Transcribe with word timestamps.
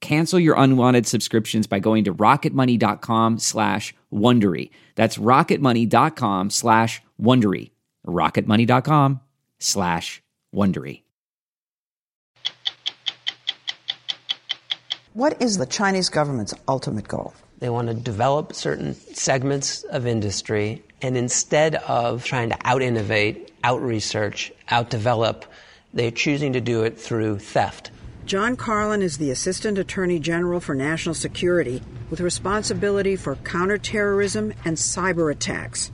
Cancel 0.00 0.38
your 0.38 0.54
unwanted 0.56 1.06
subscriptions 1.06 1.66
by 1.66 1.80
going 1.80 2.04
to 2.04 2.14
rocketmoney.com 2.14 3.38
slash 3.38 3.94
Wondery. 4.12 4.70
That's 4.94 5.18
rocketmoney.com 5.18 6.50
slash 6.50 7.02
Wondery. 7.20 7.70
rocketmoney.com 8.06 9.20
slash 9.58 10.22
Wondery. 10.54 11.02
What 15.14 15.42
is 15.42 15.58
the 15.58 15.66
Chinese 15.66 16.10
government's 16.10 16.54
ultimate 16.68 17.08
goal? 17.08 17.34
They 17.58 17.68
want 17.68 17.88
to 17.88 17.94
develop 17.94 18.54
certain 18.54 18.94
segments 18.94 19.82
of 19.82 20.06
industry, 20.06 20.84
and 21.02 21.16
instead 21.16 21.74
of 21.74 22.24
trying 22.24 22.50
to 22.50 22.58
out 22.64 22.82
innovate, 22.82 23.50
out 23.64 23.82
research, 23.82 24.52
out 24.70 24.90
develop, 24.90 25.44
they're 25.92 26.12
choosing 26.12 26.52
to 26.52 26.60
do 26.60 26.84
it 26.84 27.00
through 27.00 27.40
theft. 27.40 27.90
John 28.28 28.56
Carlin 28.56 29.00
is 29.00 29.16
the 29.16 29.30
Assistant 29.30 29.78
Attorney 29.78 30.18
General 30.18 30.60
for 30.60 30.74
National 30.74 31.14
Security 31.14 31.80
with 32.10 32.20
responsibility 32.20 33.16
for 33.16 33.36
counterterrorism 33.36 34.52
and 34.66 34.76
cyber 34.76 35.32
attacks. 35.32 35.90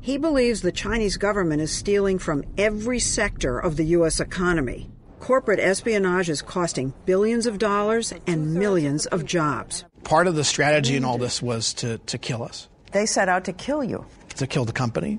He 0.00 0.16
believes 0.16 0.62
the 0.62 0.70
Chinese 0.70 1.16
government 1.16 1.60
is 1.60 1.72
stealing 1.72 2.20
from 2.20 2.44
every 2.56 3.00
sector 3.00 3.58
of 3.58 3.76
the 3.76 3.82
U.S. 3.98 4.20
economy. 4.20 4.92
Corporate 5.18 5.58
espionage 5.58 6.30
is 6.30 6.40
costing 6.40 6.94
billions 7.04 7.46
of 7.48 7.58
dollars 7.58 8.14
and 8.28 8.54
millions 8.54 9.06
of 9.06 9.26
jobs. 9.26 9.84
Part 10.04 10.28
of 10.28 10.36
the 10.36 10.44
strategy 10.44 10.94
in 10.94 11.04
all 11.04 11.18
this 11.18 11.42
was 11.42 11.74
to, 11.74 11.98
to 11.98 12.16
kill 12.16 12.44
us, 12.44 12.68
They 12.92 13.06
set 13.06 13.28
out 13.28 13.44
to 13.46 13.52
kill 13.52 13.82
you. 13.82 14.06
to 14.36 14.46
kill 14.46 14.64
the 14.64 14.72
company. 14.72 15.18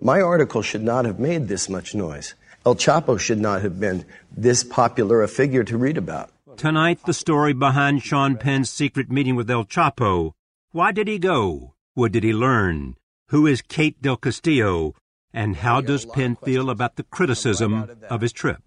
My 0.00 0.22
article 0.22 0.62
should 0.62 0.82
not 0.82 1.04
have 1.04 1.20
made 1.20 1.48
this 1.48 1.68
much 1.68 1.94
noise. 1.94 2.34
El 2.64 2.76
Chapo 2.76 3.18
should 3.18 3.40
not 3.40 3.62
have 3.62 3.80
been 3.80 4.04
this 4.30 4.62
popular 4.62 5.22
a 5.22 5.28
figure 5.28 5.64
to 5.64 5.76
read 5.76 5.98
about. 5.98 6.30
Tonight, 6.56 7.00
the 7.06 7.14
story 7.14 7.52
behind 7.52 8.02
Sean 8.02 8.36
Penn's 8.36 8.70
secret 8.70 9.10
meeting 9.10 9.34
with 9.34 9.50
El 9.50 9.64
Chapo. 9.64 10.32
Why 10.70 10.92
did 10.92 11.08
he 11.08 11.18
go? 11.18 11.74
What 11.94 12.12
did 12.12 12.22
he 12.22 12.32
learn? 12.32 12.94
Who 13.28 13.48
is 13.48 13.62
Kate 13.62 14.00
Del 14.00 14.16
Castillo? 14.16 14.94
And 15.34 15.56
how 15.56 15.80
does 15.80 16.04
Penn 16.04 16.36
feel 16.36 16.70
about 16.70 16.96
the 16.96 17.02
criticism 17.02 17.90
of 18.08 18.20
his 18.20 18.32
trip? 18.32 18.62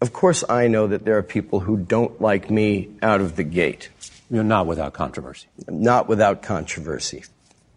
Of 0.00 0.12
course, 0.12 0.42
I 0.48 0.66
know 0.66 0.86
that 0.86 1.04
there 1.04 1.18
are 1.18 1.22
people 1.22 1.60
who 1.60 1.76
don't 1.76 2.20
like 2.20 2.50
me 2.50 2.88
out 3.02 3.20
of 3.20 3.36
the 3.36 3.44
gate. 3.44 3.90
You're 4.30 4.42
not 4.42 4.66
without 4.66 4.94
controversy. 4.94 5.46
Not 5.68 6.08
without 6.08 6.42
controversy. 6.42 7.24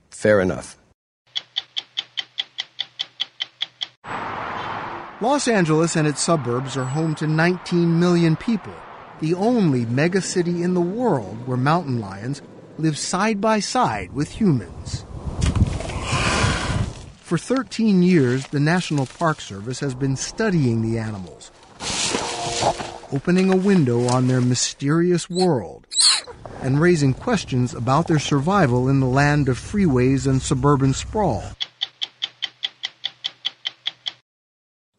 Fair 0.09 0.39
enough. 0.39 0.77
Los 5.23 5.47
Angeles 5.47 5.95
and 5.95 6.05
its 6.05 6.21
suburbs 6.21 6.75
are 6.75 6.83
home 6.83 7.15
to 7.15 7.25
19 7.25 7.97
million 7.97 8.35
people, 8.35 8.73
the 9.21 9.33
only 9.35 9.85
megacity 9.85 10.61
in 10.61 10.73
the 10.73 10.81
world 10.81 11.47
where 11.47 11.55
mountain 11.55 12.01
lions 12.01 12.41
live 12.77 12.97
side 12.97 13.39
by 13.39 13.61
side 13.61 14.11
with 14.11 14.29
humans. 14.29 15.05
For 17.21 17.37
13 17.37 18.03
years, 18.03 18.47
the 18.47 18.59
National 18.59 19.05
Park 19.05 19.39
Service 19.39 19.79
has 19.79 19.95
been 19.95 20.17
studying 20.17 20.81
the 20.81 20.99
animals, 20.99 21.51
opening 23.13 23.49
a 23.49 23.55
window 23.55 24.05
on 24.09 24.27
their 24.27 24.41
mysterious 24.41 25.29
world, 25.29 25.87
and 26.61 26.81
raising 26.81 27.13
questions 27.13 27.73
about 27.73 28.07
their 28.07 28.19
survival 28.19 28.89
in 28.89 28.99
the 28.99 29.07
land 29.07 29.47
of 29.47 29.57
freeways 29.57 30.27
and 30.27 30.41
suburban 30.41 30.93
sprawl. 30.93 31.45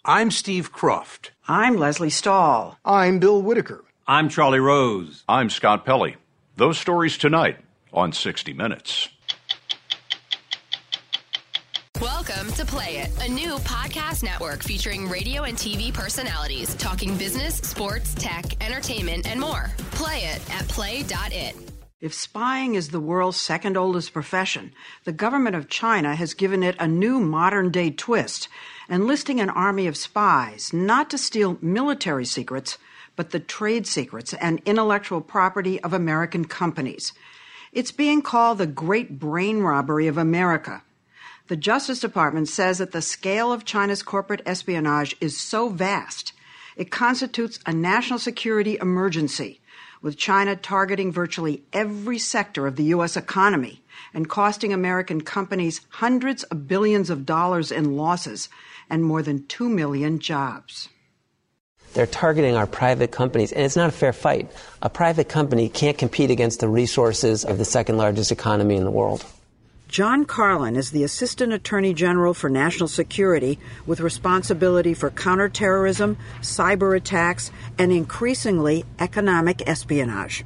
I'm 0.06 0.30
Steve 0.30 0.70
Kroft. 0.70 1.30
I'm 1.48 1.76
Lesley 1.76 2.10
Stahl. 2.10 2.78
I'm 2.84 3.18
Bill 3.20 3.40
Whitaker. 3.40 3.86
I'm 4.06 4.28
Charlie 4.28 4.60
Rose. 4.60 5.24
I'm 5.26 5.48
Scott 5.48 5.86
Pelley. 5.86 6.16
Those 6.56 6.76
stories 6.76 7.16
tonight 7.16 7.56
on 7.90 8.12
60 8.12 8.52
Minutes. 8.52 9.08
Welcome 12.02 12.52
to 12.52 12.66
Play 12.66 12.98
It, 12.98 13.26
a 13.26 13.32
new 13.32 13.54
podcast 13.60 14.22
network 14.22 14.62
featuring 14.62 15.08
radio 15.08 15.44
and 15.44 15.56
TV 15.56 15.90
personalities 15.90 16.74
talking 16.74 17.16
business, 17.16 17.54
sports, 17.56 18.14
tech, 18.14 18.62
entertainment, 18.62 19.26
and 19.26 19.40
more. 19.40 19.70
Play 19.92 20.24
it 20.24 20.54
at 20.54 20.68
play.it. 20.68 21.73
If 22.04 22.12
spying 22.12 22.74
is 22.74 22.90
the 22.90 23.00
world's 23.00 23.40
second 23.40 23.78
oldest 23.78 24.12
profession, 24.12 24.74
the 25.04 25.12
government 25.12 25.56
of 25.56 25.70
China 25.70 26.14
has 26.14 26.34
given 26.34 26.62
it 26.62 26.76
a 26.78 26.86
new 26.86 27.18
modern 27.18 27.70
day 27.70 27.88
twist, 27.88 28.46
enlisting 28.90 29.40
an 29.40 29.48
army 29.48 29.86
of 29.86 29.96
spies 29.96 30.70
not 30.70 31.08
to 31.08 31.16
steal 31.16 31.56
military 31.62 32.26
secrets, 32.26 32.76
but 33.16 33.30
the 33.30 33.40
trade 33.40 33.86
secrets 33.86 34.34
and 34.34 34.60
intellectual 34.66 35.22
property 35.22 35.80
of 35.80 35.94
American 35.94 36.44
companies. 36.44 37.14
It's 37.72 37.90
being 37.90 38.20
called 38.20 38.58
the 38.58 38.66
Great 38.66 39.18
Brain 39.18 39.60
Robbery 39.60 40.06
of 40.06 40.18
America. 40.18 40.82
The 41.48 41.56
Justice 41.56 42.00
Department 42.00 42.50
says 42.50 42.76
that 42.76 42.92
the 42.92 43.00
scale 43.00 43.50
of 43.50 43.64
China's 43.64 44.02
corporate 44.02 44.42
espionage 44.44 45.16
is 45.22 45.40
so 45.40 45.70
vast, 45.70 46.34
it 46.76 46.90
constitutes 46.90 47.60
a 47.64 47.72
national 47.72 48.18
security 48.18 48.76
emergency 48.78 49.62
with 50.04 50.18
China 50.18 50.54
targeting 50.54 51.10
virtually 51.10 51.64
every 51.72 52.18
sector 52.18 52.66
of 52.66 52.76
the 52.76 52.84
U.S. 52.84 53.16
economy 53.16 53.82
and 54.12 54.28
costing 54.28 54.70
American 54.70 55.22
companies 55.22 55.80
hundreds 55.88 56.42
of 56.44 56.68
billions 56.68 57.08
of 57.08 57.24
dollars 57.24 57.72
in 57.72 57.96
losses 57.96 58.50
and 58.90 59.02
more 59.02 59.22
than 59.22 59.46
2 59.46 59.66
million 59.66 60.18
jobs. 60.18 60.90
They're 61.94 62.06
targeting 62.06 62.54
our 62.54 62.66
private 62.66 63.12
companies, 63.12 63.50
and 63.50 63.64
it's 63.64 63.76
not 63.76 63.88
a 63.88 63.92
fair 63.92 64.12
fight. 64.12 64.52
A 64.82 64.90
private 64.90 65.30
company 65.30 65.70
can't 65.70 65.96
compete 65.96 66.30
against 66.30 66.60
the 66.60 66.68
resources 66.68 67.44
of 67.46 67.56
the 67.56 67.64
second 67.64 67.96
largest 67.96 68.30
economy 68.30 68.76
in 68.76 68.84
the 68.84 68.90
world. 68.90 69.24
John 69.94 70.24
Carlin 70.24 70.74
is 70.74 70.90
the 70.90 71.04
Assistant 71.04 71.52
Attorney 71.52 71.94
General 71.94 72.34
for 72.34 72.50
National 72.50 72.88
Security 72.88 73.60
with 73.86 74.00
responsibility 74.00 74.92
for 74.92 75.08
counterterrorism, 75.08 76.16
cyber 76.40 76.96
attacks, 76.96 77.52
and 77.78 77.92
increasingly 77.92 78.84
economic 78.98 79.62
espionage. 79.68 80.44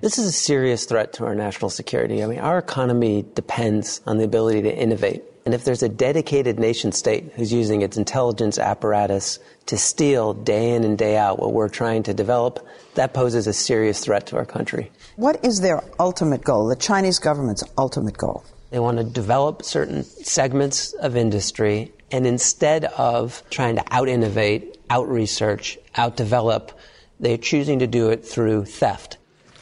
This 0.00 0.16
is 0.16 0.24
a 0.24 0.32
serious 0.32 0.86
threat 0.86 1.12
to 1.12 1.26
our 1.26 1.34
national 1.34 1.68
security. 1.68 2.24
I 2.24 2.28
mean, 2.28 2.38
our 2.38 2.56
economy 2.56 3.26
depends 3.34 4.00
on 4.06 4.16
the 4.16 4.24
ability 4.24 4.62
to 4.62 4.74
innovate 4.74 5.22
And 5.48 5.54
if 5.54 5.64
there's 5.64 5.82
a 5.82 5.88
dedicated 5.88 6.58
nation 6.58 6.92
state 6.92 7.32
who's 7.34 7.50
using 7.50 7.80
its 7.80 7.96
intelligence 7.96 8.58
apparatus 8.58 9.38
to 9.64 9.78
steal 9.78 10.34
day 10.34 10.74
in 10.74 10.84
and 10.84 10.98
day 10.98 11.16
out 11.16 11.38
what 11.38 11.54
we're 11.54 11.70
trying 11.70 12.02
to 12.02 12.12
develop, 12.12 12.66
that 12.96 13.14
poses 13.14 13.46
a 13.46 13.54
serious 13.54 14.00
threat 14.04 14.26
to 14.26 14.36
our 14.36 14.44
country. 14.44 14.90
What 15.16 15.42
is 15.42 15.62
their 15.62 15.82
ultimate 15.98 16.44
goal, 16.44 16.66
the 16.66 16.76
Chinese 16.76 17.18
government's 17.18 17.64
ultimate 17.78 18.18
goal? 18.18 18.44
They 18.70 18.78
want 18.78 18.98
to 18.98 19.04
develop 19.04 19.62
certain 19.64 20.04
segments 20.04 20.92
of 20.92 21.16
industry, 21.16 21.92
and 22.10 22.26
instead 22.26 22.84
of 22.84 23.42
trying 23.50 23.76
to 23.76 23.84
out 23.90 24.08
innovate, 24.08 24.78
out 24.90 25.08
research, 25.08 25.78
out 25.96 26.16
develop, 26.16 26.72
they're 27.18 27.38
choosing 27.38 27.78
to 27.78 27.86
do 27.86 28.10
it 28.10 28.24
through 28.24 28.66
theft. 28.66 29.16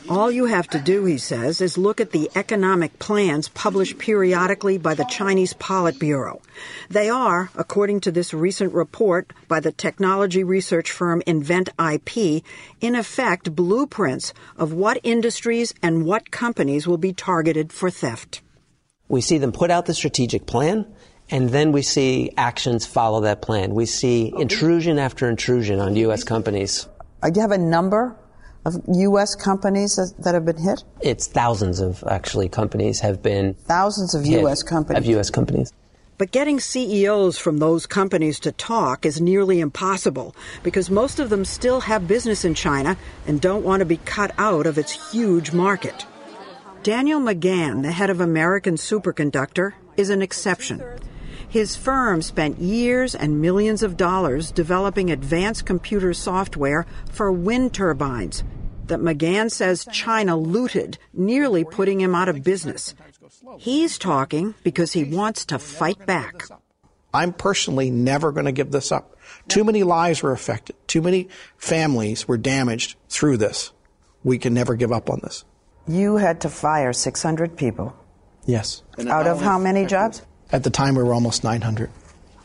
All 0.09 0.31
you 0.31 0.45
have 0.47 0.69
to 0.69 0.79
do, 0.79 1.05
he 1.05 1.19
says, 1.19 1.61
is 1.61 1.77
look 1.77 2.01
at 2.01 2.13
the 2.13 2.31
economic 2.37 2.97
plans 3.01 3.49
published 3.49 3.99
periodically 3.99 4.79
by 4.79 4.95
the 4.95 5.05
Chinese 5.05 5.53
Politburo. 5.53 6.41
They 6.89 7.11
are, 7.11 7.51
according 7.57 8.01
to 8.03 8.13
this 8.13 8.33
recent 8.33 8.73
report 8.73 9.33
by 9.49 9.59
the 9.59 9.73
technology 9.73 10.45
research 10.45 10.93
firm 10.93 11.25
Invent 11.27 11.71
IP, 11.77 12.45
in 12.81 12.95
effect 12.95 13.57
blueprints 13.57 14.33
of 14.57 14.73
what 14.73 15.01
industries 15.03 15.75
and 15.83 16.05
what 16.05 16.31
companies 16.31 16.87
will 16.87 16.99
be 16.99 17.13
targeted 17.13 17.73
for 17.73 17.91
theft. 17.91 18.43
We 19.09 19.21
see 19.21 19.39
them 19.39 19.53
put 19.53 19.71
out 19.71 19.87
the 19.87 19.95
strategic 19.95 20.47
plan, 20.47 20.87
and 21.31 21.51
then 21.51 21.73
we 21.73 21.83
see 21.83 22.33
actions 22.37 22.87
follow 22.87 23.21
that 23.23 23.43
plan. 23.43 23.75
We 23.75 23.87
see 23.87 24.33
intrusion 24.37 24.99
after 24.99 25.29
intrusion 25.29 25.81
on 25.81 25.97
U.S. 25.97 26.25
companies. 26.25 26.89
Do 27.23 27.33
you 27.35 27.41
have 27.41 27.53
a 27.53 27.59
number 27.59 28.17
of 28.65 28.77
U.S. 28.89 29.35
companies 29.35 29.97
that, 29.97 30.13
that 30.25 30.35
have 30.35 30.45
been 30.45 30.59
hit? 30.59 30.83
It's 31.01 31.27
thousands 31.27 31.81
of 31.81 32.03
actually 32.09 32.49
companies 32.49 33.01
have 33.01 33.23
been 33.23 33.55
thousands 33.55 34.15
of 34.15 34.25
hit 34.25 34.41
U.S. 34.41 34.63
companies 34.63 34.99
of 34.99 35.07
U.S. 35.07 35.31
companies. 35.31 35.73
But 36.19 36.31
getting 36.31 36.61
CEOs 36.61 37.39
from 37.39 37.59
those 37.59 37.87
companies 37.87 38.41
to 38.41 38.53
talk 38.53 39.05
is 39.05 39.21
nearly 39.21 39.61
impossible 39.61 40.35
because 40.63 40.91
most 40.91 41.21
of 41.21 41.29
them 41.29 41.45
still 41.45 41.81
have 41.81 42.09
business 42.09 42.45
in 42.45 42.55
China 42.55 42.97
and 43.27 43.41
don't 43.41 43.65
want 43.65 43.81
to 43.81 43.85
be 43.85 43.99
cut 43.99 44.33
out 44.39 44.67
of 44.67 44.79
its 44.79 45.13
huge 45.13 45.53
market. 45.53 46.07
Daniel 46.83 47.21
McGahn, 47.21 47.83
the 47.83 47.93
head 47.93 48.11
of 48.11 48.21
American 48.21 48.77
Superconductor, 48.77 49.73
is 49.97 50.11
an 50.11 50.23
exception. 50.23 50.83
His 51.49 51.77
firm 51.77 52.23
spent 52.23 52.59
years 52.59 53.15
and 53.15 53.41
millions 53.41 53.83
of 53.83 53.97
dollars 53.97 54.51
developing 54.51 55.11
advanced 55.11 55.65
computer 55.65 56.13
software 56.13 56.87
for 57.11 57.33
wind 57.33 57.73
turbines 57.75 58.45
that 58.87 59.01
McGahn 59.01 59.51
says 59.51 59.87
China 59.93 60.37
looted, 60.37 60.99
nearly 61.13 61.65
putting 61.65 62.01
him 62.01 62.15
out 62.15 62.29
of 62.29 62.45
business. 62.45 62.95
He's 63.59 63.99
talking 63.99 64.55
because 64.63 64.93
he 64.93 65.05
wants 65.05 65.45
to 65.47 65.59
fight 65.59 66.07
back. 66.07 66.45
I'm 67.13 67.33
personally 67.33 67.91
never 67.91 68.33
going 68.33 68.47
to 68.47 68.53
give 68.53 68.71
this 68.71 68.93
up. 68.93 69.17
Too 69.49 69.65
many 69.65 69.83
lives 69.83 70.23
were 70.23 70.33
affected. 70.33 70.77
Too 70.87 71.01
many 71.01 71.29
families 71.57 72.29
were 72.29 72.37
damaged 72.37 72.97
through 73.09 73.39
this. 73.39 73.73
We 74.23 74.39
can 74.39 74.55
never 74.55 74.75
give 74.75 74.93
up 74.93 75.09
on 75.09 75.21
this. 75.23 75.45
You 75.89 76.17
had 76.17 76.41
to 76.43 76.49
fire 76.49 76.93
600 76.93 77.57
people. 77.57 77.95
Yes. 78.45 78.83
Out 79.09 79.27
of 79.27 79.41
how 79.41 79.59
many 79.59 79.87
jobs? 79.87 80.23
At 80.53 80.63
the 80.63 80.71
time, 80.71 80.95
we 80.95 81.03
were 81.03 81.15
almost 81.15 81.43
900. 81.45 81.91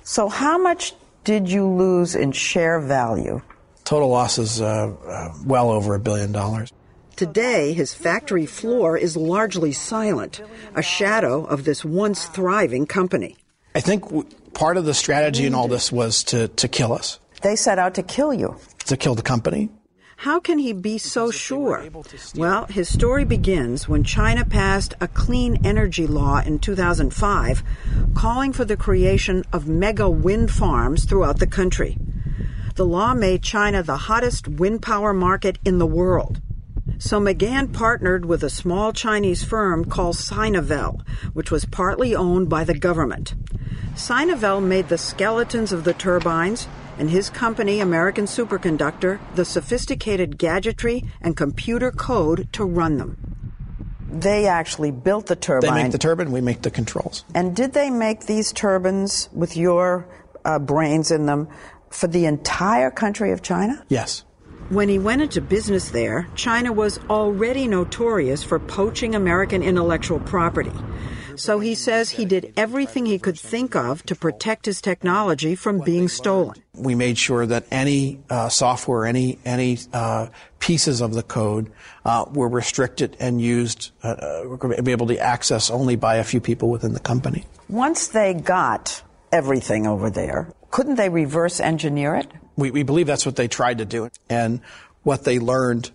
So, 0.04 0.30
how 0.30 0.58
much 0.58 0.94
did 1.24 1.50
you 1.50 1.68
lose 1.68 2.16
in 2.16 2.32
share 2.32 2.80
value? 2.80 3.42
Total 3.84 4.10
losses 4.10 4.62
uh, 4.62 4.94
uh, 5.08 5.34
well 5.46 5.70
over 5.70 5.94
a 5.96 6.00
billion 6.00 6.32
dollars. 6.32 6.72
Today, 7.16 7.74
his 7.74 7.94
factory 7.94 8.48
floor 8.48 8.98
is 8.98 9.16
largely 9.16 9.72
silent, 9.74 10.42
a 10.76 10.82
shadow 10.82 11.46
of 11.46 11.66
this 11.66 11.86
once 11.86 12.26
thriving 12.26 12.88
company. 12.88 13.38
I 13.76 13.82
think 13.82 14.04
w- 14.06 14.26
part 14.54 14.78
of 14.78 14.86
the 14.86 14.94
strategy 14.96 15.46
in 15.46 15.54
all 15.54 15.68
this 15.68 15.92
was 15.92 16.24
to, 16.26 16.48
to 16.48 16.68
kill 16.68 16.94
us, 16.94 17.20
They 17.44 17.56
set 17.56 17.78
out 17.78 17.94
to 17.96 18.04
kill 18.04 18.34
you. 18.34 18.56
to 18.86 18.98
kill 18.98 19.14
the 19.14 19.22
company. 19.22 19.70
How 20.22 20.40
can 20.40 20.60
he 20.60 20.72
be 20.72 21.00
so 21.00 21.32
sure? 21.32 21.84
Well, 22.36 22.68
his 22.68 22.88
story 22.88 23.26
begins 23.26 23.90
when 23.90 24.04
China 24.04 24.46
passed 24.46 24.94
a 25.02 25.08
clean 25.08 25.66
energy 25.66 26.06
law 26.06 26.42
in 26.46 26.60
2005 26.60 27.64
calling 28.14 28.54
for 28.54 28.64
the 28.64 28.78
creation 28.78 29.44
of 29.52 29.68
mega 29.68 30.08
wind 30.08 30.52
farms 30.52 31.06
throughout 31.06 31.40
the 31.40 31.48
country. 31.48 31.98
The 32.76 32.86
law 32.86 33.16
made 33.16 33.42
China 33.42 33.82
the 33.82 33.98
hottest 33.98 34.48
wind 34.48 34.84
power 34.84 35.12
market 35.12 35.58
in 35.66 35.80
the 35.80 35.88
world. 35.88 36.40
So 37.00 37.20
McGahn 37.20 37.74
partnered 37.74 38.26
with 38.26 38.44
a 38.44 38.50
small 38.52 38.94
Chinese 38.94 39.44
firm 39.44 39.86
called 39.86 40.18
Sinovel, 40.18 41.02
which 41.34 41.50
was 41.50 41.66
partly 41.66 42.16
owned 42.16 42.48
by 42.48 42.64
the 42.64 42.78
government. 42.78 43.34
Sinovel 43.96 44.62
made 44.62 44.90
the 44.90 45.00
skeletons 45.00 45.74
of 45.74 45.84
the 45.84 45.96
turbines, 45.96 46.68
and 46.98 47.10
his 47.10 47.30
company, 47.30 47.80
American 47.80 48.26
Superconductor, 48.26 49.20
the 49.36 49.46
sophisticated 49.46 50.38
gadgetry 50.38 51.04
and 51.22 51.36
computer 51.36 51.92
code 51.92 52.48
to 52.54 52.64
run 52.64 52.98
them. 52.98 53.18
They 54.12 54.48
actually 54.48 54.92
built 54.92 55.28
the 55.28 55.36
turbine. 55.36 55.74
They 55.74 55.84
make 55.84 55.92
the 55.94 55.98
turbine, 55.98 56.32
we 56.32 56.42
make 56.42 56.62
the 56.64 56.72
controls. 56.72 57.24
And 57.34 57.56
did 57.56 57.74
they 57.74 57.90
make 57.90 58.26
these 58.26 58.52
turbines 58.52 59.30
with 59.32 59.56
your 59.56 60.06
uh, 60.44 60.60
brains 60.60 61.12
in 61.12 61.26
them 61.26 61.48
for 61.90 62.08
the 62.08 62.26
entire 62.26 62.92
country 62.92 63.32
of 63.32 63.42
China? 63.42 63.86
Yes. 63.88 64.26
When 64.70 64.90
he 64.90 65.00
went 65.00 65.22
into 65.22 65.42
business 65.42 65.90
there, 65.90 66.28
China 66.36 66.72
was 66.72 67.00
already 67.10 67.68
notorious 67.68 68.44
for 68.44 68.60
poaching 68.60 69.16
American 69.16 69.64
intellectual 69.64 70.20
property. 70.20 70.72
So 71.42 71.60
he 71.60 71.74
says 71.74 72.12
he 72.12 72.26
did 72.26 72.54
everything 72.56 73.08
he 73.08 73.18
could 73.18 73.38
think 73.38 73.76
of 73.76 74.04
to 74.04 74.16
protect 74.16 74.68
his 74.68 74.80
technology 74.80 75.56
from 75.56 75.80
being 75.80 76.08
stolen. 76.08 76.54
We 76.76 76.94
made 76.94 77.18
sure 77.18 77.48
that 77.48 77.66
any 77.72 78.20
uh, 78.30 78.50
software, 78.50 79.08
any 79.08 79.40
any 79.44 79.80
uh, 79.92 80.28
pieces 80.60 81.02
of 81.02 81.16
the 81.16 81.24
code 81.24 81.72
uh, 82.06 82.26
were 82.32 82.48
restricted 82.48 83.18
and 83.20 83.42
used, 83.42 83.90
uh, 84.04 84.10
uh, 84.10 84.44
were 84.46 84.58
going 84.58 84.76
to 84.76 84.84
be 84.84 84.92
able 84.92 85.08
to 85.08 85.18
access 85.18 85.72
only 85.72 85.96
by 85.96 86.18
a 86.18 86.24
few 86.24 86.40
people 86.40 86.70
within 86.70 86.94
the 86.94 87.00
company. 87.00 87.44
Once 87.70 88.10
they 88.10 88.36
got 88.36 89.02
everything 89.32 89.88
over 89.88 90.12
there, 90.12 90.54
couldn't 90.70 90.96
they 90.96 91.10
reverse 91.10 91.60
engineer 91.60 92.14
it? 92.14 92.28
We, 92.56 92.70
we 92.70 92.84
believe 92.84 93.08
that's 93.08 93.26
what 93.26 93.36
they 93.36 93.48
tried 93.48 93.80
to 93.80 93.86
do, 93.86 94.12
and 94.30 94.62
what 95.02 95.24
they 95.24 95.40
learned 95.40 95.90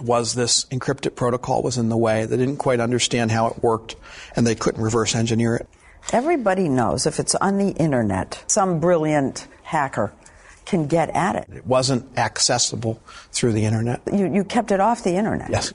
was 0.00 0.34
this 0.34 0.64
encrypted 0.66 1.14
protocol 1.14 1.62
was 1.62 1.78
in 1.78 1.88
the 1.88 1.96
way. 1.96 2.26
They 2.26 2.36
didn't 2.36 2.56
quite 2.56 2.80
understand 2.80 3.30
how 3.30 3.46
it 3.48 3.62
worked, 3.62 3.96
and 4.36 4.46
they 4.46 4.54
couldn't 4.54 4.82
reverse 4.82 5.14
engineer 5.14 5.56
it. 5.56 5.68
Everybody 6.12 6.68
knows 6.68 7.06
if 7.06 7.20
it's 7.20 7.34
on 7.36 7.58
the 7.58 7.70
internet, 7.70 8.42
some 8.46 8.80
brilliant 8.80 9.46
hacker 9.62 10.12
can 10.64 10.86
get 10.86 11.10
at 11.10 11.36
it. 11.36 11.46
It 11.52 11.66
wasn't 11.66 12.06
accessible 12.18 13.00
through 13.32 13.52
the 13.52 13.64
internet. 13.64 14.00
You, 14.12 14.32
you 14.32 14.44
kept 14.44 14.70
it 14.70 14.80
off 14.80 15.02
the 15.02 15.16
internet. 15.16 15.50
Yes. 15.50 15.72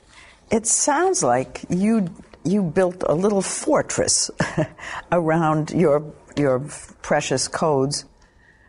It 0.50 0.66
sounds 0.66 1.22
like 1.22 1.64
you 1.68 2.08
you 2.44 2.62
built 2.62 3.02
a 3.08 3.14
little 3.14 3.42
fortress 3.42 4.30
around 5.12 5.72
your 5.72 6.12
your 6.36 6.60
precious 7.02 7.48
codes. 7.48 8.04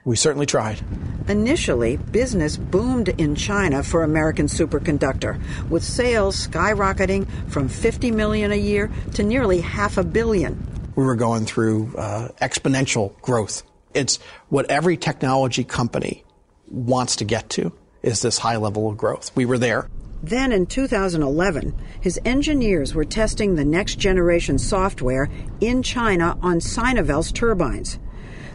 We 0.08 0.16
certainly 0.16 0.46
tried. 0.46 0.80
Initially, 1.28 1.98
business 1.98 2.56
boomed 2.56 3.10
in 3.10 3.36
China 3.36 3.84
for 3.84 4.04
American 4.04 4.46
Superconductor, 4.46 5.38
with 5.70 5.84
sales 5.84 6.48
skyrocketing 6.48 7.28
from 7.50 7.68
50 7.68 8.12
million 8.12 8.54
a 8.54 8.56
year 8.56 8.90
to 9.16 9.24
nearly 9.24 9.60
half 9.60 9.98
a 9.98 10.06
billion. 10.06 10.66
We 10.96 11.04
were 11.04 11.18
going 11.18 11.46
through 11.46 11.94
uh, 11.98 12.30
exponential 12.42 13.20
growth. 13.20 13.64
It's 13.94 14.20
what 14.48 14.72
every 14.72 14.96
technology 14.96 15.66
company 15.66 16.24
wants 16.72 17.18
to 17.18 17.26
get 17.26 17.50
to 17.50 17.74
is 18.02 18.22
this 18.22 18.38
high 18.38 18.56
level 18.56 18.90
of 18.90 18.96
growth. 18.96 19.36
We 19.36 19.44
were 19.44 19.58
there. 19.58 19.90
Then 20.24 20.54
in 20.54 20.68
2011, 20.68 21.76
his 22.00 22.18
engineers 22.24 22.96
were 22.96 23.04
testing 23.04 23.56
the 23.56 23.66
next 23.66 24.00
generation 24.00 24.58
software 24.58 25.30
in 25.60 25.84
China 25.84 26.38
on 26.42 26.60
Sinovel's 26.60 27.34
turbines. 27.34 28.00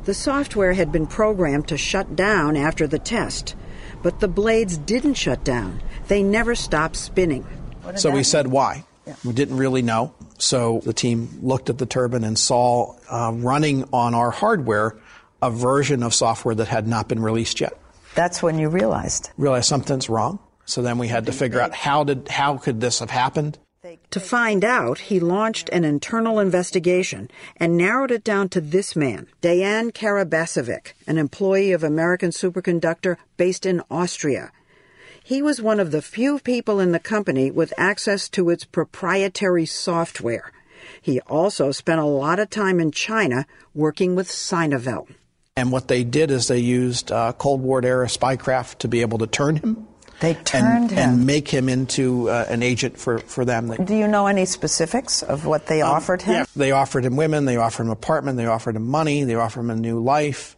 The 0.05 0.15
software 0.15 0.73
had 0.73 0.91
been 0.91 1.07
programmed 1.07 1.69
to 1.69 1.79
shut 1.79 2.17
down 2.17 2.57
after 2.57 2.89
the 2.89 2.99
test, 2.99 3.55
but 4.03 4.19
the 4.19 4.29
blades 4.29 4.77
didn't 4.77 5.15
shut 5.15 5.45
down. 5.45 5.81
They 6.09 6.25
never 6.25 6.57
stopped 6.57 6.97
spinning. 6.97 7.47
So 7.95 8.11
we 8.11 8.25
said 8.25 8.49
why. 8.49 8.85
We 9.25 9.33
didn't 9.33 9.57
really 9.57 9.83
know. 9.83 10.15
So 10.39 10.81
the 10.85 10.93
team 10.93 11.29
looked 11.41 11.71
at 11.71 11.79
the 11.79 11.87
turbine 11.87 12.25
and 12.25 12.37
saw 12.37 12.97
uh, 13.09 13.33
running 13.33 13.89
on 13.93 14.15
our 14.15 14.31
hardware 14.31 14.97
a 15.41 15.51
version 15.51 16.03
of 16.03 16.15
software 16.15 16.55
that 16.55 16.69
had 16.69 16.87
not 16.89 17.09
been 17.09 17.21
released 17.21 17.61
yet. 17.61 17.79
That's 18.15 18.43
when 18.43 18.59
you 18.59 18.69
realized. 18.69 19.31
Realized 19.37 19.67
something's 19.69 20.09
wrong. 20.09 20.39
So 20.65 20.83
then 20.83 20.99
we 20.99 21.09
had 21.09 21.27
to 21.27 21.33
figure 21.33 21.61
out 21.61 21.75
how 21.75 22.05
did 22.05 22.29
how 22.29 22.59
could 22.59 22.81
this 22.81 23.01
have 23.01 23.11
happened? 23.11 23.59
To 24.12 24.21
find 24.21 24.62
out, 24.62 24.99
he 24.99 25.21
launched 25.21 25.71
an 25.71 25.85
internal 25.85 26.38
investigation 26.38 27.31
and 27.57 27.78
narrowed 27.78 28.11
it 28.11 28.23
down 28.23 28.50
to 28.50 28.61
this 28.61 28.95
man, 28.95 29.26
Dejan 29.40 29.90
Karabasevic, 29.90 30.92
an 31.07 31.16
employee 31.16 31.73
of 31.73 31.83
American 31.83 32.28
Superconductor 32.28 33.16
based 33.38 33.64
in 33.64 33.81
Austria. 33.90 34.52
He 35.25 35.40
was 35.40 35.62
one 35.62 35.81
of 35.81 35.92
the 35.92 36.02
few 36.02 36.40
people 36.40 36.78
in 36.78 36.92
the 36.92 36.99
company 36.99 37.50
with 37.50 37.73
access 37.78 38.28
to 38.31 38.50
its 38.50 38.66
proprietary 38.66 39.64
software. 39.64 40.52
He 41.00 41.21
also 41.21 41.73
spent 41.73 41.99
a 41.99 42.04
lot 42.04 42.38
of 42.38 42.50
time 42.50 42.81
in 42.81 42.90
China 42.90 43.47
working 43.73 44.14
with 44.14 44.28
Sinovel. 44.28 45.09
And 45.57 45.73
what 45.73 45.88
they 45.88 46.04
did 46.04 46.31
is 46.31 46.49
they 46.49 46.59
used 46.59 47.11
uh, 47.11 47.33
Cold 47.33 47.62
War 47.62 47.83
era 47.83 48.09
spycraft 48.09 48.78
to 48.81 48.88
be 48.88 49.00
able 49.00 49.19
to 49.19 49.26
turn 49.26 49.57
him. 49.57 49.88
They 50.23 50.35
turned 50.35 50.64
and, 50.64 50.91
him. 50.93 50.99
and 50.99 51.26
make 51.26 51.49
him 51.49 51.69
into 51.69 52.31
uh, 52.31 52.47
an 52.49 52.62
agent 52.62 52.97
for, 52.97 53.19
for 53.19 53.45
them. 53.45 53.75
Do 53.85 53.95
you 53.95 54.07
know 54.07 54.29
any 54.29 54.45
specifics 54.45 55.21
of 55.23 55.47
what 55.47 55.67
they 55.67 55.83
Um, 55.83 55.91
offered 55.91 56.23
him? 56.23 56.35
Yeah, 56.35 56.45
they 56.55 56.71
offered 56.71 57.05
him 57.05 57.17
women, 57.17 57.45
they 57.45 57.57
offered 57.57 57.87
him 57.87 57.91
apartment, 57.91 58.37
they 58.38 58.47
offered 58.47 58.76
him 58.76 58.87
money, 58.87 59.25
they 59.25 59.35
offered 59.35 59.61
him 59.61 59.71
a 59.71 59.76
new 59.76 59.99
life. 60.00 60.57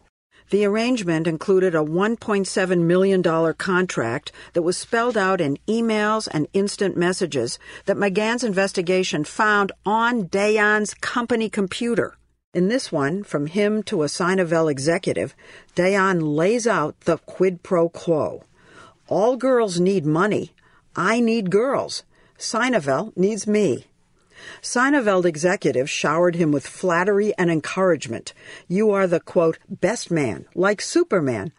The 0.51 0.65
arrangement 0.65 1.25
included 1.25 1.73
a 1.73 1.79
$1.7 1.79 2.81
million 2.83 3.23
contract 3.55 4.31
that 4.53 4.61
was 4.61 4.77
spelled 4.77 5.17
out 5.17 5.41
in 5.41 5.57
emails 5.67 6.27
and 6.31 6.47
instant 6.53 6.95
messages 6.95 7.57
that 7.85 7.97
McGahn's 7.97 8.43
investigation 8.43 9.23
found 9.23 9.71
on 9.83 10.25
Dejan's 10.29 10.93
company 10.93 11.49
computer. 11.49 12.15
In 12.53 12.67
this 12.67 12.91
one, 12.91 13.23
from 13.23 13.47
him 13.47 13.81
to 13.83 14.03
a 14.03 14.05
Sinovel 14.05 14.69
executive, 14.71 15.35
Dejan 15.75 16.21
lays 16.21 16.67
out 16.67 16.99
the 17.01 17.17
quid 17.17 17.63
pro 17.63 17.89
quo. 17.89 18.43
All 19.07 19.37
girls 19.37 19.79
need 19.79 20.05
money. 20.05 20.53
I 20.95 21.19
need 21.19 21.51
girls. 21.51 22.03
Sinovel 22.39 23.15
needs 23.15 23.45
me. 23.45 23.85
Sinovel 24.61 25.25
executives 25.25 25.89
showered 25.89 26.35
him 26.35 26.51
with 26.51 26.65
flattery 26.65 27.33
and 27.37 27.51
encouragement. 27.51 28.33
You 28.67 28.91
are 28.91 29.07
the, 29.07 29.19
quote, 29.19 29.59
best 29.69 30.09
man, 30.09 30.45
like 30.55 30.81
Superman. 30.81 31.53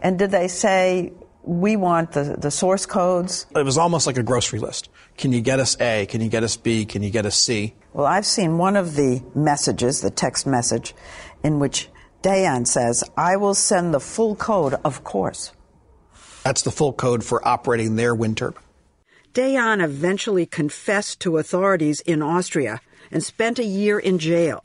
And 0.00 0.18
did 0.18 0.30
they 0.30 0.48
say, 0.48 1.12
we 1.42 1.76
want 1.76 2.12
the, 2.12 2.36
the 2.38 2.50
source 2.50 2.86
codes? 2.86 3.46
It 3.54 3.64
was 3.64 3.76
almost 3.76 4.06
like 4.06 4.16
a 4.16 4.22
grocery 4.22 4.58
list. 4.58 4.88
Can 5.18 5.32
you 5.32 5.42
get 5.42 5.60
us 5.60 5.78
A? 5.80 6.06
Can 6.06 6.20
you 6.22 6.28
get 6.28 6.42
us 6.42 6.56
B? 6.56 6.86
Can 6.86 7.02
you 7.02 7.10
get 7.10 7.26
us 7.26 7.36
C? 7.36 7.74
Well, 7.92 8.06
I've 8.06 8.26
seen 8.26 8.56
one 8.58 8.76
of 8.76 8.96
the 8.96 9.22
messages, 9.34 10.00
the 10.00 10.10
text 10.10 10.46
message, 10.46 10.94
in 11.42 11.58
which 11.58 11.90
Dejan 12.22 12.66
says, 12.66 13.04
I 13.16 13.36
will 13.36 13.54
send 13.54 13.92
the 13.92 14.00
full 14.00 14.34
code, 14.34 14.74
of 14.84 15.04
course. 15.04 15.52
That's 16.44 16.62
the 16.62 16.70
full 16.70 16.92
code 16.92 17.24
for 17.24 17.46
operating 17.46 17.96
their 17.96 18.14
wind 18.14 18.36
turbine. 18.36 18.62
Dejan 19.32 19.82
eventually 19.82 20.44
confessed 20.44 21.18
to 21.20 21.38
authorities 21.38 22.00
in 22.02 22.22
Austria 22.22 22.82
and 23.10 23.24
spent 23.24 23.58
a 23.58 23.64
year 23.64 23.98
in 23.98 24.18
jail. 24.18 24.62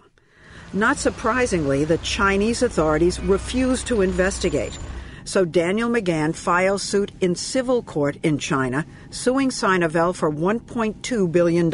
Not 0.73 0.97
surprisingly, 0.97 1.85
the 1.85 1.97
Chinese 1.99 2.61
authorities 2.61 3.19
refused 3.21 3.87
to 3.87 4.01
investigate. 4.01 4.77
So 5.23 5.45
Daniel 5.45 5.89
McGahn 5.89 6.35
files 6.35 6.83
suit 6.83 7.11
in 7.21 7.35
civil 7.35 7.81
court 7.81 8.17
in 8.23 8.37
China, 8.37 8.85
suing 9.09 9.49
Sinovel 9.49 10.13
for 10.13 10.31
$1.2 10.31 11.31
billion. 11.31 11.69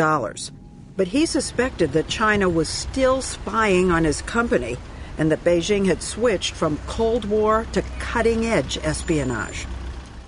But 0.95 1.07
he 1.07 1.25
suspected 1.25 1.93
that 1.93 2.07
China 2.07 2.47
was 2.47 2.69
still 2.69 3.21
spying 3.21 3.91
on 3.91 4.03
his 4.03 4.21
company 4.21 4.77
and 5.17 5.31
that 5.31 5.43
Beijing 5.43 5.87
had 5.87 6.01
switched 6.01 6.53
from 6.53 6.77
Cold 6.85 7.25
War 7.25 7.65
to 7.73 7.81
cutting 7.99 8.45
edge 8.45 8.77
espionage. 8.77 9.65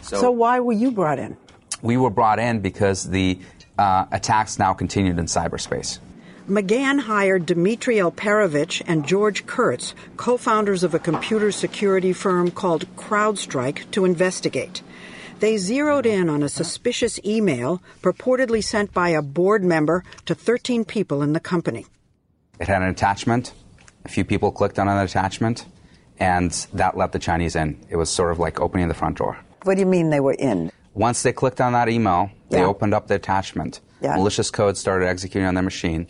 So, 0.07 0.17
so 0.17 0.31
why 0.31 0.61
were 0.61 0.73
you 0.73 0.91
brought 0.91 1.19
in? 1.19 1.35
We 1.81 1.97
were 1.97 2.09
brought 2.09 2.39
in 2.39 2.61
because 2.61 3.03
the 3.03 3.39
uh, 3.77 4.05
attacks 4.11 4.57
now 4.57 4.73
continued 4.73 5.19
in 5.19 5.25
cyberspace. 5.25 5.99
McGahn 6.47 7.01
hired 7.01 7.45
Dmitry 7.45 7.97
Alperovitch 7.97 8.81
and 8.87 9.05
George 9.05 9.45
Kurtz, 9.45 9.93
co 10.15 10.37
founders 10.37 10.81
of 10.81 10.93
a 10.93 10.99
computer 10.99 11.51
security 11.51 12.13
firm 12.13 12.51
called 12.51 12.87
CrowdStrike, 12.95 13.91
to 13.91 14.05
investigate. 14.05 14.81
They 15.39 15.57
zeroed 15.57 16.05
in 16.05 16.29
on 16.29 16.41
a 16.41 16.49
suspicious 16.49 17.19
email 17.25 17.81
purportedly 18.01 18.63
sent 18.63 18.93
by 18.93 19.09
a 19.09 19.21
board 19.21 19.61
member 19.61 20.05
to 20.25 20.33
13 20.33 20.85
people 20.85 21.21
in 21.21 21.33
the 21.33 21.41
company. 21.41 21.85
It 22.61 22.67
had 22.67 22.81
an 22.81 22.87
attachment. 22.87 23.53
A 24.05 24.09
few 24.09 24.23
people 24.23 24.53
clicked 24.53 24.79
on 24.79 24.87
an 24.87 24.97
attachment, 24.99 25.65
and 26.17 26.51
that 26.73 26.95
let 26.95 27.11
the 27.11 27.19
Chinese 27.19 27.57
in. 27.57 27.77
It 27.89 27.97
was 27.97 28.09
sort 28.09 28.31
of 28.31 28.39
like 28.39 28.61
opening 28.61 28.87
the 28.87 28.93
front 28.93 29.17
door. 29.17 29.37
What 29.67 29.75
do 29.75 29.81
you 29.81 29.86
mean 29.86 30.09
they 30.12 30.21
were 30.21 30.31
in? 30.39 30.71
Once 30.93 31.24
they 31.24 31.33
clicked 31.33 31.59
on 31.59 31.74
that 31.74 31.89
email, 31.89 32.31
they 32.50 32.59
Yeah. 32.59 32.67
opened 32.67 32.93
up 32.93 33.07
the 33.07 33.15
attachment. 33.15 33.81
Yeah. 34.01 34.15
Malicious 34.15 34.50
code 34.50 34.77
started 34.77 35.07
executing 35.09 35.45
on 35.45 35.55
their 35.55 35.63
machine, 35.63 36.07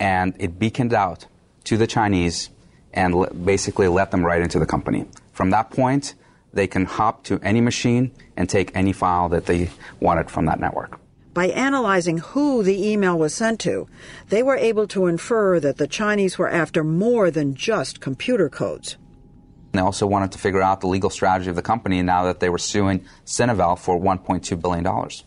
and 0.00 0.32
it 0.38 0.58
beaconed 0.58 0.94
out 0.94 1.26
to 1.64 1.76
the 1.76 1.86
Chinese 1.86 2.48
and 2.94 3.14
le- 3.14 3.34
basically 3.34 3.88
let 3.88 4.10
them 4.10 4.24
right 4.24 4.40
into 4.40 4.58
the 4.58 4.64
company. 4.64 5.04
From 5.32 5.50
that 5.50 5.70
point, 5.70 6.14
they 6.54 6.66
can 6.66 6.86
hop 6.86 7.24
to 7.24 7.38
any 7.42 7.60
machine 7.60 8.10
and 8.38 8.48
take 8.48 8.70
any 8.74 8.92
file 8.92 9.28
that 9.28 9.44
they 9.44 9.68
wanted 10.00 10.30
from 10.30 10.46
that 10.46 10.58
network. 10.58 10.98
By 11.34 11.48
analyzing 11.48 12.18
who 12.18 12.62
the 12.62 12.90
email 12.90 13.18
was 13.18 13.34
sent 13.34 13.58
to, 13.60 13.86
they 14.30 14.42
were 14.42 14.56
able 14.56 14.86
to 14.88 15.08
infer 15.08 15.60
that 15.60 15.76
the 15.76 15.88
Chinese 15.88 16.38
were 16.38 16.48
after 16.48 16.82
more 16.82 17.30
than 17.30 17.54
just 17.54 18.00
computer 18.00 18.48
codes. 18.48 18.96
They 19.74 19.80
also 19.80 20.06
wanted 20.06 20.30
to 20.32 20.38
figure 20.38 20.62
out 20.62 20.80
the 20.80 20.86
legal 20.86 21.10
strategy 21.10 21.50
of 21.50 21.56
the 21.56 21.62
company 21.62 22.00
now 22.00 22.24
that 22.24 22.38
they 22.38 22.48
were 22.48 22.58
suing 22.58 23.04
Sinovel 23.26 23.76
for 23.76 24.00
$1.2 24.00 24.62
billion. 24.62 24.84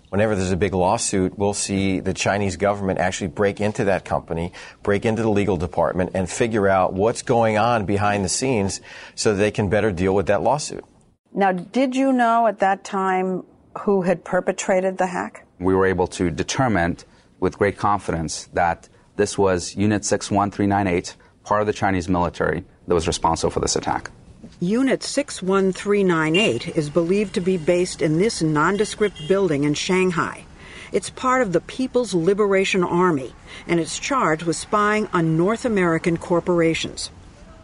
Whenever 0.09 0.35
there's 0.35 0.53
a 0.53 0.57
big 0.57 0.73
lawsuit, 0.73 1.37
we'll 1.37 1.53
see 1.53 1.99
the 1.99 2.13
Chinese 2.13 2.55
government 2.55 2.97
actually 2.97 3.27
break 3.27 3.59
into 3.59 3.83
that 3.83 4.05
company, 4.05 4.53
break 4.83 5.05
into 5.05 5.21
the 5.21 5.29
legal 5.29 5.57
department, 5.57 6.11
and 6.13 6.29
figure 6.29 6.69
out 6.69 6.93
what's 6.93 7.21
going 7.21 7.57
on 7.57 7.85
behind 7.85 8.23
the 8.23 8.29
scenes 8.29 8.79
so 9.15 9.35
they 9.35 9.51
can 9.51 9.69
better 9.69 9.91
deal 9.91 10.15
with 10.15 10.27
that 10.27 10.41
lawsuit. 10.41 10.85
Now, 11.33 11.51
did 11.51 11.93
you 11.93 12.13
know 12.13 12.47
at 12.47 12.59
that 12.59 12.85
time 12.85 13.43
who 13.81 14.03
had 14.03 14.23
perpetrated 14.23 14.97
the 14.97 15.07
hack? 15.07 15.45
We 15.59 15.75
were 15.75 15.85
able 15.85 16.07
to 16.07 16.31
determine 16.31 16.97
with 17.41 17.57
great 17.57 17.77
confidence 17.77 18.45
that 18.53 18.87
this 19.17 19.37
was 19.37 19.75
Unit 19.75 20.05
61398, 20.05 21.17
part 21.43 21.59
of 21.59 21.67
the 21.67 21.73
Chinese 21.73 22.07
military, 22.07 22.63
that 22.87 22.93
was 22.93 23.07
responsible 23.07 23.51
for 23.51 23.59
this 23.59 23.75
attack. 23.75 24.09
Unit 24.59 25.03
61398 25.03 26.75
is 26.75 26.89
believed 26.89 27.35
to 27.35 27.41
be 27.41 27.57
based 27.57 28.01
in 28.01 28.17
this 28.17 28.41
nondescript 28.41 29.27
building 29.27 29.65
in 29.65 29.75
Shanghai. 29.75 30.45
It's 30.91 31.11
part 31.11 31.43
of 31.43 31.53
the 31.53 31.61
People's 31.61 32.15
Liberation 32.15 32.83
Army, 32.83 33.35
and 33.67 33.79
it's 33.79 33.99
charged 33.99 34.41
with 34.41 34.55
spying 34.55 35.07
on 35.13 35.37
North 35.37 35.63
American 35.63 36.17
corporations. 36.17 37.11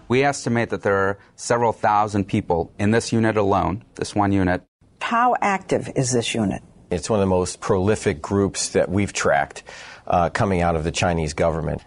We 0.08 0.24
estimate 0.24 0.70
that 0.70 0.84
there 0.84 0.96
are 0.96 1.18
several 1.36 1.74
thousand 1.74 2.26
people 2.26 2.72
in 2.78 2.92
this 2.92 3.12
unit 3.12 3.38
alone, 3.38 3.84
this 3.96 4.14
one 4.14 4.32
unit. 4.32 4.62
How 5.02 5.36
active 5.42 5.90
is 5.96 6.12
this 6.12 6.36
unit? 6.36 6.62
It's 6.92 7.10
one 7.10 7.18
of 7.18 7.24
the 7.24 7.36
most 7.36 7.60
prolific 7.60 8.22
groups 8.22 8.70
that 8.70 8.88
we've 8.88 9.14
tracked 9.14 9.64
uh, 10.06 10.30
coming 10.30 10.62
out 10.62 10.76
of 10.76 10.84
the 10.84 10.92
Chinese 10.92 11.34
government. 11.34 11.82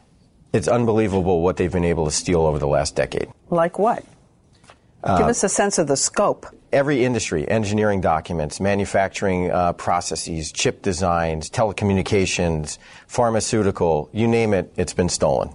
It's 0.53 0.67
unbelievable 0.67 1.43
what 1.43 1.59
they've 1.59 1.71
been 1.71 1.85
able 1.85 2.07
to 2.07 2.11
steal 2.11 2.41
over 2.41 2.59
the 2.59 2.67
last 2.67 2.97
decade. 2.97 3.29
Like 3.51 3.79
what? 3.79 4.05
Uh, 5.07 5.19
Give 5.19 5.29
us 5.29 5.45
a 5.45 5.49
sense 5.49 5.79
of 5.79 5.87
the 5.87 5.97
scope. 5.97 6.47
Every 6.73 7.05
industry, 7.05 7.49
engineering 7.49 8.01
documents, 8.01 8.59
manufacturing 8.59 9.53
uh, 9.53 9.73
processes, 9.75 10.51
chip 10.51 10.83
designs, 10.83 11.49
telecommunications, 11.49 12.79
pharmaceutical, 13.07 14.11
you 14.13 14.27
name 14.27 14.53
it, 14.53 14.73
it's 14.77 14.93
been 14.93 15.09
stolen. 15.09 15.55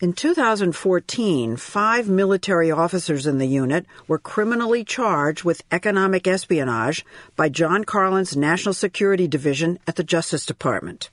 In 0.00 0.14
2014, 0.14 1.56
five 1.56 2.08
military 2.08 2.70
officers 2.70 3.26
in 3.26 3.38
the 3.38 3.46
unit 3.46 3.84
were 4.08 4.18
criminally 4.18 4.82
charged 4.82 5.44
with 5.44 5.62
economic 5.70 6.26
espionage 6.26 7.04
by 7.34 7.50
John 7.50 7.84
Carlin's 7.84 8.34
National 8.36 8.74
Security 8.74 9.28
Division 9.28 9.78
at 9.86 9.96
the 9.96 10.04
Justice 10.04 10.46
Department. 10.46 11.10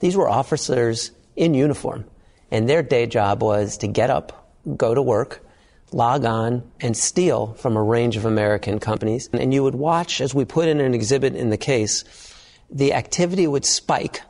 These 0.00 0.16
were 0.16 0.28
officers 0.28 1.10
in 1.36 1.52
uniform, 1.52 2.04
and 2.50 2.68
their 2.68 2.82
day 2.82 3.06
job 3.06 3.42
was 3.42 3.78
to 3.78 3.86
get 3.88 4.08
up, 4.08 4.54
go 4.76 4.94
to 4.94 5.02
work, 5.02 5.43
log 5.94 6.24
on, 6.24 6.62
and 6.80 6.96
steal 6.96 7.54
from 7.54 7.76
a 7.76 7.82
range 7.82 8.16
of 8.16 8.24
American 8.24 8.80
companies. 8.80 9.30
And 9.32 9.54
you 9.54 9.62
would 9.62 9.76
watch, 9.76 10.20
as 10.20 10.34
we 10.34 10.44
put 10.44 10.68
in 10.68 10.80
an 10.80 10.92
exhibit 10.92 11.36
in 11.36 11.50
the 11.50 11.56
case, 11.56 12.04
the 12.68 12.92
activity 12.94 13.46
would 13.46 13.64
spike 13.64 14.22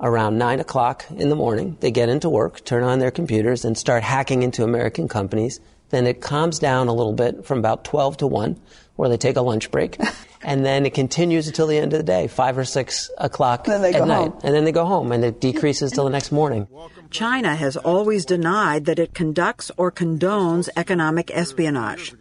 around 0.00 0.38
9 0.38 0.60
o'clock 0.60 1.04
in 1.10 1.28
the 1.28 1.36
morning. 1.36 1.76
They 1.80 1.90
get 1.90 2.08
into 2.08 2.30
work, 2.30 2.64
turn 2.64 2.82
on 2.82 3.00
their 3.00 3.10
computers, 3.10 3.66
and 3.66 3.76
start 3.76 4.02
hacking 4.02 4.42
into 4.42 4.64
American 4.64 5.08
companies. 5.08 5.60
Then 5.90 6.06
it 6.06 6.22
calms 6.22 6.58
down 6.58 6.88
a 6.88 6.94
little 6.94 7.12
bit 7.12 7.44
from 7.44 7.58
about 7.58 7.84
12 7.84 8.16
to 8.18 8.26
1, 8.26 8.58
where 9.00 9.08
they 9.08 9.16
take 9.16 9.36
a 9.36 9.40
lunch 9.40 9.70
break. 9.70 9.98
and 10.42 10.64
then 10.64 10.84
it 10.84 10.92
continues 10.92 11.46
until 11.48 11.66
the 11.66 11.78
end 11.78 11.94
of 11.94 11.98
the 11.98 12.04
day, 12.04 12.28
5 12.28 12.58
or 12.58 12.64
6 12.66 13.10
o'clock 13.16 13.64
Then 13.64 13.80
they 13.80 13.94
at 13.94 14.00
go 14.00 14.04
night. 14.04 14.30
home. 14.30 14.40
And 14.44 14.54
then 14.54 14.64
they 14.64 14.72
go 14.72 14.84
home, 14.84 15.10
and 15.10 15.24
it 15.24 15.40
decreases 15.40 15.90
till 15.90 16.04
the 16.04 16.10
next 16.10 16.30
morning. 16.30 16.68
China 17.10 17.56
has 17.56 17.78
always 17.78 18.26
denied 18.26 18.84
that 18.84 18.98
it 18.98 19.14
conducts 19.14 19.70
or 19.78 19.90
condones 19.90 20.68
economic 20.76 21.30
espionage. 21.34 22.12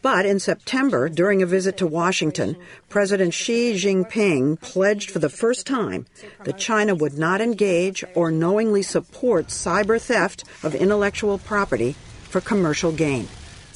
But 0.00 0.24
in 0.24 0.40
September, 0.40 1.10
during 1.10 1.42
a 1.42 1.46
visit 1.46 1.76
to 1.76 1.86
Washington, 1.86 2.56
President 2.88 3.34
Xi 3.34 3.74
Jinping 3.74 4.60
pledged 4.60 5.10
for 5.10 5.18
the 5.18 5.28
first 5.28 5.66
time 5.66 6.06
that 6.44 6.58
China 6.58 6.94
would 6.94 7.18
not 7.18 7.40
engage 7.40 8.02
or 8.14 8.30
knowingly 8.30 8.82
support 8.82 9.48
cyber 9.48 10.00
theft 10.00 10.44
of 10.62 10.74
intellectual 10.74 11.38
property 11.38 11.94
for 12.22 12.40
commercial 12.40 12.92
gain. 12.92 13.28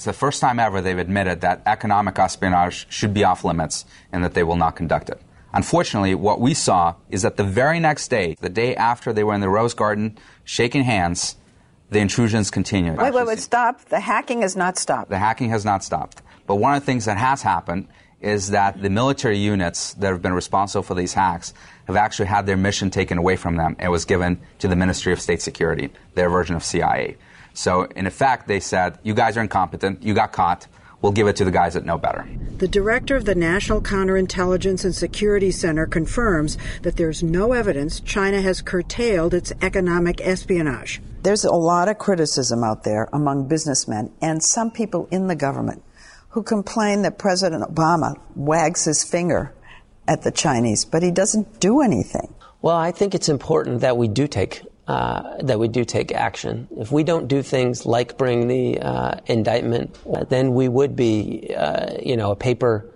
It's 0.03 0.07
the 0.07 0.13
first 0.13 0.41
time 0.41 0.59
ever 0.59 0.81
they've 0.81 0.99
admitted 0.99 1.43
that 1.43 1.63
economic 1.65 2.19
espionage 2.19 2.89
should 2.91 3.15
be 3.15 3.23
off 3.23 3.45
limits 3.45 3.85
and 4.11 4.25
that 4.25 4.35
they 4.35 4.43
will 4.43 4.57
not 4.57 4.75
conduct 4.75 5.09
it. 5.09 5.23
Unfortunately, 5.53 6.13
what 6.17 6.41
we 6.41 6.55
saw 6.55 6.97
is 7.09 7.23
that 7.23 7.37
the 7.37 7.45
very 7.45 7.79
next 7.79 8.09
day, 8.09 8.37
the 8.41 8.49
day 8.49 8.75
after 8.75 9.13
they 9.13 9.23
were 9.23 9.33
in 9.33 9.41
the 9.41 9.49
Rose 9.49 9.75
Garden 9.75 10.19
shaking 10.43 10.83
hands, 10.83 11.37
the 11.91 12.01
intrusions 12.01 12.51
continued. 12.51 12.99
Wait, 12.99 13.15
wait, 13.15 13.29
wait, 13.29 13.39
stop. 13.39 13.81
The 13.91 14.01
hacking 14.01 14.43
has 14.43 14.57
not 14.57 14.77
stopped. 14.77 15.09
The 15.09 15.21
hacking 15.21 15.51
has 15.51 15.65
not 15.65 15.85
stopped. 15.85 16.21
But 16.49 16.57
one 16.57 16.75
of 16.75 16.83
the 16.83 16.87
things 16.87 17.05
that 17.05 17.17
has 17.17 17.43
happened 17.43 17.87
is 18.21 18.51
that 18.51 18.83
the 18.83 18.91
military 18.91 19.39
units 19.39 19.95
that 19.95 20.11
have 20.11 20.21
been 20.21 20.33
responsible 20.33 20.83
for 20.83 20.95
these 20.95 21.15
hacks 21.15 21.55
have 21.87 21.95
actually 21.95 22.27
had 22.27 22.47
their 22.47 22.57
mission 22.57 22.91
taken 22.91 23.19
away 23.19 23.37
from 23.37 23.55
them 23.55 23.77
and 23.79 23.93
was 23.93 24.05
given 24.05 24.41
to 24.59 24.67
the 24.67 24.75
Ministry 24.75 25.13
of 25.13 25.21
State 25.21 25.43
Security, 25.43 25.93
their 26.15 26.29
version 26.29 26.57
of 26.57 26.65
CIA. 26.65 27.19
So, 27.55 27.83
in 27.85 28.07
effect, 28.07 28.49
they 28.49 28.61
said, 28.61 28.99
You 29.03 29.15
guys 29.15 29.37
are 29.37 29.43
incompetent, 29.43 30.03
you 30.03 30.15
got 30.15 30.33
caught, 30.33 30.67
we'll 31.03 31.13
give 31.13 31.27
it 31.27 31.37
to 31.37 31.45
the 31.45 31.51
guys 31.51 31.75
that 31.75 31.85
know 31.85 31.99
better. 31.99 32.27
The 32.59 32.69
director 32.69 33.17
of 33.17 33.25
the 33.25 33.35
National 33.35 33.81
Counterintelligence 33.81 34.85
and 34.85 34.95
Security 34.95 35.51
Center 35.51 35.87
confirms 35.87 36.57
that 36.83 36.97
there's 36.97 37.23
no 37.23 37.53
evidence 37.53 38.01
China 38.01 38.41
has 38.41 38.63
curtailed 38.63 39.35
its 39.35 39.53
economic 39.61 40.21
espionage. 40.21 41.03
There's 41.23 41.45
a 41.45 41.53
lot 41.53 41.89
of 41.89 41.99
criticism 41.99 42.65
out 42.65 42.85
there 42.85 43.09
among 43.13 43.49
businessmen 43.49 44.13
and 44.23 44.43
some 44.43 44.71
people 44.71 45.09
in 45.11 45.27
the 45.27 45.37
government 45.37 45.83
who 46.31 46.43
complain 46.43 47.03
that 47.03 47.19
President 47.19 47.63
Obama 47.63 48.19
wags 48.35 48.85
his 48.85 49.05
finger 49.05 49.53
at 50.09 50.23
the 50.23 50.31
Chinese, 50.31 50.85
but 50.85 51.03
he 51.03 51.11
doesn't 51.11 51.61
do 51.61 51.81
anything. 51.81 52.33
Well, 52.63 52.77
I 52.77 52.93
think 52.93 53.15
it's 53.15 53.29
important 53.29 53.81
that 53.81 53.97
we 53.97 54.09
do 54.09 54.27
take 54.27 54.63
uh, 54.89 55.37
that 55.43 55.59
we 55.59 55.69
do 55.69 55.85
take 55.85 56.12
action. 56.12 56.69
If 56.77 56.91
we 56.91 57.05
don't 57.05 57.29
do 57.29 57.43
things 57.43 57.87
like 57.87 58.19
bring 58.19 58.49
the 58.49 58.81
uh, 58.81 59.21
indictment, 59.27 59.97
then 60.29 60.55
we 60.55 60.69
would 60.69 60.97
be, 60.97 61.55
uh, 61.57 61.99
you 62.03 62.17
know, 62.17 62.33
a 62.33 62.37
paper 62.37 62.89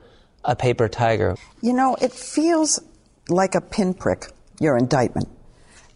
a 0.45 0.55
paper 0.55 0.88
tiger. 0.88 1.37
You 1.61 1.73
know, 1.73 1.97
it 2.00 2.12
feels 2.12 2.81
like 3.28 3.55
a 3.55 3.61
pinprick. 3.61 4.26
Your 4.59 4.78
indictment. 4.78 5.28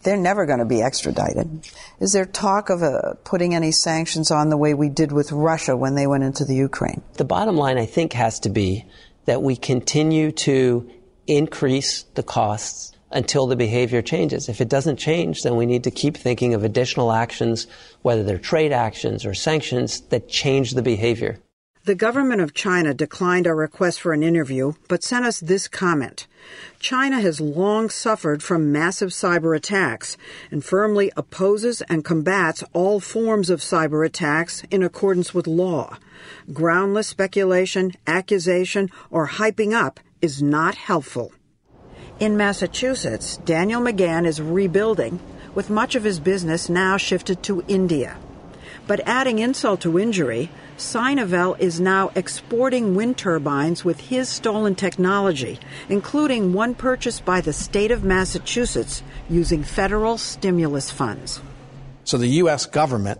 They're 0.03 0.17
never 0.17 0.45
going 0.45 0.59
to 0.59 0.65
be 0.65 0.81
extradited. 0.81 1.67
Is 1.99 2.13
there 2.13 2.25
talk 2.25 2.69
of 2.69 2.83
uh, 2.83 3.13
putting 3.23 3.55
any 3.55 3.71
sanctions 3.71 4.29
on 4.31 4.49
the 4.49 4.57
way 4.57 4.73
we 4.73 4.89
did 4.89 5.11
with 5.11 5.31
Russia 5.31 5.75
when 5.75 5.95
they 5.95 6.05
went 6.05 6.23
into 6.23 6.45
the 6.45 6.55
Ukraine? 6.55 7.01
The 7.13 7.23
bottom 7.23 7.55
line, 7.55 7.77
I 7.77 7.85
think, 7.85 8.13
has 8.13 8.39
to 8.41 8.49
be 8.49 8.85
that 9.25 9.41
we 9.41 9.55
continue 9.55 10.31
to 10.31 10.89
increase 11.27 12.03
the 12.03 12.23
costs 12.23 12.93
until 13.11 13.47
the 13.47 13.55
behavior 13.55 14.01
changes. 14.01 14.49
If 14.49 14.61
it 14.61 14.69
doesn't 14.69 14.97
change, 14.97 15.43
then 15.43 15.55
we 15.55 15.65
need 15.65 15.83
to 15.83 15.91
keep 15.91 16.17
thinking 16.17 16.53
of 16.53 16.63
additional 16.63 17.11
actions, 17.11 17.67
whether 18.01 18.23
they're 18.23 18.37
trade 18.37 18.71
actions 18.71 19.25
or 19.25 19.33
sanctions, 19.33 20.01
that 20.09 20.29
change 20.29 20.71
the 20.71 20.81
behavior. 20.81 21.39
The 21.83 21.95
government 21.95 22.41
of 22.41 22.53
China 22.53 22.93
declined 22.93 23.47
our 23.47 23.55
request 23.55 24.01
for 24.01 24.13
an 24.13 24.21
interview, 24.21 24.73
but 24.87 25.03
sent 25.03 25.25
us 25.25 25.39
this 25.39 25.67
comment. 25.67 26.27
China 26.79 27.19
has 27.19 27.41
long 27.41 27.89
suffered 27.89 28.43
from 28.43 28.71
massive 28.71 29.09
cyber 29.09 29.57
attacks 29.57 30.15
and 30.51 30.63
firmly 30.63 31.11
opposes 31.17 31.81
and 31.89 32.05
combats 32.05 32.63
all 32.73 32.99
forms 32.99 33.49
of 33.49 33.61
cyber 33.61 34.05
attacks 34.05 34.61
in 34.69 34.83
accordance 34.83 35.33
with 35.33 35.47
law. 35.47 35.97
Groundless 36.53 37.07
speculation, 37.07 37.93
accusation, 38.05 38.91
or 39.09 39.27
hyping 39.27 39.73
up 39.73 39.99
is 40.21 40.39
not 40.39 40.75
helpful. 40.75 41.31
In 42.21 42.37
Massachusetts, 42.37 43.37
Daniel 43.37 43.81
McGahn 43.81 44.27
is 44.27 44.39
rebuilding, 44.39 45.19
with 45.55 45.71
much 45.71 45.95
of 45.95 46.03
his 46.03 46.19
business 46.19 46.69
now 46.69 46.95
shifted 46.95 47.41
to 47.41 47.63
India. 47.67 48.15
But 48.85 49.01
adding 49.07 49.39
insult 49.39 49.81
to 49.81 49.97
injury, 49.97 50.51
Sinovel 50.77 51.59
is 51.59 51.79
now 51.79 52.11
exporting 52.13 52.93
wind 52.93 53.17
turbines 53.17 53.83
with 53.83 53.99
his 54.01 54.29
stolen 54.29 54.75
technology, 54.75 55.59
including 55.89 56.53
one 56.53 56.75
purchased 56.75 57.25
by 57.25 57.41
the 57.41 57.53
state 57.53 57.89
of 57.89 58.03
Massachusetts 58.03 59.01
using 59.27 59.63
federal 59.63 60.19
stimulus 60.19 60.91
funds. 60.91 61.41
So 62.03 62.19
the 62.19 62.27
U.S. 62.27 62.67
government 62.67 63.19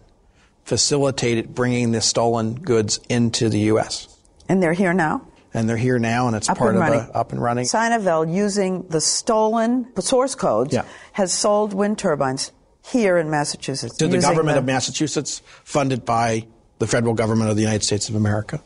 facilitated 0.64 1.56
bringing 1.56 1.92
the 1.92 2.02
stolen 2.02 2.54
goods 2.54 3.00
into 3.10 3.50
the 3.50 3.62
U.S. 3.74 4.16
And 4.48 4.62
they're 4.62 4.74
here 4.74 4.94
now? 4.94 5.26
And 5.54 5.68
they're 5.68 5.78
here 5.78 6.00
now, 6.00 6.28
and 6.28 6.36
it's 6.36 6.48
Up 6.50 6.58
part 6.58 6.76
and 6.76 6.84
of 6.84 6.90
running. 6.90 7.10
a 7.10 7.18
up 7.18 7.32
and 7.34 7.42
running. 7.42 7.66
Sinovel, 7.66 8.34
using 8.34 8.86
the 8.88 9.02
stolen 9.02 9.88
source 10.00 10.34
codes, 10.36 10.74
Yeah. 10.74 10.84
has 11.14 11.34
sold 11.34 11.74
wind 11.74 11.98
turbines 11.98 12.52
here 12.86 13.18
in 13.18 13.30
Massachusetts. 13.30 13.98
to 13.98 14.08
the 14.08 14.18
government 14.20 14.56
the- 14.56 14.60
of 14.60 14.66
Massachusetts, 14.66 15.42
funded 15.66 16.06
by 16.06 16.48
the 16.80 16.88
federal 16.88 17.14
government 17.14 17.50
of 17.50 17.56
the 17.58 17.62
United 17.64 17.84
States 17.84 18.08
of 18.10 18.16
America. 18.16 18.62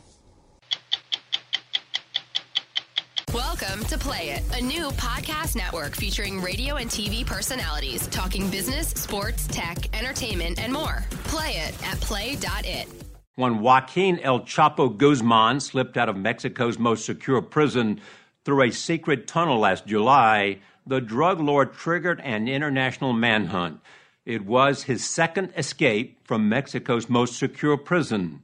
Welcome 3.34 3.84
to 3.86 3.98
Play 3.98 4.30
It, 4.30 4.44
a 4.56 4.62
new 4.62 4.88
podcast 4.92 5.56
network 5.56 5.96
featuring 5.96 6.40
radio 6.40 6.76
and 6.76 6.88
TV 6.88 7.24
personalities 7.26 8.06
talking 8.06 8.48
business, 8.48 8.88
sports, 8.90 9.46
tech, 9.48 9.76
entertainment, 9.94 10.58
and 10.62 10.72
more. 10.72 11.04
Play 11.24 11.56
it 11.56 11.74
at 11.86 12.00
play.it. 12.00 13.05
When 13.36 13.60
Joaquin 13.60 14.18
El 14.20 14.40
Chapo 14.40 14.88
Guzman 14.88 15.60
slipped 15.60 15.98
out 15.98 16.08
of 16.08 16.16
Mexico's 16.16 16.78
most 16.78 17.04
secure 17.04 17.42
prison 17.42 18.00
through 18.46 18.62
a 18.62 18.70
secret 18.70 19.26
tunnel 19.26 19.58
last 19.58 19.86
July, 19.86 20.60
the 20.86 21.02
drug 21.02 21.38
lord 21.38 21.74
triggered 21.74 22.18
an 22.22 22.48
international 22.48 23.12
manhunt. 23.12 23.80
It 24.24 24.46
was 24.46 24.84
his 24.84 25.04
second 25.04 25.52
escape 25.54 26.26
from 26.26 26.48
Mexico's 26.48 27.10
most 27.10 27.38
secure 27.38 27.76
prison. 27.76 28.42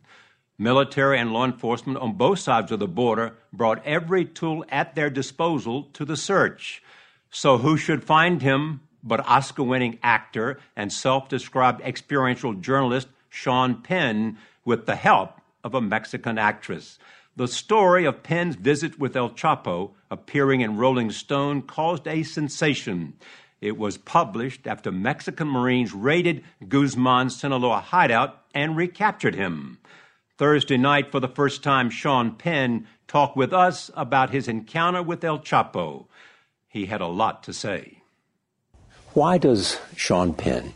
Military 0.59 1.19
and 1.19 1.33
law 1.33 1.47
enforcement 1.47 1.97
on 1.97 2.19
both 2.19 2.41
sides 2.41 2.71
of 2.71 2.79
the 2.79 2.87
border 2.87 3.39
brought 3.51 3.83
every 3.87 4.27
tool 4.27 4.63
at 4.69 4.95
their 4.95 5.09
disposal 5.09 5.85
to 5.95 6.05
the 6.05 6.19
search. 6.19 6.83
So, 7.31 7.57
who 7.57 7.79
should 7.79 8.05
find 8.05 8.43
him 8.43 8.83
but 9.03 9.27
Oscar 9.27 9.63
winning 9.63 9.99
actor 10.03 10.61
and 10.77 10.93
self 10.93 11.31
described 11.31 11.81
experiential 11.81 12.53
journalist 12.53 13.09
Sean 13.31 13.81
Penn 13.81 14.37
with 14.65 14.87
the 14.87 14.97
help 14.97 15.41
of 15.65 15.75
a 15.75 15.81
Mexican 15.81 16.39
actress? 16.39 16.99
The 17.35 17.49
story 17.49 18.05
of 18.05 18.23
Penn's 18.23 18.57
visit 18.57 18.99
with 18.99 19.17
El 19.17 19.31
Chapo, 19.31 19.93
appearing 20.11 20.61
in 20.61 20.77
Rolling 20.77 21.11
Stone, 21.11 21.63
caused 21.63 22.07
a 22.07 22.23
sensation. 22.23 23.15
It 23.63 23.79
was 23.79 23.97
published 23.97 24.67
after 24.67 24.93
Mexican 24.93 25.49
Marines 25.49 25.95
raided 25.95 26.45
Guzman's 26.69 27.41
Sinaloa 27.41 27.81
hideout 27.81 28.43
and 28.55 28.77
recaptured 28.77 29.35
him. 29.35 29.79
Thursday 30.37 30.77
night, 30.77 31.11
for 31.11 31.21
the 31.21 31.29
first 31.29 31.63
time, 31.63 31.89
Sean 31.89 32.35
Penn 32.35 32.87
talked 33.07 33.37
with 33.37 33.53
us 33.53 33.91
about 33.95 34.31
his 34.31 34.49
encounter 34.49 35.03
with 35.03 35.25
El 35.25 35.39
Chapo. 35.39 36.07
He 36.69 36.87
had 36.87 37.01
a 37.01 37.07
lot 37.07 37.43
to 37.45 37.53
say. 37.53 38.03
Why 39.15 39.39
does 39.39 39.79
Sean 39.97 40.35
Penn 40.35 40.75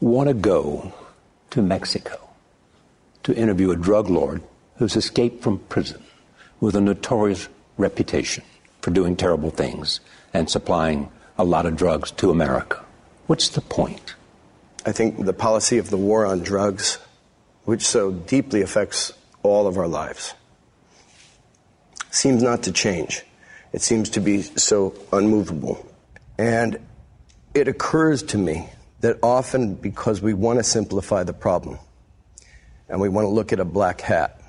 want 0.00 0.28
to 0.28 0.34
go 0.34 0.94
to 1.50 1.60
Mexico 1.60 2.29
to 3.22 3.34
interview 3.34 3.70
a 3.70 3.76
drug 3.76 4.08
lord 4.08 4.42
who's 4.76 4.96
escaped 4.96 5.42
from 5.42 5.58
prison 5.58 6.02
with 6.60 6.74
a 6.74 6.80
notorious 6.80 7.48
reputation 7.76 8.44
for 8.80 8.90
doing 8.90 9.16
terrible 9.16 9.50
things 9.50 10.00
and 10.32 10.48
supplying 10.48 11.10
a 11.38 11.44
lot 11.44 11.66
of 11.66 11.76
drugs 11.76 12.10
to 12.12 12.30
America? 12.30 12.84
What's 13.26 13.48
the 13.48 13.60
point? 13.60 14.14
I 14.84 14.92
think 14.92 15.24
the 15.24 15.32
policy 15.32 15.78
of 15.78 15.90
the 15.90 15.96
war 15.96 16.24
on 16.24 16.40
drugs, 16.40 16.98
which 17.64 17.86
so 17.86 18.10
deeply 18.10 18.62
affects 18.62 19.12
all 19.42 19.66
of 19.66 19.76
our 19.76 19.88
lives, 19.88 20.34
seems 22.10 22.42
not 22.42 22.62
to 22.64 22.72
change. 22.72 23.22
It 23.72 23.82
seems 23.82 24.10
to 24.10 24.20
be 24.20 24.42
so 24.42 24.94
unmovable. 25.12 25.86
And 26.38 26.78
it 27.54 27.68
occurs 27.68 28.22
to 28.24 28.38
me 28.38 28.68
that 29.00 29.18
often 29.22 29.74
because 29.74 30.20
we 30.20 30.34
want 30.34 30.58
to 30.58 30.62
simplify 30.62 31.22
the 31.22 31.32
problem 31.32 31.78
and 32.90 33.00
we 33.00 33.08
want 33.08 33.24
to 33.24 33.30
look 33.30 33.52
at 33.52 33.60
a 33.60 33.64
black 33.64 34.00
hat 34.00 34.40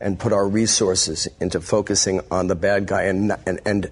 and 0.00 0.18
put 0.18 0.32
our 0.32 0.48
resources 0.48 1.28
into 1.40 1.60
focusing 1.60 2.20
on 2.30 2.46
the 2.46 2.54
bad 2.54 2.86
guy 2.86 3.02
and 3.02 3.32
and 3.44 3.60
and, 3.64 3.90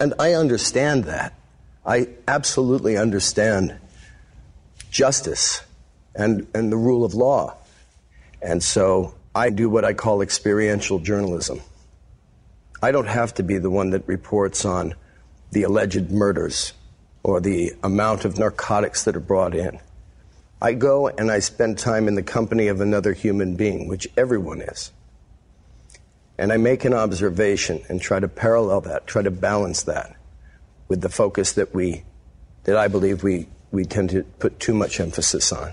and 0.00 0.14
I 0.18 0.34
understand 0.34 1.04
that. 1.04 1.34
I 1.84 2.08
absolutely 2.28 2.96
understand 2.96 3.76
justice 4.90 5.62
and 6.14 6.46
and 6.54 6.70
the 6.70 6.76
rule 6.76 7.04
of 7.04 7.14
law. 7.14 7.56
And 8.40 8.62
so 8.62 9.14
I 9.34 9.50
do 9.50 9.68
what 9.68 9.84
I 9.84 9.92
call 9.92 10.22
experiential 10.22 11.00
journalism. 11.00 11.60
I 12.80 12.92
don't 12.92 13.06
have 13.06 13.34
to 13.34 13.42
be 13.42 13.58
the 13.58 13.70
one 13.70 13.90
that 13.90 14.06
reports 14.06 14.64
on 14.64 14.94
the 15.50 15.64
alleged 15.64 16.10
murders 16.10 16.72
or 17.22 17.40
the 17.40 17.72
amount 17.82 18.24
of 18.24 18.38
narcotics 18.38 19.04
that 19.04 19.16
are 19.16 19.20
brought 19.20 19.54
in. 19.54 19.78
I 20.62 20.74
go 20.74 21.08
and 21.08 21.28
I 21.28 21.40
spend 21.40 21.76
time 21.76 22.06
in 22.06 22.14
the 22.14 22.22
company 22.22 22.68
of 22.68 22.80
another 22.80 23.12
human 23.14 23.56
being, 23.56 23.88
which 23.88 24.06
everyone 24.16 24.60
is. 24.60 24.92
And 26.38 26.52
I 26.52 26.56
make 26.56 26.84
an 26.84 26.94
observation 26.94 27.82
and 27.88 28.00
try 28.00 28.20
to 28.20 28.28
parallel 28.28 28.82
that, 28.82 29.08
try 29.08 29.22
to 29.22 29.30
balance 29.32 29.82
that 29.82 30.14
with 30.86 31.00
the 31.00 31.08
focus 31.08 31.54
that 31.54 31.74
we, 31.74 32.04
that 32.62 32.76
I 32.76 32.86
believe 32.86 33.24
we, 33.24 33.48
we 33.72 33.84
tend 33.84 34.10
to 34.10 34.22
put 34.22 34.60
too 34.60 34.72
much 34.72 35.00
emphasis 35.00 35.50
on. 35.50 35.72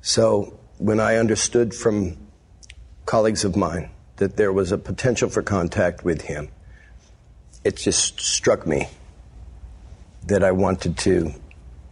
So 0.00 0.58
when 0.78 0.98
I 0.98 1.14
understood 1.14 1.72
from 1.72 2.16
colleagues 3.06 3.44
of 3.44 3.54
mine 3.54 3.90
that 4.16 4.36
there 4.36 4.52
was 4.52 4.72
a 4.72 4.78
potential 4.78 5.28
for 5.28 5.40
contact 5.40 6.04
with 6.04 6.22
him, 6.22 6.48
it 7.62 7.76
just 7.76 8.20
struck 8.20 8.66
me 8.66 8.88
that 10.26 10.42
I 10.42 10.50
wanted 10.50 10.98
to. 10.98 11.32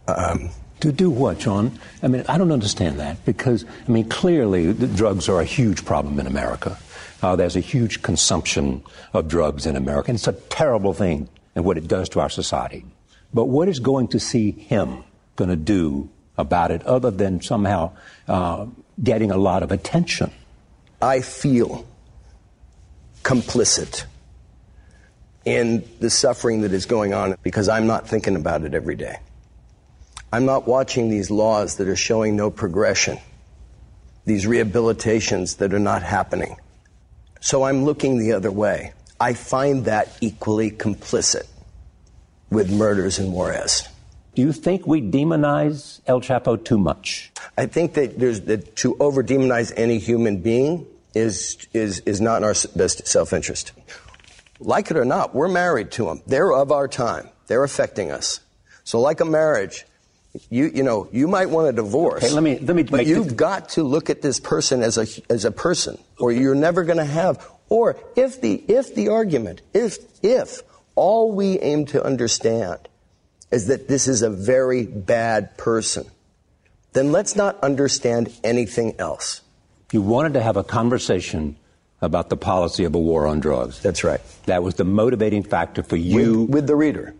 Um, 0.09 0.49
to 0.81 0.91
do 0.91 1.09
what, 1.09 1.41
Sean? 1.41 1.79
I 2.03 2.07
mean, 2.07 2.23
I 2.27 2.37
don't 2.37 2.51
understand 2.51 2.99
that 2.99 3.23
because, 3.25 3.65
I 3.87 3.91
mean, 3.91 4.09
clearly 4.09 4.73
drugs 4.73 5.29
are 5.29 5.39
a 5.39 5.45
huge 5.45 5.85
problem 5.85 6.19
in 6.19 6.27
America. 6.27 6.77
Uh, 7.21 7.35
there's 7.35 7.55
a 7.55 7.61
huge 7.61 8.01
consumption 8.01 8.83
of 9.13 9.27
drugs 9.27 9.65
in 9.65 9.75
America, 9.75 10.09
and 10.09 10.15
it's 10.17 10.27
a 10.27 10.33
terrible 10.33 10.93
thing 10.93 11.29
and 11.55 11.63
what 11.65 11.77
it 11.77 11.87
does 11.87 12.09
to 12.09 12.19
our 12.19 12.29
society. 12.29 12.83
But 13.33 13.45
what 13.45 13.67
is 13.67 13.79
going 13.79 14.09
to 14.09 14.19
see 14.19 14.51
him 14.51 15.03
going 15.35 15.49
to 15.49 15.55
do 15.55 16.09
about 16.37 16.71
it 16.71 16.83
other 16.83 17.11
than 17.11 17.41
somehow 17.41 17.91
uh, 18.27 18.65
getting 19.01 19.31
a 19.31 19.37
lot 19.37 19.63
of 19.63 19.71
attention? 19.71 20.31
I 21.01 21.21
feel 21.21 21.85
complicit 23.23 24.05
in 25.45 25.83
the 25.99 26.09
suffering 26.09 26.61
that 26.61 26.73
is 26.73 26.85
going 26.85 27.13
on 27.13 27.35
because 27.43 27.69
I'm 27.69 27.87
not 27.87 28.07
thinking 28.07 28.35
about 28.35 28.63
it 28.63 28.73
every 28.73 28.95
day. 28.95 29.17
I'm 30.31 30.45
not 30.45 30.67
watching 30.67 31.09
these 31.09 31.29
laws 31.29 31.75
that 31.75 31.87
are 31.87 31.95
showing 31.95 32.35
no 32.35 32.49
progression, 32.49 33.17
these 34.25 34.45
rehabilitations 34.45 35.57
that 35.57 35.73
are 35.73 35.79
not 35.79 36.03
happening. 36.03 36.55
So 37.41 37.63
I'm 37.63 37.83
looking 37.83 38.17
the 38.17 38.33
other 38.33 38.51
way. 38.51 38.93
I 39.19 39.33
find 39.33 39.85
that 39.85 40.17
equally 40.21 40.71
complicit 40.71 41.47
with 42.49 42.71
murders 42.71 43.19
in 43.19 43.31
Juarez. 43.31 43.87
Do 44.33 44.41
you 44.41 44.53
think 44.53 44.87
we 44.87 45.01
demonize 45.01 45.99
El 46.07 46.21
Chapo 46.21 46.63
too 46.63 46.77
much? 46.77 47.31
I 47.57 47.65
think 47.65 47.95
that 47.95 48.17
there's 48.17 48.41
that 48.41 48.75
to 48.77 48.95
over 48.99 49.23
demonize 49.23 49.73
any 49.75 49.97
human 49.99 50.41
being 50.41 50.87
is 51.13 51.67
is 51.73 51.99
is 52.01 52.21
not 52.21 52.37
in 52.37 52.43
our 52.45 52.55
best 52.75 53.05
self 53.07 53.33
interest. 53.33 53.73
Like 54.59 54.91
it 54.91 54.97
or 54.97 55.03
not, 55.03 55.35
we're 55.35 55.49
married 55.49 55.91
to 55.91 56.05
them. 56.05 56.21
They're 56.27 56.53
of 56.53 56.71
our 56.71 56.87
time. 56.87 57.29
They're 57.47 57.63
affecting 57.63 58.11
us. 58.11 58.39
So, 58.83 59.01
like 59.01 59.19
a 59.19 59.25
marriage, 59.25 59.85
you 60.49 60.71
you 60.73 60.83
know 60.83 61.07
you 61.11 61.27
might 61.27 61.49
want 61.49 61.67
a 61.67 61.73
divorce. 61.73 62.23
Okay, 62.23 62.33
let 62.33 62.43
me 62.43 62.59
let 62.59 62.75
me. 62.75 62.83
But 62.83 63.05
you've 63.05 63.35
got 63.35 63.69
to 63.69 63.83
look 63.83 64.09
at 64.09 64.21
this 64.21 64.39
person 64.39 64.81
as 64.81 64.97
a 64.97 65.05
as 65.31 65.45
a 65.45 65.51
person, 65.51 65.97
or 66.19 66.31
you're 66.31 66.55
never 66.55 66.83
going 66.83 66.97
to 66.97 67.05
have. 67.05 67.45
Or 67.69 67.97
if 68.15 68.41
the 68.41 68.63
if 68.67 68.95
the 68.95 69.09
argument 69.09 69.61
if 69.73 69.97
if 70.23 70.61
all 70.95 71.31
we 71.31 71.59
aim 71.59 71.85
to 71.87 72.03
understand 72.03 72.87
is 73.51 73.67
that 73.67 73.87
this 73.87 74.07
is 74.07 74.21
a 74.21 74.29
very 74.29 74.85
bad 74.85 75.57
person, 75.57 76.05
then 76.93 77.11
let's 77.11 77.35
not 77.35 77.61
understand 77.61 78.33
anything 78.43 78.95
else. 78.99 79.41
You 79.91 80.01
wanted 80.01 80.33
to 80.33 80.41
have 80.41 80.55
a 80.55 80.63
conversation 80.63 81.57
about 82.01 82.29
the 82.29 82.37
policy 82.37 82.85
of 82.85 82.95
a 82.95 82.99
war 82.99 83.27
on 83.27 83.39
drugs. 83.39 83.81
That's 83.81 84.03
right. 84.03 84.21
That 84.45 84.63
was 84.63 84.75
the 84.75 84.85
motivating 84.85 85.43
factor 85.43 85.83
for 85.83 85.97
you. 85.97 86.41
With, 86.41 86.49
with 86.49 86.67
the 86.67 86.75
reader. 86.75 87.13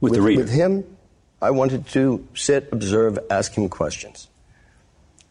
With, 0.00 0.12
with, 0.12 0.12
the 0.14 0.22
reader. 0.22 0.42
With 0.42 0.50
him, 0.50 0.95
I 1.40 1.50
wanted 1.50 1.86
to 1.88 2.26
sit, 2.34 2.68
observe, 2.72 3.18
ask 3.30 3.54
him 3.54 3.68
questions, 3.68 4.28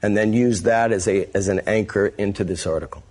and 0.02 0.16
then 0.16 0.34
use 0.34 0.62
that 0.64 0.92
as, 0.92 1.08
a, 1.08 1.30
as 1.36 1.48
an 1.48 1.62
anchor 1.66 2.08
into 2.18 2.44
this 2.44 2.68
article. 2.68 3.04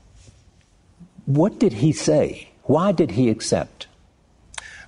What 1.27 1.59
did 1.59 1.75
he 1.75 1.93
say? 1.93 2.51
Why 2.65 2.93
did 2.93 3.13
he 3.13 3.31
accept? 3.31 3.89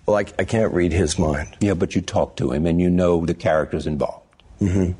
Well, 0.06 0.16
I, 0.16 0.24
I 0.38 0.44
can't 0.44 0.72
read 0.72 0.92
his 0.92 1.18
mind. 1.18 1.56
Yeah, 1.60 1.74
but 1.74 1.94
you 1.94 2.00
talk 2.00 2.36
to 2.36 2.52
him 2.52 2.64
and 2.66 2.80
you 2.80 2.90
know 2.90 3.26
the 3.26 3.34
characters 3.34 3.86
involved. 3.86 4.24
Mm-hmm. 4.60 4.92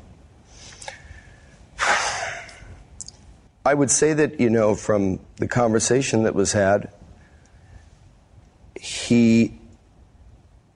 I 3.65 3.73
would 3.73 3.91
say 3.91 4.13
that, 4.13 4.39
you 4.39 4.49
know, 4.49 4.75
from 4.75 5.19
the 5.37 5.47
conversation 5.47 6.23
that 6.23 6.33
was 6.33 6.53
had, 6.53 6.89
he, 8.79 9.59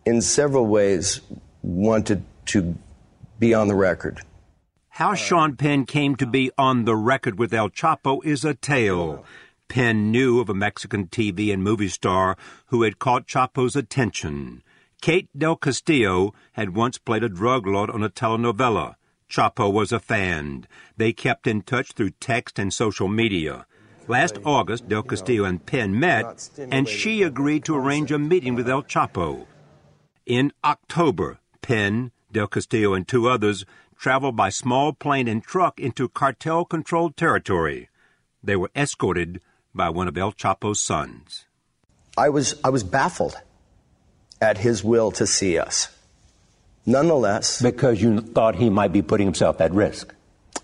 in 0.05 0.21
several 0.21 0.65
ways, 0.65 1.21
wanted 1.61 2.23
to 2.47 2.75
be 3.39 3.53
on 3.53 3.67
the 3.67 3.75
record. 3.75 4.21
How 4.89 5.15
Sean 5.15 5.55
Penn 5.55 5.85
came 5.85 6.15
to 6.17 6.27
be 6.27 6.51
on 6.57 6.85
the 6.85 6.95
record 6.95 7.39
with 7.39 7.53
El 7.53 7.69
Chapo 7.69 8.23
is 8.25 8.43
a 8.43 8.53
tale. 8.53 9.25
Penn 9.67 10.11
knew 10.11 10.39
of 10.39 10.49
a 10.49 10.53
Mexican 10.53 11.07
TV 11.07 11.51
and 11.53 11.63
movie 11.63 11.87
star 11.87 12.35
who 12.67 12.83
had 12.83 12.99
caught 12.99 13.25
Chapo's 13.25 13.75
attention. 13.75 14.63
Kate 15.01 15.29
Del 15.35 15.55
Castillo 15.55 16.33
had 16.51 16.75
once 16.75 16.97
played 16.97 17.23
a 17.23 17.29
drug 17.29 17.65
lord 17.65 17.89
on 17.89 18.03
a 18.03 18.09
telenovela. 18.09 18.95
Chapo 19.29 19.71
was 19.71 19.91
a 19.91 19.99
fan. 19.99 20.67
They 20.97 21.13
kept 21.13 21.47
in 21.47 21.61
touch 21.61 21.93
through 21.93 22.11
text 22.19 22.59
and 22.59 22.73
social 22.73 23.07
media. 23.07 23.65
Last 24.07 24.39
August, 24.43 24.89
Del 24.89 25.03
Castillo 25.03 25.45
and 25.45 25.65
Penn 25.65 25.97
met, 25.97 26.49
and 26.69 26.87
she 26.87 27.23
agreed 27.23 27.63
to 27.65 27.75
arrange 27.75 28.11
a 28.11 28.19
meeting 28.19 28.55
with 28.55 28.69
El 28.69 28.83
Chapo. 28.83 29.47
In 30.25 30.51
October, 30.63 31.39
Penn, 31.61 32.11
Del 32.31 32.47
Castillo, 32.47 32.93
and 32.93 33.07
two 33.07 33.27
others 33.27 33.65
traveled 33.97 34.35
by 34.35 34.49
small 34.49 34.93
plane 34.93 35.27
and 35.27 35.43
truck 35.43 35.79
into 35.79 36.09
cartel 36.09 36.65
controlled 36.65 37.15
territory. 37.15 37.89
They 38.43 38.55
were 38.55 38.71
escorted 38.75 39.41
by 39.73 39.89
one 39.89 40.07
of 40.07 40.17
El 40.17 40.31
Chapo's 40.31 40.79
sons. 40.79 41.45
I 42.17 42.29
was, 42.29 42.59
I 42.63 42.69
was 42.69 42.83
baffled 42.83 43.35
at 44.41 44.57
his 44.57 44.83
will 44.83 45.11
to 45.11 45.27
see 45.27 45.57
us. 45.57 45.89
Nonetheless. 46.85 47.61
Because 47.61 48.01
you 48.01 48.21
thought 48.21 48.55
he 48.55 48.69
might 48.69 48.91
be 48.91 49.01
putting 49.01 49.27
himself 49.27 49.61
at 49.61 49.71
risk. 49.71 50.13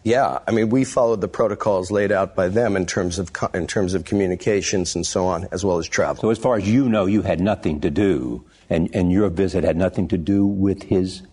Yeah, 0.04 0.40
I 0.48 0.52
mean, 0.52 0.70
we 0.70 0.84
followed 0.84 1.22
the 1.22 1.28
protocols 1.28 1.92
laid 1.92 2.12
out 2.12 2.36
by 2.36 2.48
them 2.48 2.76
in 2.76 2.86
terms 2.86 3.20
of 3.20 3.30
in 3.54 3.68
terms 3.68 3.94
of 3.94 4.06
communications 4.06 4.96
and 4.96 5.06
so 5.06 5.28
on, 5.28 5.48
as 5.52 5.66
well 5.66 5.80
as 5.80 5.88
travel. 5.88 6.22
So, 6.22 6.30
as 6.30 6.38
far 6.38 6.56
as 6.58 6.68
you 6.68 6.88
know, 6.88 7.06
you 7.06 7.22
had 7.24 7.42
nothing 7.42 7.82
to 7.82 7.90
do, 7.90 8.46
and, 8.70 8.90
and 8.94 9.12
your 9.12 9.30
visit 9.30 9.64
had 9.64 9.78
nothing 9.78 10.08
to 10.10 10.18
do 10.18 10.46
with 10.46 10.84
his 10.84 11.24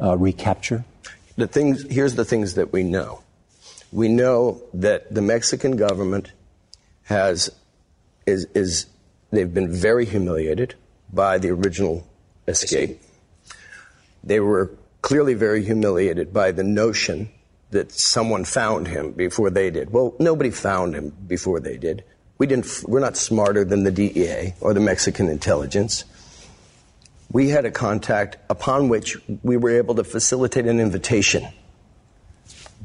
uh, 0.00 0.16
recapture. 0.16 0.84
The 1.36 1.46
things 1.46 1.84
here's 1.90 2.14
the 2.14 2.24
things 2.24 2.54
that 2.54 2.72
we 2.72 2.82
know. 2.82 3.22
We 3.92 4.08
know 4.08 4.62
that 4.74 5.14
the 5.14 5.22
Mexican 5.22 5.76
government 5.76 6.32
has 7.04 7.50
is 8.26 8.46
is 8.54 8.86
they've 9.30 9.52
been 9.52 9.72
very 9.72 10.06
humiliated 10.06 10.74
by 11.12 11.38
the 11.38 11.50
original 11.50 12.06
escape. 12.48 13.00
They 14.24 14.40
were 14.40 14.72
clearly 15.02 15.34
very 15.34 15.64
humiliated 15.64 16.32
by 16.32 16.50
the 16.50 16.64
notion 16.64 17.28
that 17.70 17.92
someone 17.92 18.44
found 18.44 18.88
him 18.88 19.12
before 19.12 19.50
they 19.50 19.70
did. 19.70 19.92
Well, 19.92 20.14
nobody 20.18 20.50
found 20.50 20.94
him 20.94 21.10
before 21.26 21.60
they 21.60 21.76
did. 21.76 22.04
We 22.38 22.46
didn't 22.46 22.84
we're 22.86 23.00
not 23.00 23.16
smarter 23.16 23.64
than 23.64 23.84
the 23.84 23.90
DEA 23.90 24.54
or 24.60 24.74
the 24.74 24.80
Mexican 24.80 25.28
intelligence. 25.28 26.04
We 27.30 27.48
had 27.48 27.64
a 27.64 27.70
contact 27.70 28.36
upon 28.48 28.88
which 28.88 29.16
we 29.42 29.56
were 29.56 29.70
able 29.70 29.94
to 29.96 30.04
facilitate 30.04 30.66
an 30.66 30.80
invitation 30.80 31.46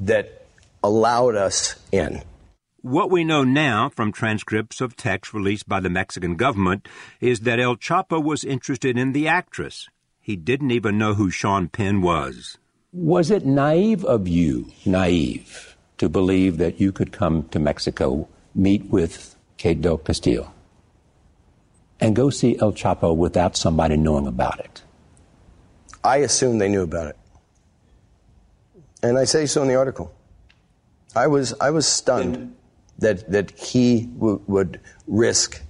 that 0.02 0.46
allowed 0.84 1.36
us 1.36 1.76
in. 1.92 2.24
What 2.82 3.12
we 3.12 3.24
know 3.24 3.44
now 3.44 3.90
from 3.90 4.12
transcripts 4.12 4.82
of 4.82 4.98
texts 4.98 5.36
released 5.36 5.70
by 5.70 5.80
the 5.80 5.90
Mexican 5.90 6.36
government 6.36 6.88
is 7.20 7.42
that 7.42 7.60
El 7.60 7.76
Chapo 7.76 8.22
was 8.24 8.44
interested 8.44 8.98
in 8.98 9.14
the 9.14 9.28
actress. 9.28 9.88
He 10.20 10.36
didn't 10.36 10.72
even 10.72 10.98
know 10.98 11.14
who 11.14 11.30
Sean 11.30 11.68
Penn 11.68 12.02
was. 12.02 12.58
Was 12.92 13.30
it 13.30 13.46
naive 13.46 14.04
of 14.04 14.28
you, 14.28 14.72
naive, 14.86 15.78
to 16.00 16.10
believe 16.10 16.58
that 16.58 16.82
you 16.82 16.92
could 16.92 17.12
come 17.12 17.48
to 17.50 17.60
Mexico, 17.60 18.28
meet 18.56 18.86
with 18.90 19.36
Kate 19.58 19.80
Del 19.80 20.00
Castillo, 20.00 20.52
and 22.02 22.16
go 22.16 22.30
see 22.30 22.58
El 22.60 22.74
Chapo 22.74 23.16
without 23.16 23.56
somebody 23.56 23.96
knowing 23.96 24.28
about 24.28 24.60
it? 24.60 24.82
I 26.04 26.18
assume 26.18 26.58
they 26.58 26.68
knew 26.68 26.82
about 26.82 27.08
it. 27.08 27.18
And 29.04 29.18
I 29.18 29.24
say 29.24 29.46
so 29.46 29.62
in 29.62 29.68
the 29.68 29.76
article. 29.76 30.14
I 31.16 31.28
was, 31.28 31.54
I 31.62 31.70
was 31.70 31.88
stunned 31.88 32.56
that 33.00 33.30
that 33.32 33.52
he 33.52 34.06
w- 34.06 34.42
would 34.48 34.80
risk 35.08 35.62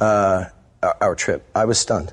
uh, 0.00 0.46
our, 0.82 0.96
our 1.00 1.14
trip. 1.14 1.48
I 1.54 1.64
was 1.64 1.78
stunned. 1.78 2.12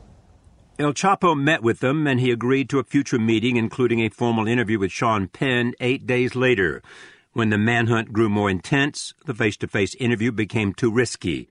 El 0.79 0.93
Chapo 0.93 1.35
met 1.35 1.63
with 1.63 1.79
them, 1.79 2.05
and 2.05 2.19
he 2.19 2.29
agreed 2.29 2.69
to 2.69 2.79
a 2.79 2.83
future 2.83 3.17
meeting, 3.17 3.55
including 3.55 3.99
a 3.99 4.09
formal 4.09 4.47
interview 4.47 4.77
with 4.77 4.91
Sean 4.91 5.27
Penn 5.27 5.73
eight 5.79 6.05
days 6.05 6.35
later. 6.35 6.83
When 7.33 7.49
the 7.49 7.57
manhunt 7.57 8.13
grew 8.13 8.29
more 8.29 8.49
intense, 8.49 9.13
the 9.25 9.33
face 9.33 9.57
to 9.57 9.67
face 9.67 9.95
interview 9.95 10.31
became 10.31 10.73
too 10.73 10.91
risky. 10.91 11.49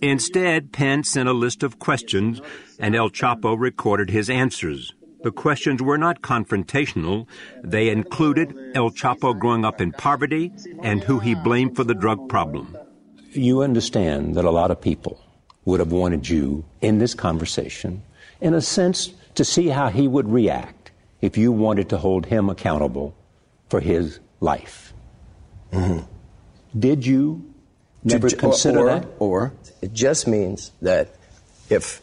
Instead, 0.00 0.72
Penn 0.72 1.04
sent 1.04 1.28
a 1.28 1.32
list 1.32 1.62
of 1.62 1.78
questions, 1.78 2.40
and 2.78 2.94
El 2.94 3.10
Chapo 3.10 3.58
recorded 3.58 4.10
his 4.10 4.30
answers. 4.30 4.94
The 5.22 5.30
questions 5.30 5.80
were 5.80 5.98
not 5.98 6.22
confrontational. 6.22 7.26
They 7.62 7.88
included 7.90 8.56
El 8.74 8.90
Chapo 8.90 9.38
growing 9.38 9.64
up 9.64 9.80
in 9.80 9.92
poverty 9.92 10.52
and 10.82 11.04
who 11.04 11.20
he 11.20 11.34
blamed 11.34 11.76
for 11.76 11.84
the 11.84 11.94
drug 11.94 12.28
problem. 12.28 12.76
You 13.30 13.62
understand 13.62 14.34
that 14.34 14.44
a 14.44 14.50
lot 14.50 14.70
of 14.70 14.80
people 14.80 15.20
would 15.64 15.78
have 15.78 15.92
wanted 15.92 16.28
you 16.28 16.64
in 16.80 16.98
this 16.98 17.14
conversation, 17.14 18.02
in 18.40 18.52
a 18.52 18.60
sense, 18.60 19.12
to 19.36 19.44
see 19.44 19.68
how 19.68 19.88
he 19.88 20.08
would 20.08 20.28
react 20.28 20.90
if 21.20 21.38
you 21.38 21.52
wanted 21.52 21.88
to 21.90 21.98
hold 21.98 22.26
him 22.26 22.50
accountable 22.50 23.14
for 23.68 23.80
his 23.80 24.18
life. 24.40 24.92
Mm-hmm. 25.72 26.04
Did 26.78 27.06
you 27.06 27.51
never 28.04 28.28
to, 28.28 28.36
consider 28.36 28.80
or, 28.80 28.86
that? 28.86 29.06
Or 29.18 29.52
it 29.80 29.92
just 29.92 30.26
means 30.26 30.72
that 30.82 31.08
if 31.68 32.00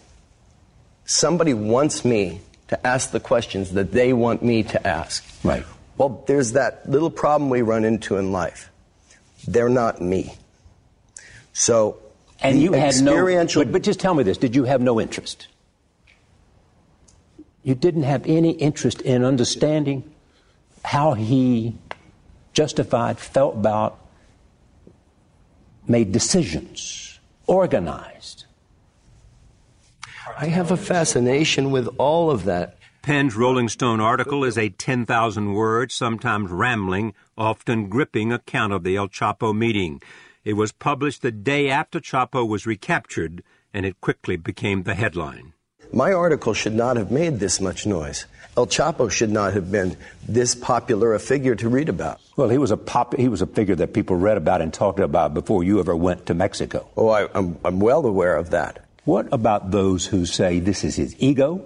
somebody 1.06 1.54
wants 1.54 2.06
me 2.06 2.42
to 2.70 2.88
ask 2.88 3.12
the 3.12 3.20
questions 3.20 3.72
that 3.72 3.92
they 3.92 4.14
want 4.14 4.44
me 4.44 4.64
to 4.64 4.88
ask. 4.88 5.26
Right. 5.44 5.66
Well, 5.98 6.24
there's 6.28 6.54
that 6.54 6.88
little 6.90 7.10
problem 7.10 7.50
we 7.50 7.62
run 7.62 7.84
into 7.84 8.18
in 8.18 8.32
life. 8.32 8.70
They're 9.48 9.70
not 9.70 10.02
me. 10.02 10.36
So, 11.52 11.98
and 12.42 12.62
you 12.62 12.74
had 12.74 12.96
no. 13.02 13.12
experiential- 13.12 13.64
But, 13.64 13.72
but 13.72 13.84
just 13.84 14.00
tell 14.00 14.14
me 14.14 14.24
this: 14.24 14.38
Did 14.38 14.56
you 14.56 14.64
have 14.66 14.82
no 14.82 15.00
interest? 15.00 15.48
You 17.64 17.76
didn't 17.76 18.04
have 18.04 18.26
any 18.26 18.52
interest 18.52 19.02
in 19.02 19.26
understanding 19.26 20.10
how 20.86 21.14
he 21.14 21.76
justified, 22.54 23.20
felt 23.20 23.56
about, 23.56 24.00
made 25.90 26.12
decisions, 26.12 27.20
organized. 27.48 28.46
I 30.38 30.46
have 30.46 30.72
a 30.72 30.78
fascination 30.78 31.72
with 31.72 31.90
all 31.98 32.30
of 32.30 32.46
that. 32.46 32.78
Penn's 33.02 33.36
Rolling 33.36 33.68
Stone 33.70 34.00
article 34.00 34.44
is 34.44 34.58
a 34.58 34.70
10,000 34.70 35.54
word, 35.54 35.92
sometimes 35.92 36.52
rambling, 36.52 37.14
often 37.38 37.90
gripping 37.90 38.32
account 38.32 38.72
of 38.72 38.84
the 38.84 38.96
El 38.96 39.08
Chapo 39.08 39.56
meeting. 39.56 40.02
It 40.44 40.54
was 40.54 40.72
published 40.72 41.22
the 41.22 41.32
day 41.32 41.70
after 41.70 42.00
Chapo 42.00 42.48
was 42.48 42.66
recaptured, 42.66 43.44
and 43.74 43.86
it 43.86 44.00
quickly 44.00 44.38
became 44.38 44.84
the 44.84 44.96
headline. 44.96 45.54
My 45.92 46.14
article 46.14 46.54
should 46.54 46.76
not 46.76 46.98
have 46.98 47.10
made 47.10 47.40
this 47.40 47.60
much 47.60 47.86
noise. 47.86 48.26
El 48.56 48.68
Chapo 48.68 49.10
should 49.10 49.32
not 49.32 49.54
have 49.54 49.72
been 49.72 49.98
this 50.28 50.54
popular 50.54 51.14
a 51.14 51.20
figure 51.20 51.56
to 51.56 51.70
read 51.70 51.90
about. 51.90 52.20
Well, 52.36 52.50
he 52.50 52.58
was 52.58 52.72
a 52.72 52.78
pop. 52.78 53.16
He 53.16 53.28
was 53.28 53.42
a 53.42 53.48
figure 53.48 53.76
that 53.76 53.94
people 53.94 54.16
read 54.16 54.38
about 54.38 54.62
and 54.62 54.74
talked 54.74 55.00
about 55.00 55.34
before 55.34 55.64
you 55.64 55.80
ever 55.80 55.96
went 55.96 56.26
to 56.28 56.34
Mexico. 56.34 56.88
Oh, 56.96 57.10
I, 57.10 57.28
I'm, 57.34 57.58
I'm 57.64 57.80
well 57.80 58.06
aware 58.06 58.36
of 58.36 58.52
that. 58.52 58.86
What 59.06 59.28
about 59.32 59.72
those 59.72 60.06
who 60.06 60.26
say 60.26 60.60
this 60.60 60.84
is 60.84 60.96
his 60.96 61.16
ego? 61.20 61.66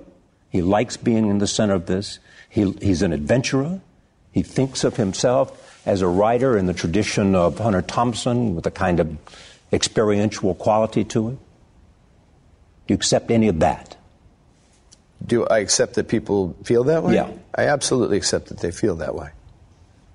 He 0.51 0.61
likes 0.61 0.97
being 0.97 1.27
in 1.29 1.39
the 1.39 1.47
center 1.47 1.73
of 1.73 1.87
this. 1.87 2.19
He, 2.49 2.71
he's 2.73 3.01
an 3.01 3.11
adventurer. 3.11 3.81
He 4.31 4.43
thinks 4.43 4.83
of 4.83 4.95
himself 4.95 5.81
as 5.85 6.01
a 6.01 6.07
writer 6.07 6.57
in 6.57 6.67
the 6.67 6.73
tradition 6.73 7.35
of 7.35 7.57
Hunter 7.57 7.81
Thompson 7.81 8.55
with 8.55 8.65
a 8.67 8.71
kind 8.71 8.99
of 8.99 9.17
experiential 9.73 10.53
quality 10.53 11.03
to 11.05 11.29
him. 11.29 11.35
Do 11.35 12.93
you 12.93 12.95
accept 12.95 13.31
any 13.31 13.47
of 13.47 13.59
that? 13.59 13.97
Do 15.25 15.45
I 15.45 15.59
accept 15.59 15.95
that 15.95 16.07
people 16.07 16.55
feel 16.63 16.83
that 16.85 17.03
way? 17.03 17.15
Yeah. 17.15 17.31
I 17.55 17.67
absolutely 17.67 18.17
accept 18.17 18.47
that 18.47 18.59
they 18.59 18.71
feel 18.71 18.95
that 18.97 19.15
way. 19.15 19.29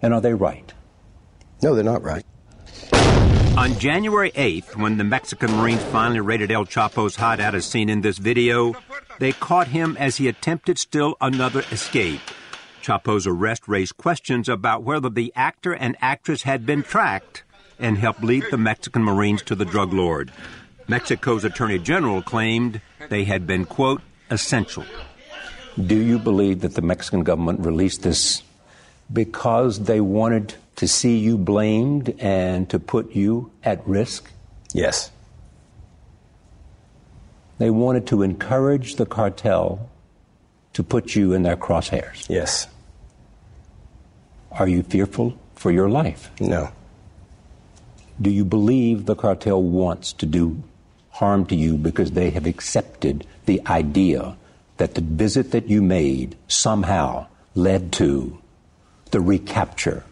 And 0.02 0.12
are 0.12 0.20
they 0.20 0.34
right? 0.34 0.72
No, 1.62 1.74
they're 1.74 1.84
not 1.84 2.02
right. 2.02 2.24
On 3.56 3.76
January 3.78 4.30
8th, 4.32 4.76
when 4.76 4.98
the 4.98 5.04
Mexican 5.04 5.50
Marines 5.56 5.82
finally 5.84 6.20
raided 6.20 6.52
El 6.52 6.64
Chapo's 6.64 7.16
hideout 7.16 7.56
as 7.56 7.64
seen 7.64 7.88
in 7.88 8.02
this 8.02 8.18
video, 8.18 8.74
they 9.18 9.32
caught 9.32 9.66
him 9.68 9.96
as 9.98 10.18
he 10.18 10.28
attempted 10.28 10.78
still 10.78 11.16
another 11.20 11.64
escape. 11.72 12.20
Chapo's 12.80 13.26
arrest 13.26 13.66
raised 13.66 13.96
questions 13.96 14.48
about 14.48 14.84
whether 14.84 15.10
the 15.10 15.32
actor 15.34 15.72
and 15.72 15.96
actress 16.00 16.42
had 16.42 16.64
been 16.64 16.84
tracked 16.84 17.42
and 17.80 17.98
helped 17.98 18.22
lead 18.22 18.44
the 18.50 18.56
Mexican 18.56 19.02
Marines 19.02 19.42
to 19.42 19.56
the 19.56 19.64
drug 19.64 19.92
lord. 19.92 20.30
Mexico's 20.86 21.44
Attorney 21.44 21.78
General 21.78 22.22
claimed 22.22 22.80
they 23.08 23.24
had 23.24 23.46
been, 23.46 23.64
quote, 23.64 24.02
essential. 24.30 24.84
Do 25.78 25.96
you 25.96 26.18
believe 26.18 26.60
that 26.62 26.74
the 26.74 26.82
Mexican 26.82 27.22
government 27.22 27.60
released 27.60 28.02
this 28.02 28.42
because 29.12 29.80
they 29.84 30.00
wanted 30.00 30.54
to 30.76 30.88
see 30.88 31.18
you 31.18 31.38
blamed 31.38 32.14
and 32.18 32.68
to 32.70 32.78
put 32.78 33.12
you 33.12 33.52
at 33.62 33.86
risk? 33.86 34.30
Yes. 34.72 35.10
They 37.58 37.70
wanted 37.70 38.06
to 38.08 38.22
encourage 38.22 38.96
the 38.96 39.06
cartel 39.06 39.88
to 40.72 40.82
put 40.82 41.14
you 41.14 41.32
in 41.32 41.42
their 41.42 41.56
crosshairs. 41.56 42.28
Yes. 42.28 42.68
Are 44.52 44.68
you 44.68 44.82
fearful 44.82 45.36
for 45.54 45.70
your 45.70 45.88
life? 45.88 46.30
No. 46.40 46.70
Do 48.20 48.30
you 48.30 48.44
believe 48.44 49.06
the 49.06 49.14
cartel 49.14 49.62
wants 49.62 50.12
to 50.14 50.26
do 50.26 50.62
harm 51.18 51.44
to 51.44 51.56
you 51.56 51.76
because 51.76 52.12
they 52.12 52.30
have 52.30 52.46
accepted 52.46 53.26
the 53.46 53.60
idea 53.66 54.36
that 54.76 54.94
the 54.94 55.00
visit 55.00 55.50
that 55.50 55.68
you 55.68 55.82
made 55.82 56.36
somehow 56.46 57.26
led 57.56 57.90
to 57.92 58.38
the 59.10 59.20
recapture 59.20 60.04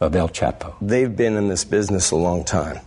of 0.00 0.16
El 0.16 0.30
Chapo? 0.30 0.74
They've 0.80 1.14
been 1.14 1.36
in 1.36 1.48
this 1.48 1.64
business 1.64 2.10
a 2.10 2.16
long 2.16 2.44
time. 2.44 2.80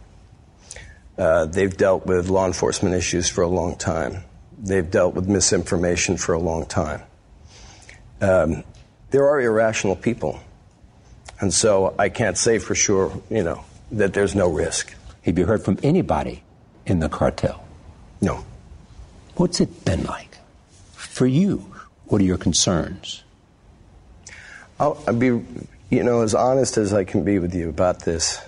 Uh, 1.16 1.46
they've 1.46 1.76
dealt 1.76 2.08
with 2.08 2.30
law 2.30 2.48
enforcement 2.48 2.96
issues 2.96 3.30
for 3.30 3.44
a 3.44 3.48
long 3.48 3.76
time. 3.76 4.24
They've 4.58 4.90
dealt 4.90 5.14
with 5.14 5.28
misinformation 5.28 6.18
for 6.18 6.34
a 6.34 6.40
long 6.40 6.66
time. 6.66 7.04
Um, 8.20 8.64
there 9.12 9.30
are 9.30 9.40
irrational 9.40 9.96
people. 9.96 10.40
And 11.40 11.54
so 11.54 11.94
I 12.00 12.10
can't 12.10 12.38
say 12.38 12.58
for 12.58 12.74
sure, 12.74 13.22
you 13.30 13.44
know, 13.44 13.64
that 13.92 14.14
there's 14.14 14.34
no 14.34 14.50
risk. 14.50 14.96
Have 15.22 15.38
you 15.38 15.46
heard 15.46 15.64
from 15.64 15.78
anybody 15.84 16.42
in 16.90 17.00
the 17.00 17.10
cartel? 17.10 17.64
No. 18.22 18.46
What's 19.36 19.62
it 19.62 19.86
been 19.86 20.04
like 20.04 20.38
for 20.94 21.26
you? 21.26 21.74
What 22.06 22.22
are 22.22 22.26
your 22.26 22.38
concerns? 22.38 23.24
I'll, 24.80 25.02
I'll 25.08 25.14
be, 25.14 25.28
you 25.90 26.04
know, 26.04 26.22
as 26.22 26.34
honest 26.34 26.78
as 26.78 26.94
I 26.94 27.04
can 27.04 27.24
be 27.24 27.40
with 27.40 27.54
you 27.54 27.70
about 27.70 28.02
this. 28.02 28.42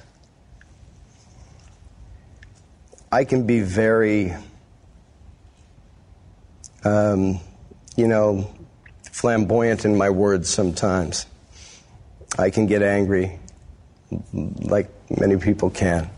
I 3.11 3.25
can 3.25 3.45
be 3.45 3.59
very, 3.59 4.33
um, 6.85 7.39
you 7.97 8.07
know, 8.07 8.49
flamboyant 9.11 9.83
in 9.83 9.97
my 9.97 10.09
words 10.09 10.49
sometimes. 10.49 11.25
I 12.39 12.49
can 12.49 12.65
get 12.65 12.81
angry, 12.81 13.37
like 14.33 14.89
many 15.09 15.35
people 15.37 15.69
can. 15.69 16.09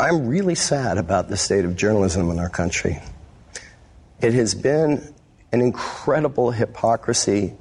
I'm 0.00 0.28
really 0.28 0.54
sad 0.54 0.96
about 0.96 1.28
the 1.28 1.36
state 1.36 1.64
of 1.64 1.74
journalism 1.74 2.30
in 2.30 2.38
our 2.38 2.48
country. 2.48 3.00
It 4.20 4.32
has 4.34 4.54
been 4.54 5.12
an 5.52 5.60
incredible 5.60 6.52
hypocrisy 6.52 7.54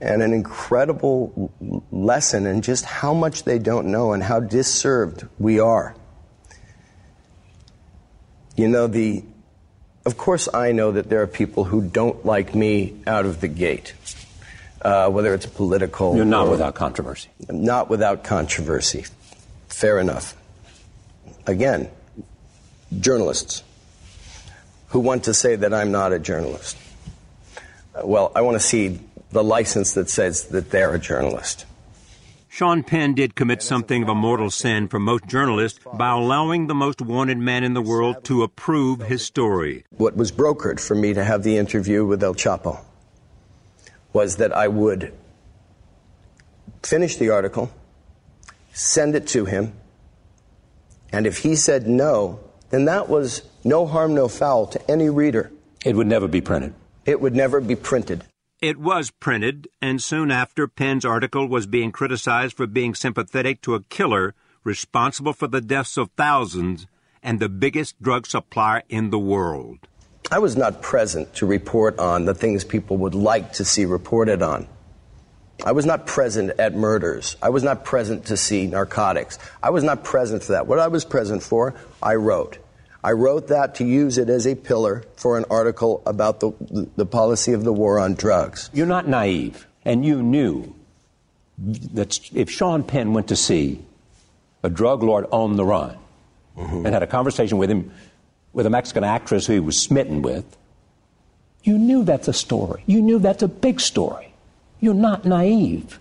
and 0.00 0.22
an 0.22 0.34
incredible 0.34 1.50
lesson 1.90 2.46
in 2.46 2.60
just 2.60 2.84
how 2.84 3.14
much 3.14 3.44
they 3.44 3.58
don't 3.58 3.86
know 3.86 4.12
and 4.12 4.22
how 4.22 4.40
disserved 4.40 5.26
we 5.38 5.58
are. 5.58 5.94
You 8.56 8.68
know, 8.68 8.86
the, 8.86 9.24
of 10.04 10.18
course, 10.18 10.48
I 10.52 10.72
know 10.72 10.92
that 10.92 11.08
there 11.08 11.22
are 11.22 11.26
people 11.26 11.64
who 11.64 11.80
don't 11.80 12.26
like 12.26 12.54
me 12.54 13.00
out 13.06 13.24
of 13.24 13.40
the 13.40 13.48
gate, 13.48 13.94
uh, 14.82 15.08
whether 15.08 15.32
it's 15.32 15.46
political. 15.46 16.14
You're 16.14 16.26
not 16.26 16.50
without 16.50 16.74
controversy. 16.74 17.30
Not 17.48 17.88
without 17.88 18.22
controversy. 18.22 19.06
Fair 19.68 19.98
enough. 19.98 20.36
Again, 21.46 21.90
journalists 23.00 23.62
who 24.88 25.00
want 25.00 25.24
to 25.24 25.34
say 25.34 25.56
that 25.56 25.72
I'm 25.74 25.90
not 25.90 26.12
a 26.12 26.18
journalist. 26.18 26.76
Uh, 27.94 28.06
Well, 28.06 28.30
I 28.34 28.42
want 28.42 28.56
to 28.60 28.66
see 28.66 29.00
the 29.30 29.42
license 29.42 29.94
that 29.94 30.10
says 30.10 30.44
that 30.48 30.70
they're 30.70 30.94
a 30.94 30.98
journalist. 30.98 31.66
Sean 32.48 32.82
Penn 32.82 33.14
did 33.14 33.34
commit 33.34 33.62
something 33.62 34.02
of 34.02 34.10
a 34.10 34.14
mortal 34.14 34.50
sin 34.50 34.86
for 34.86 34.98
most 34.98 35.26
journalists 35.26 35.80
by 35.94 36.10
allowing 36.10 36.66
the 36.66 36.74
most 36.74 37.00
wanted 37.00 37.38
man 37.38 37.64
in 37.64 37.72
the 37.72 37.80
world 37.80 38.24
to 38.24 38.42
approve 38.42 39.00
his 39.00 39.24
story. 39.24 39.84
What 39.96 40.16
was 40.16 40.30
brokered 40.30 40.78
for 40.78 40.94
me 40.94 41.14
to 41.14 41.24
have 41.24 41.44
the 41.44 41.56
interview 41.56 42.04
with 42.04 42.22
El 42.22 42.34
Chapo 42.34 42.80
was 44.12 44.36
that 44.36 44.54
I 44.54 44.68
would 44.68 45.14
finish 46.82 47.16
the 47.16 47.30
article, 47.30 47.70
send 48.74 49.14
it 49.14 49.26
to 49.28 49.46
him, 49.46 49.72
and 51.12 51.26
if 51.26 51.38
he 51.38 51.54
said 51.54 51.86
no, 51.86 52.40
then 52.70 52.86
that 52.86 53.08
was 53.08 53.42
no 53.64 53.86
harm, 53.86 54.14
no 54.14 54.28
foul 54.28 54.66
to 54.66 54.90
any 54.90 55.10
reader. 55.10 55.52
It 55.84 55.94
would 55.94 56.06
never 56.06 56.26
be 56.26 56.40
printed. 56.40 56.74
It 57.04 57.20
would 57.20 57.34
never 57.34 57.60
be 57.60 57.76
printed. 57.76 58.24
It 58.60 58.78
was 58.78 59.10
printed, 59.10 59.68
and 59.80 60.00
soon 60.00 60.30
after, 60.30 60.68
Penn's 60.68 61.04
article 61.04 61.48
was 61.48 61.66
being 61.66 61.90
criticized 61.90 62.56
for 62.56 62.66
being 62.66 62.94
sympathetic 62.94 63.60
to 63.62 63.74
a 63.74 63.82
killer 63.82 64.34
responsible 64.64 65.32
for 65.32 65.48
the 65.48 65.60
deaths 65.60 65.96
of 65.96 66.10
thousands 66.16 66.86
and 67.22 67.40
the 67.40 67.48
biggest 67.48 68.00
drug 68.00 68.26
supplier 68.26 68.82
in 68.88 69.10
the 69.10 69.18
world. 69.18 69.88
I 70.30 70.38
was 70.38 70.56
not 70.56 70.80
present 70.80 71.34
to 71.34 71.46
report 71.46 71.98
on 71.98 72.24
the 72.24 72.34
things 72.34 72.64
people 72.64 72.96
would 72.98 73.14
like 73.14 73.52
to 73.54 73.64
see 73.64 73.84
reported 73.84 74.42
on. 74.42 74.68
I 75.64 75.72
was 75.72 75.86
not 75.86 76.06
present 76.06 76.58
at 76.58 76.74
murders. 76.74 77.36
I 77.40 77.50
was 77.50 77.62
not 77.62 77.84
present 77.84 78.26
to 78.26 78.36
see 78.36 78.66
narcotics. 78.66 79.38
I 79.62 79.70
was 79.70 79.84
not 79.84 80.02
present 80.02 80.42
for 80.42 80.52
that. 80.52 80.66
What 80.66 80.78
I 80.78 80.88
was 80.88 81.04
present 81.04 81.42
for, 81.42 81.74
I 82.02 82.16
wrote. 82.16 82.58
I 83.04 83.12
wrote 83.12 83.48
that 83.48 83.76
to 83.76 83.84
use 83.84 84.18
it 84.18 84.28
as 84.28 84.46
a 84.46 84.54
pillar 84.54 85.04
for 85.16 85.36
an 85.36 85.44
article 85.50 86.02
about 86.06 86.40
the, 86.40 86.52
the 86.96 87.06
policy 87.06 87.52
of 87.52 87.64
the 87.64 87.72
war 87.72 87.98
on 87.98 88.14
drugs. 88.14 88.70
You're 88.72 88.86
not 88.86 89.08
naive, 89.08 89.66
and 89.84 90.04
you 90.04 90.22
knew 90.22 90.74
that 91.58 92.18
if 92.32 92.50
Sean 92.50 92.82
Penn 92.82 93.12
went 93.12 93.28
to 93.28 93.36
see 93.36 93.84
a 94.62 94.70
drug 94.70 95.02
lord 95.02 95.26
on 95.32 95.56
the 95.56 95.64
run, 95.64 95.96
mm-hmm. 96.56 96.86
and 96.86 96.88
had 96.88 97.02
a 97.02 97.06
conversation 97.06 97.58
with 97.58 97.70
him, 97.70 97.92
with 98.52 98.66
a 98.66 98.70
Mexican 98.70 99.04
actress 99.04 99.46
who 99.46 99.54
he 99.54 99.60
was 99.60 99.78
smitten 99.78 100.22
with, 100.22 100.44
you 101.64 101.78
knew 101.78 102.04
that's 102.04 102.28
a 102.28 102.32
story. 102.32 102.82
You 102.86 103.02
knew 103.02 103.18
that's 103.18 103.42
a 103.42 103.48
big 103.48 103.80
story. 103.80 104.31
You're 104.82 104.94
not 104.94 105.24
naive. 105.24 106.00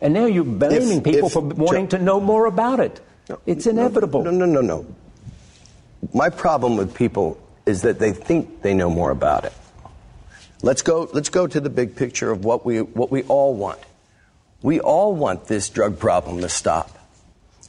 And 0.00 0.14
now 0.14 0.24
you're 0.24 0.42
blaming 0.42 0.98
If- 0.98 1.04
people 1.04 1.26
if 1.26 1.34
for 1.34 1.42
wanting 1.42 1.88
to 1.88 1.98
know 1.98 2.18
more 2.18 2.46
about 2.46 2.80
it. 2.80 3.00
It's 3.44 3.66
inevitable. 3.66 4.24
No, 4.24 4.30
no, 4.30 4.46
no, 4.46 4.62
no. 4.62 4.86
My 6.14 6.30
problem 6.30 6.76
with 6.76 6.94
people 6.94 7.36
is 7.66 7.82
that 7.82 7.98
they 7.98 8.12
think 8.12 8.62
they 8.62 8.72
know 8.72 8.88
more 8.88 9.10
about 9.10 9.44
it. 9.44 9.52
Let's 10.62 10.80
go. 10.80 11.08
Let's 11.12 11.28
go 11.28 11.46
to 11.46 11.60
the 11.60 11.68
big 11.68 11.94
picture 11.94 12.30
of 12.30 12.44
what 12.44 12.64
we 12.64 12.80
what 12.80 13.10
we 13.10 13.22
all 13.24 13.54
want. 13.54 13.80
We 14.62 14.80
all 14.80 15.14
want 15.14 15.46
this 15.46 15.68
drug 15.68 15.98
problem 15.98 16.40
to 16.40 16.48
stop. 16.48 16.90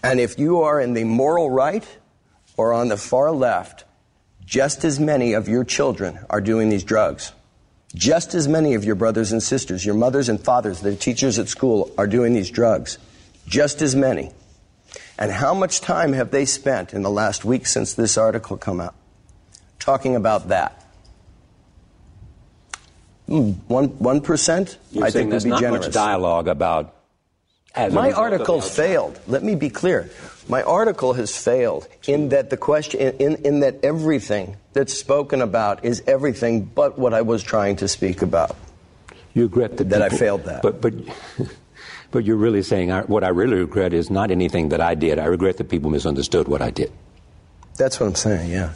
And 0.02 0.20
if 0.20 0.40
you 0.40 0.62
are 0.62 0.80
in 0.80 0.94
the 0.94 1.04
moral 1.04 1.50
right 1.50 1.86
or 2.56 2.72
on 2.72 2.88
the 2.88 2.98
far 2.98 3.32
left, 3.32 3.84
just 4.46 4.86
as 4.86 5.00
many 5.00 5.34
of 5.34 5.50
your 5.50 5.66
children 5.66 6.20
are 6.30 6.40
doing 6.40 6.70
these 6.70 6.86
drugs. 6.86 7.34
Just 7.98 8.36
as 8.36 8.48
many 8.48 8.76
of 8.76 8.86
your 8.86 8.94
brothers 8.96 9.32
and 9.32 9.42
sisters, 9.42 9.84
your 9.84 9.96
mothers 9.96 10.30
and 10.30 10.40
fathers, 10.40 10.82
the 10.82 10.96
teachers 10.96 11.40
at 11.40 11.50
school 11.50 11.92
are 11.98 12.06
doing 12.06 12.34
these 12.34 12.50
drugs. 12.52 13.00
Just 13.48 13.82
as 13.82 13.96
many. 13.96 14.32
And 15.18 15.32
how 15.32 15.56
much 15.56 15.82
time 15.82 16.14
have 16.14 16.30
they 16.30 16.46
spent 16.46 16.94
in 16.94 17.02
the 17.02 17.10
last 17.10 17.44
week 17.44 17.66
since 17.66 17.96
this 17.96 18.18
article 18.18 18.56
come 18.56 18.80
out 18.80 18.94
talking 19.80 20.16
about 20.16 20.50
that? 20.50 20.86
Hmm, 23.28 23.52
One 23.68 23.88
one 23.98 24.22
percent? 24.22 24.78
I 25.02 25.10
think 25.10 25.34
would 25.34 25.44
be 25.44 25.50
not 25.50 25.60
generous. 25.60 25.86
much 25.88 25.94
dialogue 25.94 26.48
about. 26.48 26.94
My 27.76 28.12
article 28.12 28.62
failed. 28.62 29.20
Let 29.28 29.44
me 29.44 29.56
be 29.56 29.70
clear. 29.70 30.10
My 30.50 30.64
article 30.64 31.14
has 31.14 31.36
failed 31.36 31.88
in 32.08 32.30
that 32.30 32.50
the 32.50 32.56
question, 32.56 33.00
in, 33.02 33.36
in 33.46 33.60
that 33.60 33.84
everything 33.84 34.56
that's 34.72 34.94
spoken 34.94 35.42
about 35.42 35.84
is 35.84 36.02
everything 36.08 36.64
but 36.64 36.98
what 36.98 37.14
I 37.14 37.22
was 37.22 37.44
trying 37.44 37.76
to 37.78 37.88
speak 37.88 38.22
about. 38.22 38.56
You 39.34 39.44
regret 39.44 39.78
that 39.78 39.90
That 39.90 40.02
I 40.02 40.10
failed 40.10 40.46
that. 40.46 40.62
But 40.62 40.80
but 40.80 40.94
but 42.12 42.24
you're 42.24 42.38
really 42.38 42.64
saying 42.64 42.92
I, 42.92 43.02
what 43.02 43.26
I 43.26 43.30
really 43.30 43.58
regret 43.58 43.92
is 43.92 44.10
not 44.10 44.32
anything 44.32 44.70
that 44.70 44.80
I 44.80 44.96
did. 44.96 45.20
I 45.20 45.26
regret 45.26 45.58
that 45.58 45.68
people 45.70 45.92
misunderstood 45.92 46.48
what 46.48 46.62
I 46.62 46.72
did. 46.72 46.94
That's 47.76 48.00
what 48.00 48.08
I'm 48.08 48.16
saying. 48.16 48.50
Yeah. 48.50 48.72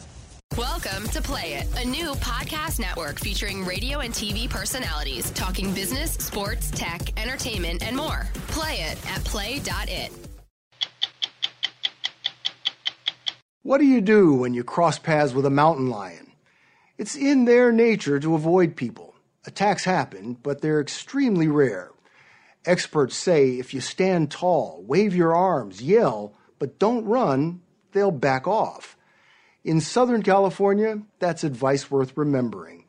Welcome 0.58 1.08
to 1.08 1.22
Play 1.22 1.54
It, 1.54 1.66
a 1.82 1.88
new 1.88 2.12
podcast 2.16 2.78
network 2.78 3.18
featuring 3.18 3.64
radio 3.64 4.00
and 4.00 4.12
TV 4.12 4.48
personalities 4.48 5.30
talking 5.30 5.72
business, 5.72 6.12
sports, 6.12 6.70
tech, 6.70 7.18
entertainment, 7.18 7.82
and 7.82 7.96
more. 7.96 8.28
Play 8.48 8.82
it 8.82 8.98
at 9.10 9.24
play.it. 9.24 10.31
What 13.64 13.78
do 13.78 13.84
you 13.84 14.00
do 14.00 14.34
when 14.34 14.54
you 14.54 14.64
cross 14.64 14.98
paths 14.98 15.32
with 15.32 15.46
a 15.46 15.50
mountain 15.50 15.88
lion? 15.88 16.32
It's 16.98 17.14
in 17.14 17.44
their 17.44 17.70
nature 17.70 18.18
to 18.18 18.34
avoid 18.34 18.74
people. 18.74 19.14
Attacks 19.46 19.84
happen, 19.84 20.36
but 20.42 20.60
they're 20.60 20.80
extremely 20.80 21.46
rare. 21.46 21.92
Experts 22.64 23.14
say 23.14 23.60
if 23.60 23.72
you 23.72 23.80
stand 23.80 24.32
tall, 24.32 24.82
wave 24.84 25.14
your 25.14 25.32
arms, 25.36 25.80
yell, 25.80 26.34
but 26.58 26.80
don't 26.80 27.04
run, 27.04 27.60
they'll 27.92 28.10
back 28.10 28.48
off. 28.48 28.96
In 29.62 29.80
Southern 29.80 30.24
California, 30.24 31.00
that's 31.20 31.44
advice 31.44 31.88
worth 31.88 32.16
remembering. 32.16 32.84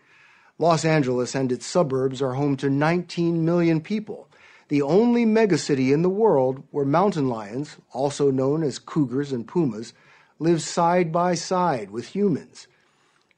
Los 0.57 0.85
Angeles 0.85 1.35
and 1.35 1.51
its 1.51 1.67
suburbs 1.67 2.19
are 2.19 2.33
home 2.33 2.57
to 2.57 2.69
19 2.71 3.45
million 3.45 3.79
people, 3.79 4.27
the 4.69 4.81
only 4.81 5.23
megacity 5.23 5.93
in 5.93 6.01
the 6.01 6.09
world 6.09 6.63
where 6.71 6.83
mountain 6.83 7.29
lions, 7.29 7.77
also 7.91 8.31
known 8.31 8.63
as 8.63 8.79
cougars 8.79 9.31
and 9.31 9.47
pumas, 9.47 9.93
live 10.39 10.61
side 10.61 11.11
by 11.11 11.35
side 11.35 11.91
with 11.91 12.07
humans. 12.07 12.67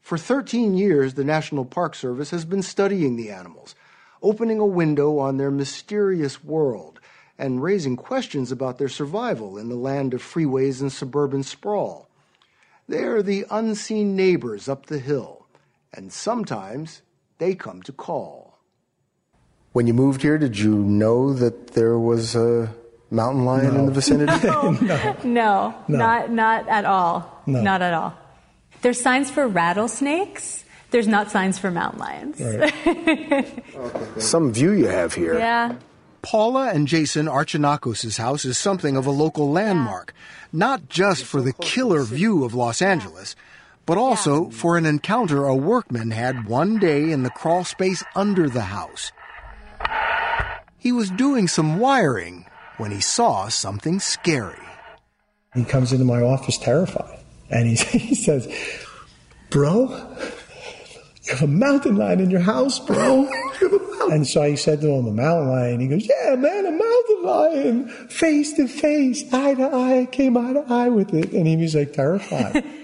For 0.02 0.18
13 0.18 0.76
years, 0.76 1.16
the 1.16 1.24
National 1.24 1.66
Park 1.66 1.96
Service 1.96 2.30
has 2.30 2.46
been 2.46 2.62
studying 2.62 3.16
the 3.16 3.32
animals, 3.32 3.76
opening 4.22 4.60
a 4.60 4.66
window 4.66 5.18
on 5.18 5.38
their 5.38 5.52
mysterious 5.52 6.44
world 6.44 7.00
and 7.38 7.62
raising 7.62 7.96
questions 7.96 8.52
about 8.52 8.78
their 8.78 8.90
survival 8.90 9.58
in 9.58 9.70
the 9.70 9.76
land 9.76 10.14
of 10.14 10.22
freeways 10.22 10.82
and 10.82 10.92
suburban 10.92 11.44
sprawl. 11.44 12.08
They're 12.88 13.24
the 13.24 13.46
unseen 13.50 14.16
neighbors 14.16 14.70
up 14.70 14.86
the 14.86 15.00
hill, 15.00 15.48
and 15.94 16.14
sometimes 16.14 17.02
they 17.40 17.56
come 17.56 17.82
to 17.84 17.92
call. 17.92 18.60
When 19.74 19.88
you 19.88 19.94
moved 19.94 20.22
here, 20.22 20.38
did 20.38 20.58
you 20.58 20.76
know 20.76 21.34
that 21.34 21.72
there 21.72 21.98
was 21.98 22.36
a 22.36 22.74
mountain 23.16 23.46
lion 23.46 23.76
in 23.76 23.86
the 23.86 23.92
vicinity? 23.92 24.48
no. 24.48 25.16
no, 25.24 25.76
not 25.88 26.30
not 26.32 26.68
at 26.68 26.86
all. 26.86 27.42
No. 27.46 27.62
Not 27.62 27.82
at 27.82 27.94
all. 27.94 28.14
There's 28.82 29.02
signs 29.02 29.32
for 29.32 29.48
rattlesnakes. 29.48 30.64
There's 30.92 31.08
not 31.08 31.32
signs 31.32 31.58
for 31.58 31.72
mountain 31.72 32.00
lions. 32.00 32.38
Some 34.24 34.54
view 34.54 34.72
you 34.72 34.88
have 34.88 35.14
here. 35.14 35.38
yeah. 35.38 35.76
Paula 36.22 36.72
and 36.72 36.88
Jason 36.88 37.28
Archinaco's 37.28 38.18
house 38.18 38.46
is 38.46 38.58
something 38.58 38.98
of 38.98 39.06
a 39.06 39.12
local 39.12 39.52
landmark, 39.52 40.12
not 40.52 40.90
just 40.90 41.24
for 41.24 41.40
the 41.40 41.54
killer 41.54 42.04
view 42.04 42.44
of 42.44 42.56
Los 42.56 42.82
Angeles, 42.82 43.36
but 43.86 44.00
also 44.00 44.50
for 44.50 44.76
an 44.76 44.88
encounter 44.88 45.46
a 45.46 45.56
workman 45.56 46.10
had 46.10 46.48
one 46.48 46.80
day 46.80 47.12
in 47.12 47.22
the 47.22 47.30
crawl 47.30 47.64
space 47.64 48.04
under 48.16 48.50
the 48.50 48.62
house. 48.62 49.12
He 50.80 50.92
was 50.92 51.12
doing 51.12 51.48
some 51.48 51.78
wiring 51.78 52.48
when 52.78 52.92
he 52.92 53.02
saw 53.02 53.48
something 53.48 54.00
scary. 54.00 54.60
He 55.54 55.64
comes 55.64 55.94
into 55.94 56.06
my 56.06 56.22
office 56.22 56.58
terrified, 56.58 57.20
and 57.50 57.68
he, 57.68 57.76
he 57.98 58.16
says, 58.16 58.48
"Bro, 59.50 59.90
you 61.24 61.32
have 61.32 61.44
a 61.44 61.48
mountain 61.48 61.96
lion 61.96 62.20
in 62.20 62.30
your 62.30 62.42
house, 62.42 62.80
bro." 62.80 63.30
and 64.12 64.28
so 64.28 64.44
I 64.44 64.56
said 64.56 64.82
to 64.82 64.90
him, 64.90 65.08
"A 65.08 65.12
mountain 65.12 65.50
lion." 65.50 65.80
He 65.80 65.88
goes, 65.88 66.08
"Yeah, 66.08 66.36
man, 66.36 66.66
a 66.66 66.72
mountain 66.72 67.24
lion, 67.24 67.88
face 68.10 68.54
to 68.54 68.68
face, 68.68 69.24
eye 69.34 69.54
to 69.56 69.74
eye, 69.74 70.08
came 70.12 70.36
eye 70.36 70.54
to 70.54 70.66
eye 70.68 70.90
with 70.90 71.14
it," 71.14 71.32
and 71.32 71.48
he 71.48 71.56
was 71.56 71.76
like 71.76 71.94
terrified. 71.94 72.64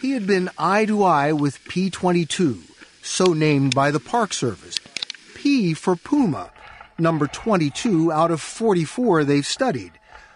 He 0.00 0.12
had 0.12 0.28
been 0.28 0.48
eye 0.56 0.84
to 0.84 1.02
eye 1.02 1.32
with 1.32 1.64
P 1.64 1.90
22, 1.90 2.62
so 3.02 3.32
named 3.32 3.74
by 3.74 3.90
the 3.90 3.98
Park 3.98 4.32
Service. 4.32 4.78
P 5.34 5.74
for 5.74 5.96
Puma, 5.96 6.50
number 6.98 7.26
22 7.26 8.12
out 8.12 8.30
of 8.30 8.40
44 8.40 9.24
they've 9.24 9.46
studied. 9.46 9.92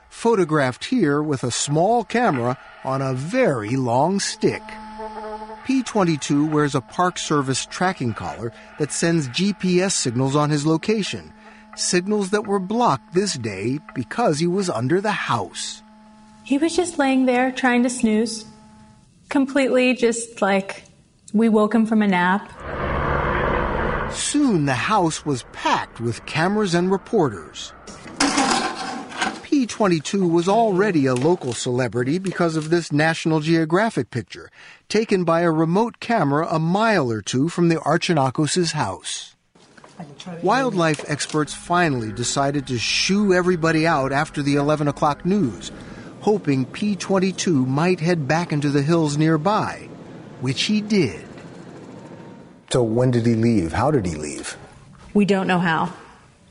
Photographed 0.08 0.84
here 0.84 1.22
with 1.22 1.42
a 1.42 1.50
small 1.50 2.04
camera 2.04 2.58
on 2.84 3.02
a 3.02 3.14
very 3.14 3.76
long 3.76 4.20
stick. 4.20 4.62
P22 5.66 6.50
wears 6.50 6.74
a 6.74 6.80
Park 6.80 7.18
Service 7.18 7.66
tracking 7.66 8.14
collar 8.14 8.52
that 8.78 8.92
sends 8.92 9.28
GPS 9.28 9.92
signals 9.92 10.36
on 10.36 10.50
his 10.50 10.66
location. 10.66 11.32
Signals 11.76 12.30
that 12.30 12.46
were 12.46 12.58
blocked 12.58 13.14
this 13.14 13.34
day 13.34 13.78
because 13.94 14.38
he 14.38 14.46
was 14.46 14.68
under 14.68 15.00
the 15.00 15.12
house. 15.12 15.82
He 16.44 16.58
was 16.58 16.76
just 16.76 16.98
laying 16.98 17.26
there 17.26 17.52
trying 17.52 17.84
to 17.84 17.90
snooze. 17.90 18.44
Completely 19.28 19.94
just 19.94 20.42
like 20.42 20.84
we 21.32 21.48
woke 21.48 21.74
him 21.74 21.86
from 21.86 22.02
a 22.02 22.08
nap. 22.08 22.52
Soon 24.14 24.66
the 24.66 24.74
house 24.74 25.24
was 25.24 25.44
packed 25.52 26.00
with 26.00 26.24
cameras 26.26 26.74
and 26.74 26.90
reporters. 26.90 27.72
P22 28.18 30.30
was 30.30 30.48
already 30.48 31.06
a 31.06 31.14
local 31.14 31.52
celebrity 31.52 32.18
because 32.18 32.56
of 32.56 32.70
this 32.70 32.90
National 32.90 33.40
Geographic 33.40 34.10
picture, 34.10 34.50
taken 34.88 35.24
by 35.24 35.42
a 35.42 35.50
remote 35.50 36.00
camera 36.00 36.46
a 36.50 36.58
mile 36.58 37.10
or 37.10 37.22
two 37.22 37.48
from 37.48 37.68
the 37.68 37.80
Archinaco's 37.80 38.72
house. 38.72 39.36
Wildlife 40.42 41.08
experts 41.08 41.54
finally 41.54 42.12
decided 42.12 42.66
to 42.66 42.78
shoo 42.78 43.32
everybody 43.32 43.86
out 43.86 44.12
after 44.12 44.42
the 44.42 44.56
11 44.56 44.88
o'clock 44.88 45.24
news, 45.24 45.70
hoping 46.20 46.66
P22 46.66 47.66
might 47.66 48.00
head 48.00 48.26
back 48.26 48.52
into 48.52 48.70
the 48.70 48.82
hills 48.82 49.16
nearby, 49.16 49.88
which 50.40 50.62
he 50.62 50.80
did. 50.80 51.24
So, 52.72 52.82
when 52.82 53.10
did 53.10 53.26
he 53.26 53.34
leave? 53.34 53.74
How 53.74 53.90
did 53.90 54.06
he 54.06 54.14
leave? 54.14 54.56
We 55.12 55.26
don't 55.26 55.46
know 55.46 55.58
how. 55.58 55.92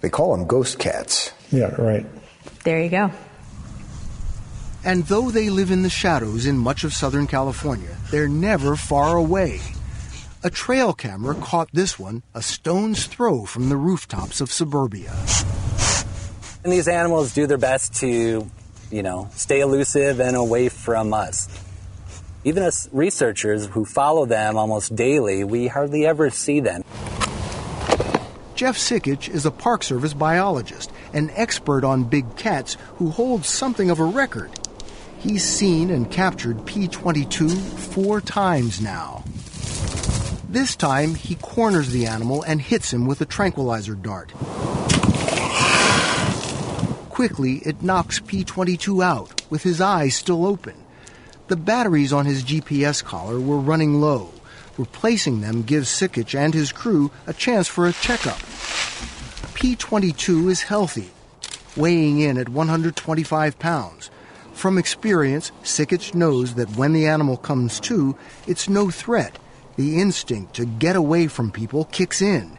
They 0.02 0.10
call 0.12 0.38
them 0.38 0.46
ghost 0.46 0.78
cats. 0.78 1.32
yeah, 1.52 1.74
right. 1.82 2.06
There 2.64 2.80
you 2.80 2.90
go. 2.90 3.10
And 4.84 5.04
though 5.06 5.32
they 5.32 5.50
live 5.50 5.72
in 5.72 5.82
the 5.82 5.90
shadows 5.90 6.46
in 6.46 6.60
much 6.60 6.84
of 6.84 6.94
Southern 6.94 7.26
California, 7.26 7.98
they're 8.12 8.28
never 8.28 8.76
far 8.76 9.18
away. 9.18 9.62
A 10.44 10.52
trail 10.52 10.94
camera 10.94 11.34
caught 11.34 11.70
this 11.74 11.98
one 11.98 12.22
a 12.36 12.44
stone's 12.44 13.08
throw 13.08 13.46
from 13.46 13.70
the 13.70 13.78
rooftops 13.78 14.42
of 14.42 14.52
suburbia. 14.52 15.16
And 16.64 16.72
these 16.72 16.88
animals 16.88 17.34
do 17.34 17.48
their 17.48 17.58
best 17.58 17.96
to, 18.02 18.48
you 18.92 19.02
know, 19.02 19.28
stay 19.32 19.62
elusive 19.62 20.22
and 20.22 20.36
away 20.36 20.70
from 20.70 21.16
us. 21.16 21.48
Even 22.44 22.64
as 22.64 22.90
researchers 22.92 23.68
who 23.68 23.86
follow 23.86 24.26
them 24.26 24.58
almost 24.58 24.96
daily, 24.96 25.44
we 25.44 25.68
hardly 25.68 26.08
ever 26.08 26.32
see 26.32 26.60
them. 26.60 26.84
Jeff 28.56 28.78
Sikich 28.78 29.30
is 29.30 29.46
a 29.46 29.52
Park 29.52 29.84
Service 29.84 30.16
biologist, 30.16 30.92
an 31.14 31.30
expert 31.36 31.84
on 31.84 32.04
big 32.04 32.36
cats 32.36 32.78
who 32.96 33.12
holds 33.12 33.48
something 33.48 33.92
of 33.92 34.00
a 34.00 34.04
record. 34.04 34.50
He's 35.20 35.44
seen 35.44 35.92
and 35.92 36.10
captured 36.10 36.66
P 36.66 36.88
22 36.88 37.50
four 37.50 38.22
times 38.22 38.82
now. 38.82 39.24
This 40.50 40.76
time, 40.76 41.14
he 41.14 41.36
corners 41.36 41.92
the 41.92 42.08
animal 42.08 42.42
and 42.42 42.60
hits 42.60 42.92
him 42.92 43.06
with 43.06 43.22
a 43.22 43.26
tranquilizer 43.26 43.94
dart. 43.94 44.32
Quickly, 47.10 47.58
it 47.58 47.84
knocks 47.84 48.20
P 48.20 48.44
22 48.44 49.04
out, 49.04 49.44
with 49.52 49.62
his 49.62 49.80
eyes 49.80 50.16
still 50.16 50.44
open. 50.46 50.74
The 51.52 51.58
batteries 51.58 52.14
on 52.14 52.26
his 52.26 52.46
GPS 52.46 53.04
collar 53.04 53.38
were 53.38 53.58
running 53.58 54.00
low. 54.00 54.30
Replacing 54.78 55.42
them 55.42 55.64
gives 55.64 55.90
Sikich 55.90 56.34
and 56.34 56.54
his 56.54 56.72
crew 56.72 57.12
a 57.28 57.34
chance 57.34 57.68
for 57.68 57.86
a 57.86 57.92
checkup. 57.92 58.40
P 59.54 59.76
22 59.76 60.48
is 60.48 60.62
healthy, 60.62 61.10
weighing 61.76 62.22
in 62.22 62.38
at 62.38 62.48
125 62.48 63.60
pounds. 63.60 64.10
From 64.54 64.78
experience, 64.78 65.52
Sikich 65.62 66.16
knows 66.16 66.54
that 66.54 66.78
when 66.78 66.94
the 66.94 67.08
animal 67.08 67.36
comes 67.36 67.82
to, 67.82 68.16
it's 68.48 68.70
no 68.70 68.90
threat. 68.90 69.38
The 69.76 70.00
instinct 70.00 70.54
to 70.54 70.66
get 70.66 70.96
away 70.96 71.28
from 71.28 71.52
people 71.52 71.84
kicks 71.84 72.22
in. 72.22 72.58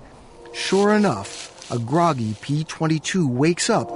Sure 0.52 0.92
enough, 0.92 1.66
a 1.70 1.78
groggy 1.78 2.36
P 2.42 2.62
22 2.62 3.26
wakes 3.26 3.70
up 3.70 3.90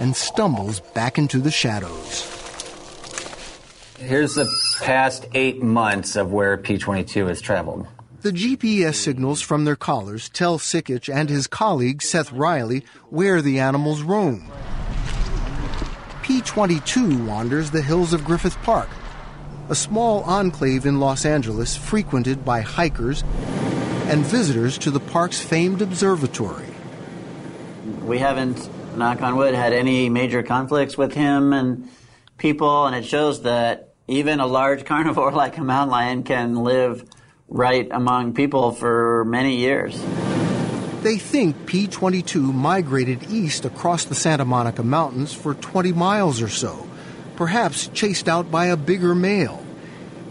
and 0.00 0.16
stumbles 0.16 0.80
back 0.80 1.18
into 1.18 1.38
the 1.38 1.52
shadows. 1.52 2.37
Here's 3.98 4.36
the 4.36 4.48
past 4.80 5.26
eight 5.34 5.60
months 5.60 6.14
of 6.14 6.32
where 6.32 6.56
P22 6.56 7.26
has 7.26 7.40
traveled. 7.40 7.88
The 8.20 8.30
GPS 8.30 8.94
signals 8.94 9.40
from 9.40 9.64
their 9.64 9.74
collars 9.74 10.28
tell 10.28 10.58
Sikich 10.58 11.12
and 11.12 11.28
his 11.28 11.48
colleague 11.48 12.00
Seth 12.00 12.30
Riley 12.30 12.84
where 13.10 13.42
the 13.42 13.58
animals 13.58 14.02
roam. 14.02 14.50
P 16.22 16.40
22 16.40 17.24
wanders 17.24 17.72
the 17.72 17.82
hills 17.82 18.12
of 18.12 18.24
Griffith 18.24 18.56
Park, 18.62 18.88
a 19.68 19.74
small 19.74 20.22
enclave 20.22 20.86
in 20.86 21.00
Los 21.00 21.24
Angeles 21.24 21.76
frequented 21.76 22.44
by 22.44 22.60
hikers 22.60 23.24
and 24.06 24.24
visitors 24.24 24.78
to 24.78 24.92
the 24.92 25.00
park's 25.00 25.40
famed 25.40 25.82
observatory. 25.82 26.66
We 28.02 28.18
haven't, 28.18 28.70
knock 28.96 29.22
on 29.22 29.34
wood, 29.34 29.54
had 29.54 29.72
any 29.72 30.08
major 30.08 30.44
conflicts 30.44 30.96
with 30.96 31.14
him 31.14 31.52
and 31.52 31.88
people, 32.36 32.86
and 32.86 32.94
it 32.94 33.04
shows 33.04 33.42
that 33.42 33.87
even 34.08 34.40
a 34.40 34.46
large 34.46 34.84
carnivore 34.86 35.32
like 35.32 35.56
a 35.58 35.62
mountain 35.62 35.90
lion 35.90 36.22
can 36.22 36.56
live 36.56 37.08
right 37.48 37.88
among 37.90 38.34
people 38.34 38.72
for 38.72 39.24
many 39.24 39.56
years. 39.56 40.02
They 41.02 41.16
think 41.16 41.66
P 41.66 41.86
22 41.86 42.52
migrated 42.52 43.30
east 43.30 43.64
across 43.64 44.04
the 44.04 44.16
Santa 44.16 44.44
Monica 44.44 44.82
Mountains 44.82 45.32
for 45.32 45.54
20 45.54 45.92
miles 45.92 46.42
or 46.42 46.48
so, 46.48 46.88
perhaps 47.36 47.86
chased 47.88 48.28
out 48.28 48.50
by 48.50 48.66
a 48.66 48.76
bigger 48.76 49.14
male. 49.14 49.64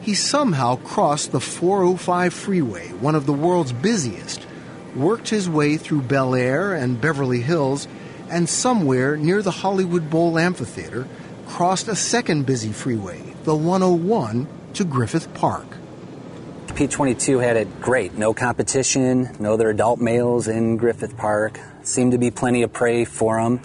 He 0.01 0.13
somehow 0.13 0.75
crossed 0.75 1.32
the 1.32 1.39
405 1.39 2.34
freeway, 2.34 2.89
one 2.89 3.15
of 3.15 3.25
the 3.25 3.34
world's 3.34 3.71
busiest, 3.71 4.45
worked 4.95 5.30
his 5.30 5.49
way 5.49 5.78
through 5.78 6.01
Bel 6.01 6.36
Air 6.36 6.73
and 6.73 6.99
Beverly 6.99 7.41
Hills, 7.41 7.88
and 8.30 8.47
somewhere 8.47 9.15
near 9.15 9.41
the 9.41 9.51
Hollywood 9.51 10.09
Bowl 10.09 10.38
Amphitheater, 10.38 11.07
crossed 11.47 11.88
a 11.88 11.95
second 11.95 12.45
busy 12.45 12.73
freeway, 12.73 13.21
the 13.48 13.56
101, 13.56 14.45
to 14.74 14.84
Griffith 14.84 15.34
Park. 15.34 15.66
P22 16.68 17.41
had 17.41 17.56
it 17.56 17.80
great. 17.80 18.14
No 18.16 18.34
competition, 18.34 19.34
no 19.39 19.54
other 19.54 19.70
adult 19.70 20.02
males 20.02 20.50
in 20.50 20.76
Griffith 20.76 21.16
Park. 21.16 21.58
Seemed 21.82 22.12
to 22.12 22.18
be 22.18 22.30
plenty 22.30 22.64
of 22.64 22.74
prey 22.74 23.06
for 23.06 23.39
him. 23.39 23.62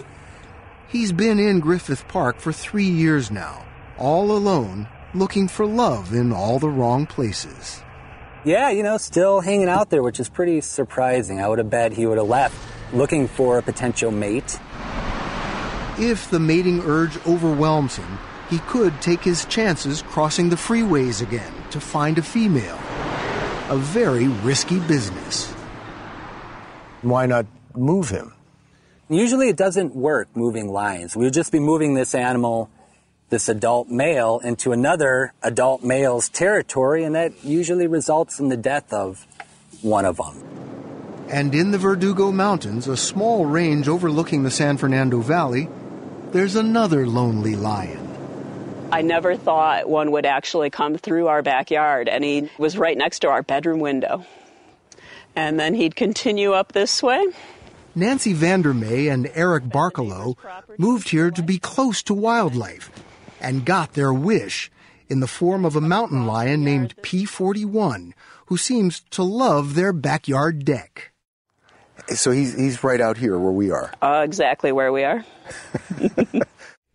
He's 0.87 1.11
been 1.11 1.37
in 1.37 1.59
Griffith 1.59 2.07
Park 2.07 2.39
for 2.39 2.53
three 2.53 2.87
years 2.87 3.29
now, 3.29 3.65
all 3.97 4.31
alone, 4.31 4.87
looking 5.13 5.49
for 5.49 5.65
love 5.65 6.13
in 6.13 6.31
all 6.31 6.59
the 6.59 6.69
wrong 6.69 7.05
places. 7.05 7.83
Yeah, 8.45 8.69
you 8.69 8.83
know, 8.83 8.95
still 8.95 9.41
hanging 9.41 9.67
out 9.67 9.89
there, 9.89 10.01
which 10.01 10.21
is 10.21 10.29
pretty 10.29 10.61
surprising. 10.61 11.41
I 11.41 11.49
would 11.49 11.59
have 11.59 11.69
bet 11.69 11.91
he 11.91 12.05
would 12.05 12.17
have 12.17 12.29
left 12.29 12.55
looking 12.93 13.27
for 13.27 13.57
a 13.57 13.61
potential 13.61 14.11
mate. 14.11 14.57
If 15.99 16.29
the 16.31 16.39
mating 16.39 16.83
urge 16.83 17.17
overwhelms 17.27 17.97
him, 17.97 18.17
he 18.49 18.59
could 18.59 19.01
take 19.01 19.21
his 19.21 19.45
chances 19.45 20.01
crossing 20.01 20.49
the 20.49 20.55
freeways 20.55 21.21
again 21.21 21.51
to 21.71 21.79
find 21.79 22.17
a 22.17 22.21
female. 22.21 22.79
A 23.69 23.77
very 23.77 24.27
risky 24.27 24.79
business. 24.79 25.51
Why 27.01 27.25
not 27.25 27.45
move 27.75 28.09
him? 28.09 28.33
Usually 29.09 29.49
it 29.49 29.57
doesn't 29.57 29.95
work 29.95 30.29
moving 30.35 30.71
lions. 30.71 31.15
We 31.15 31.25
would 31.25 31.33
just 31.33 31.51
be 31.51 31.59
moving 31.59 31.93
this 31.93 32.15
animal, 32.15 32.69
this 33.29 33.49
adult 33.49 33.89
male, 33.89 34.39
into 34.43 34.71
another 34.71 35.33
adult 35.41 35.83
male's 35.83 36.29
territory, 36.29 37.03
and 37.03 37.15
that 37.15 37.43
usually 37.43 37.87
results 37.87 38.39
in 38.39 38.49
the 38.49 38.57
death 38.57 38.91
of 38.93 39.25
one 39.81 40.05
of 40.05 40.17
them. 40.17 40.43
And 41.29 41.55
in 41.55 41.71
the 41.71 41.77
Verdugo 41.77 42.31
Mountains, 42.31 42.87
a 42.87 42.97
small 42.97 43.45
range 43.45 43.87
overlooking 43.87 44.43
the 44.43 44.51
San 44.51 44.77
Fernando 44.77 45.19
Valley, 45.19 45.67
there's 46.31 46.55
another 46.55 47.07
lonely 47.07 47.55
lion. 47.55 48.02
I 48.93 49.01
never 49.01 49.35
thought 49.35 49.89
one 49.89 50.11
would 50.11 50.27
actually 50.27 50.69
come 50.69 50.99
through 50.99 51.25
our 51.25 51.41
backyard, 51.41 52.07
and 52.07 52.23
he 52.23 52.51
was 52.59 52.77
right 52.77 52.95
next 52.95 53.19
to 53.19 53.27
our 53.27 53.41
bedroom 53.41 53.79
window. 53.79 54.23
And 55.35 55.59
then 55.59 55.73
he'd 55.73 55.95
continue 55.95 56.53
up 56.53 56.73
this 56.73 57.01
way. 57.01 57.25
Nancy 57.95 58.33
Vandermeer 58.33 59.11
and 59.11 59.31
Eric 59.33 59.63
Barkalow 59.63 60.35
moved 60.77 61.09
here 61.09 61.31
to 61.31 61.41
be 61.41 61.57
close 61.57 62.03
to 62.03 62.13
wildlife 62.13 62.91
and 63.41 63.65
got 63.65 63.93
their 63.93 64.13
wish 64.13 64.69
in 65.09 65.21
the 65.21 65.27
form 65.27 65.65
of 65.65 65.75
a 65.75 65.81
mountain 65.81 66.27
lion 66.27 66.63
named 66.63 66.95
P41 66.97 68.13
who 68.45 68.57
seems 68.57 68.99
to 69.09 69.23
love 69.23 69.73
their 69.73 69.91
backyard 69.91 70.65
deck. 70.65 71.13
So 72.09 72.29
he's, 72.29 72.53
he's 72.53 72.83
right 72.83 73.01
out 73.01 73.17
here 73.17 73.39
where 73.39 73.51
we 73.51 73.71
are. 73.71 73.91
Uh, 74.03 74.21
exactly 74.23 74.71
where 74.71 74.91
we 74.91 75.03
are. 75.03 75.25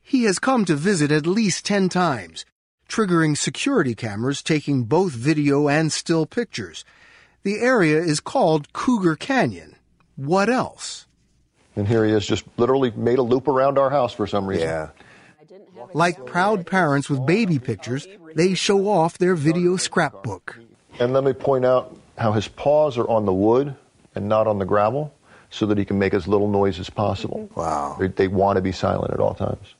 He 0.08 0.24
has 0.24 0.38
come 0.38 0.64
to 0.64 0.74
visit 0.74 1.12
at 1.12 1.26
least 1.26 1.66
10 1.66 1.90
times, 1.90 2.46
triggering 2.88 3.36
security 3.36 3.94
cameras 3.94 4.42
taking 4.42 4.84
both 4.84 5.12
video 5.12 5.68
and 5.68 5.92
still 5.92 6.24
pictures. 6.24 6.82
The 7.42 7.58
area 7.58 7.98
is 7.98 8.18
called 8.18 8.72
Cougar 8.72 9.16
Canyon. 9.16 9.76
What 10.16 10.48
else? 10.48 11.06
And 11.76 11.86
here 11.86 12.06
he 12.06 12.12
is, 12.12 12.26
just 12.26 12.46
literally 12.56 12.90
made 12.92 13.18
a 13.18 13.22
loop 13.22 13.48
around 13.48 13.76
our 13.76 13.90
house 13.90 14.14
for 14.14 14.26
some 14.26 14.46
reason. 14.46 14.66
Yeah. 14.66 14.88
Like 15.92 16.24
proud 16.24 16.66
parents 16.66 17.10
with 17.10 17.26
baby 17.26 17.58
pictures, 17.58 18.08
they 18.34 18.54
show 18.54 18.88
off 18.88 19.18
their 19.18 19.34
video 19.34 19.76
scrapbook. 19.76 20.58
And 20.98 21.12
let 21.12 21.22
me 21.22 21.34
point 21.34 21.66
out 21.66 21.94
how 22.16 22.32
his 22.32 22.48
paws 22.48 22.96
are 22.96 23.08
on 23.10 23.26
the 23.26 23.34
wood 23.34 23.76
and 24.14 24.26
not 24.26 24.46
on 24.46 24.58
the 24.58 24.64
gravel 24.64 25.12
so 25.50 25.66
that 25.66 25.78
he 25.78 25.84
can 25.84 25.98
make 25.98 26.14
as 26.14 26.28
little 26.28 26.48
noise 26.48 26.78
as 26.78 26.90
possible. 26.90 27.48
Mm-hmm. 27.50 27.60
Wow. 27.60 27.96
They, 27.98 28.08
they 28.08 28.28
want 28.28 28.56
to 28.56 28.62
be 28.62 28.72
silent 28.72 29.12
at 29.12 29.20
all 29.20 29.34
times. 29.34 29.74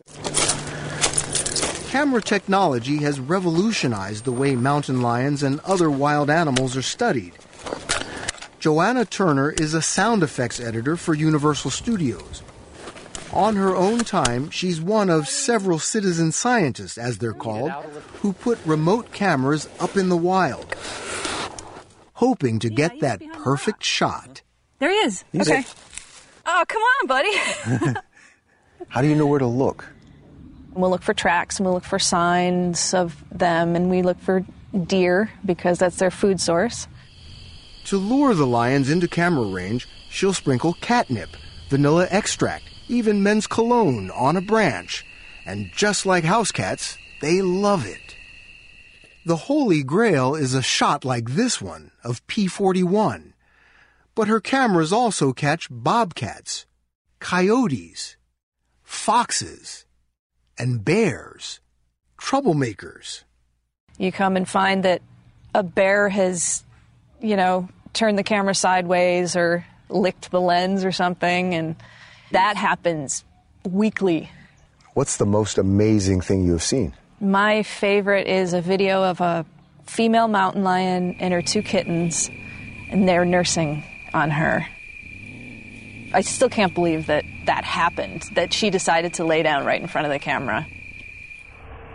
Camera 1.88 2.20
technology 2.20 2.98
has 2.98 3.18
revolutionized 3.18 4.24
the 4.24 4.32
way 4.32 4.54
mountain 4.54 5.00
lions 5.00 5.42
and 5.42 5.58
other 5.60 5.90
wild 5.90 6.28
animals 6.28 6.76
are 6.76 6.82
studied. 6.82 7.32
Joanna 8.60 9.04
Turner 9.04 9.52
is 9.52 9.72
a 9.72 9.80
sound 9.80 10.22
effects 10.22 10.60
editor 10.60 10.96
for 10.96 11.14
Universal 11.14 11.70
Studios. 11.70 12.42
On 13.32 13.56
her 13.56 13.76
own 13.76 14.00
time, 14.00 14.50
she's 14.50 14.80
one 14.80 15.10
of 15.10 15.28
several 15.28 15.78
citizen 15.78 16.32
scientists, 16.32 16.98
as 16.98 17.18
they're 17.18 17.32
called, 17.32 17.70
who 18.20 18.32
put 18.32 18.58
remote 18.64 19.12
cameras 19.12 19.68
up 19.78 19.96
in 19.96 20.08
the 20.08 20.16
wild, 20.16 20.74
hoping 22.14 22.58
to 22.58 22.68
get 22.68 23.00
that 23.00 23.22
perfect 23.32 23.84
shot. 23.84 24.42
There 24.78 24.90
he 24.90 24.96
is. 24.96 25.24
He's 25.32 25.48
okay. 25.48 25.60
it. 25.60 25.74
Oh, 26.46 26.64
come 26.66 26.82
on, 26.82 27.06
buddy. 27.06 27.36
How 28.88 29.02
do 29.02 29.08
you 29.08 29.14
know 29.14 29.26
where 29.26 29.38
to 29.38 29.46
look? 29.46 29.84
we'll 30.78 30.90
look 30.90 31.02
for 31.02 31.14
tracks 31.14 31.58
and 31.58 31.66
we'll 31.66 31.74
look 31.74 31.84
for 31.84 31.98
signs 31.98 32.94
of 32.94 33.24
them 33.30 33.76
and 33.76 33.90
we 33.90 34.02
look 34.02 34.18
for 34.20 34.44
deer 34.86 35.30
because 35.44 35.78
that's 35.78 35.96
their 35.96 36.10
food 36.10 36.40
source. 36.40 36.86
To 37.86 37.96
lure 37.96 38.34
the 38.34 38.46
lions 38.46 38.90
into 38.90 39.08
camera 39.08 39.46
range, 39.46 39.88
she'll 40.10 40.34
sprinkle 40.34 40.74
catnip, 40.74 41.30
vanilla 41.68 42.06
extract, 42.10 42.64
even 42.88 43.22
men's 43.22 43.46
cologne 43.46 44.10
on 44.10 44.36
a 44.36 44.40
branch. 44.40 45.04
And 45.46 45.70
just 45.74 46.04
like 46.04 46.24
house 46.24 46.52
cats, 46.52 46.98
they 47.20 47.40
love 47.40 47.86
it. 47.86 48.16
The 49.24 49.36
holy 49.36 49.82
grail 49.82 50.34
is 50.34 50.54
a 50.54 50.62
shot 50.62 51.04
like 51.04 51.30
this 51.30 51.60
one 51.60 51.90
of 52.04 52.26
P41. 52.26 53.27
But 54.18 54.26
her 54.26 54.40
cameras 54.40 54.92
also 54.92 55.32
catch 55.32 55.68
bobcats, 55.70 56.66
coyotes, 57.20 58.16
foxes, 58.82 59.86
and 60.58 60.84
bears, 60.84 61.60
troublemakers. 62.20 63.22
You 63.96 64.10
come 64.10 64.36
and 64.36 64.48
find 64.48 64.82
that 64.82 65.02
a 65.54 65.62
bear 65.62 66.08
has, 66.08 66.64
you 67.20 67.36
know, 67.36 67.68
turned 67.92 68.18
the 68.18 68.24
camera 68.24 68.56
sideways 68.56 69.36
or 69.36 69.64
licked 69.88 70.32
the 70.32 70.40
lens 70.40 70.84
or 70.84 70.90
something, 70.90 71.54
and 71.54 71.76
that 72.32 72.56
happens 72.56 73.24
weekly. 73.62 74.32
What's 74.94 75.18
the 75.18 75.26
most 75.26 75.58
amazing 75.58 76.22
thing 76.22 76.42
you 76.42 76.54
have 76.54 76.64
seen? 76.64 76.92
My 77.20 77.62
favorite 77.62 78.26
is 78.26 78.52
a 78.52 78.60
video 78.60 79.04
of 79.04 79.20
a 79.20 79.46
female 79.86 80.26
mountain 80.26 80.64
lion 80.64 81.14
and 81.20 81.32
her 81.32 81.40
two 81.40 81.62
kittens, 81.62 82.28
and 82.90 83.08
they're 83.08 83.24
nursing 83.24 83.84
on 84.14 84.30
her. 84.30 84.66
I 86.12 86.22
still 86.22 86.48
can't 86.48 86.74
believe 86.74 87.06
that 87.06 87.24
that 87.46 87.64
happened, 87.64 88.22
that 88.32 88.52
she 88.52 88.70
decided 88.70 89.14
to 89.14 89.24
lay 89.24 89.42
down 89.42 89.64
right 89.64 89.80
in 89.80 89.88
front 89.88 90.06
of 90.06 90.12
the 90.12 90.18
camera. 90.18 90.66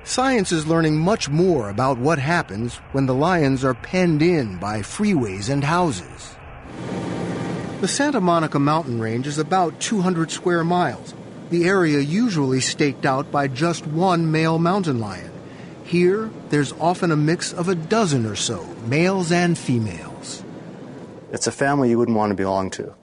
Science 0.04 0.52
is 0.52 0.68
learning 0.68 0.98
much 0.98 1.30
more 1.30 1.70
about 1.70 1.98
what 1.98 2.20
happens 2.20 2.76
when 2.92 3.06
the 3.06 3.16
lions 3.16 3.64
are 3.64 3.74
penned 3.74 4.22
in 4.22 4.58
by 4.58 4.80
freeways 4.80 5.50
and 5.50 5.64
houses. 5.64 6.36
The 7.82 7.88
Santa 7.88 8.22
Monica 8.22 8.60
mountain 8.60 9.00
range 9.00 9.28
is 9.28 9.38
about 9.38 9.80
200 9.80 10.30
square 10.30 10.64
miles, 10.64 11.14
the 11.54 11.66
area 11.66 12.00
usually 12.00 12.60
staked 12.62 13.06
out 13.06 13.32
by 13.32 13.48
just 13.48 13.86
one 13.86 14.32
male 14.32 14.58
mountain 14.58 15.00
lion. 15.00 15.32
Here, 15.84 16.32
there's 16.50 16.74
often 16.74 17.12
a 17.12 17.16
mix 17.16 17.54
of 17.54 17.70
a 17.70 17.76
dozen 17.76 18.26
or 18.26 18.36
so, 18.36 18.66
males 18.88 19.32
and 19.32 19.56
females. 19.56 20.13
It's 21.34 21.48
a 21.48 21.52
family 21.52 21.90
you 21.90 21.98
wouldn't 21.98 22.16
want 22.16 22.30
to 22.30 22.36
belong 22.36 22.70
to. 22.78 22.94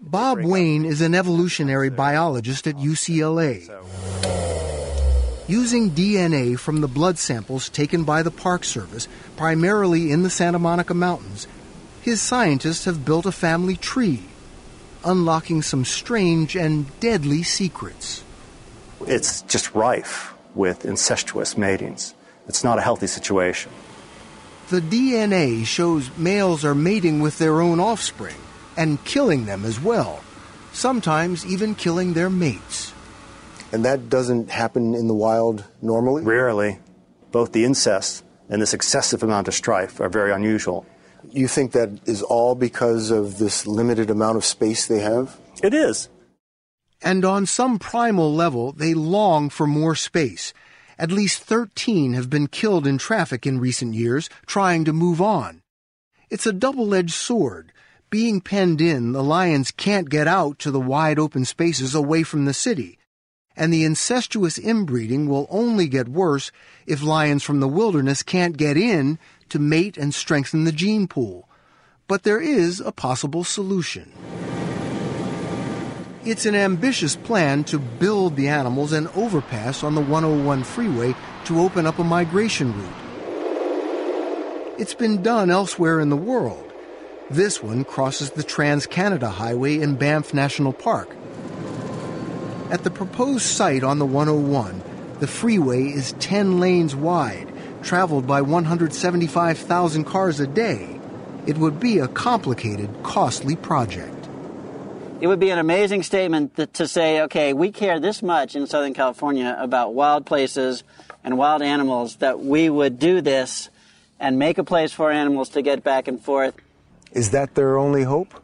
Bob 0.00 0.38
Wayne 0.44 0.84
is 0.84 1.00
an 1.00 1.16
evolutionary 1.16 1.90
biologist 1.90 2.68
at 2.68 2.76
UCLA. 2.76 3.66
Using 5.48 5.90
DNA 5.90 6.56
from 6.56 6.80
the 6.80 6.86
blood 6.86 7.18
samples 7.18 7.68
taken 7.68 8.04
by 8.04 8.22
the 8.22 8.30
Park 8.30 8.62
Service, 8.62 9.08
primarily 9.36 10.12
in 10.12 10.22
the 10.22 10.30
Santa 10.30 10.60
Monica 10.60 10.94
Mountains, 10.94 11.48
his 12.02 12.22
scientists 12.22 12.84
have 12.84 13.04
built 13.04 13.26
a 13.26 13.32
family 13.32 13.74
tree, 13.74 14.22
unlocking 15.04 15.60
some 15.60 15.84
strange 15.84 16.54
and 16.54 16.86
deadly 17.00 17.42
secrets. 17.42 18.22
It's 19.08 19.42
just 19.42 19.74
rife 19.74 20.34
with 20.54 20.84
incestuous 20.84 21.58
matings. 21.58 22.14
It's 22.46 22.62
not 22.62 22.78
a 22.78 22.82
healthy 22.82 23.08
situation. 23.08 23.72
The 24.68 24.80
DNA 24.80 25.64
shows 25.64 26.10
males 26.18 26.64
are 26.64 26.74
mating 26.74 27.20
with 27.20 27.38
their 27.38 27.60
own 27.60 27.78
offspring 27.78 28.34
and 28.76 29.02
killing 29.04 29.46
them 29.46 29.64
as 29.64 29.80
well, 29.80 30.20
sometimes 30.72 31.46
even 31.46 31.76
killing 31.76 32.14
their 32.14 32.28
mates. 32.28 32.92
And 33.70 33.84
that 33.84 34.08
doesn't 34.08 34.50
happen 34.50 34.94
in 34.94 35.06
the 35.06 35.14
wild 35.14 35.64
normally? 35.80 36.24
Rarely. 36.24 36.80
Both 37.30 37.52
the 37.52 37.64
incest 37.64 38.24
and 38.48 38.60
this 38.60 38.74
excessive 38.74 39.22
amount 39.22 39.46
of 39.46 39.54
strife 39.54 40.00
are 40.00 40.08
very 40.08 40.32
unusual. 40.32 40.84
You 41.30 41.46
think 41.46 41.72
that 41.72 41.90
is 42.04 42.22
all 42.22 42.56
because 42.56 43.12
of 43.12 43.38
this 43.38 43.68
limited 43.68 44.10
amount 44.10 44.36
of 44.36 44.44
space 44.44 44.86
they 44.86 45.00
have? 45.00 45.38
It 45.62 45.74
is. 45.74 46.08
And 47.02 47.24
on 47.24 47.46
some 47.46 47.78
primal 47.78 48.34
level, 48.34 48.72
they 48.72 48.94
long 48.94 49.48
for 49.48 49.66
more 49.66 49.94
space. 49.94 50.52
At 50.98 51.12
least 51.12 51.42
13 51.42 52.14
have 52.14 52.30
been 52.30 52.46
killed 52.46 52.86
in 52.86 52.98
traffic 52.98 53.46
in 53.46 53.60
recent 53.60 53.94
years, 53.94 54.30
trying 54.46 54.84
to 54.84 54.92
move 54.92 55.20
on. 55.20 55.62
It's 56.30 56.46
a 56.46 56.52
double 56.52 56.94
edged 56.94 57.14
sword. 57.14 57.72
Being 58.08 58.40
penned 58.40 58.80
in, 58.80 59.12
the 59.12 59.22
lions 59.22 59.70
can't 59.70 60.08
get 60.08 60.26
out 60.26 60.58
to 60.60 60.70
the 60.70 60.80
wide 60.80 61.18
open 61.18 61.44
spaces 61.44 61.94
away 61.94 62.22
from 62.22 62.44
the 62.44 62.54
city 62.54 62.98
and 63.56 63.72
the 63.72 63.84
incestuous 63.84 64.58
inbreeding 64.58 65.28
will 65.28 65.46
only 65.50 65.88
get 65.88 66.08
worse 66.08 66.52
if 66.86 67.02
lions 67.02 67.42
from 67.42 67.60
the 67.60 67.68
wilderness 67.68 68.22
can't 68.22 68.56
get 68.56 68.76
in 68.76 69.18
to 69.48 69.58
mate 69.58 69.96
and 69.96 70.14
strengthen 70.14 70.64
the 70.64 70.72
gene 70.72 71.08
pool. 71.08 71.48
But 72.06 72.22
there 72.22 72.40
is 72.40 72.80
a 72.80 72.92
possible 72.92 73.44
solution. 73.44 74.12
It's 76.26 76.44
an 76.44 76.56
ambitious 76.56 77.14
plan 77.14 77.62
to 77.66 77.78
build 77.78 78.34
the 78.34 78.48
animals 78.48 78.92
an 78.92 79.06
overpass 79.14 79.84
on 79.84 79.94
the 79.94 80.00
101 80.00 80.64
freeway 80.64 81.14
to 81.44 81.60
open 81.60 81.86
up 81.86 82.00
a 82.00 82.04
migration 82.04 82.76
route. 82.76 84.74
It's 84.76 84.92
been 84.92 85.22
done 85.22 85.52
elsewhere 85.52 86.00
in 86.00 86.08
the 86.10 86.16
world. 86.16 86.72
This 87.30 87.62
one 87.62 87.84
crosses 87.84 88.32
the 88.32 88.42
Trans 88.42 88.88
Canada 88.88 89.30
Highway 89.30 89.78
in 89.78 89.94
Banff 89.94 90.34
National 90.34 90.72
Park. 90.72 91.14
At 92.72 92.82
the 92.82 92.90
proposed 92.90 93.46
site 93.46 93.84
on 93.84 94.00
the 94.00 94.04
101, 94.04 94.82
the 95.20 95.28
freeway 95.28 95.84
is 95.84 96.10
10 96.18 96.58
lanes 96.58 96.96
wide, 96.96 97.52
traveled 97.84 98.26
by 98.26 98.42
175,000 98.42 100.02
cars 100.02 100.40
a 100.40 100.48
day. 100.48 101.00
It 101.46 101.58
would 101.58 101.78
be 101.78 102.00
a 102.00 102.08
complicated, 102.08 102.90
costly 103.04 103.54
project. 103.54 104.15
It 105.18 105.28
would 105.28 105.40
be 105.40 105.48
an 105.48 105.58
amazing 105.58 106.02
statement 106.02 106.74
to 106.74 106.86
say, 106.86 107.22
okay, 107.22 107.54
we 107.54 107.72
care 107.72 107.98
this 107.98 108.22
much 108.22 108.54
in 108.54 108.66
Southern 108.66 108.92
California 108.92 109.56
about 109.58 109.94
wild 109.94 110.26
places 110.26 110.84
and 111.24 111.38
wild 111.38 111.62
animals 111.62 112.16
that 112.16 112.40
we 112.40 112.68
would 112.68 112.98
do 112.98 113.22
this 113.22 113.70
and 114.20 114.38
make 114.38 114.58
a 114.58 114.64
place 114.64 114.92
for 114.92 115.10
animals 115.10 115.48
to 115.50 115.62
get 115.62 115.82
back 115.82 116.06
and 116.06 116.20
forth. 116.20 116.54
Is 117.12 117.30
that 117.30 117.54
their 117.54 117.78
only 117.78 118.02
hope? 118.02 118.34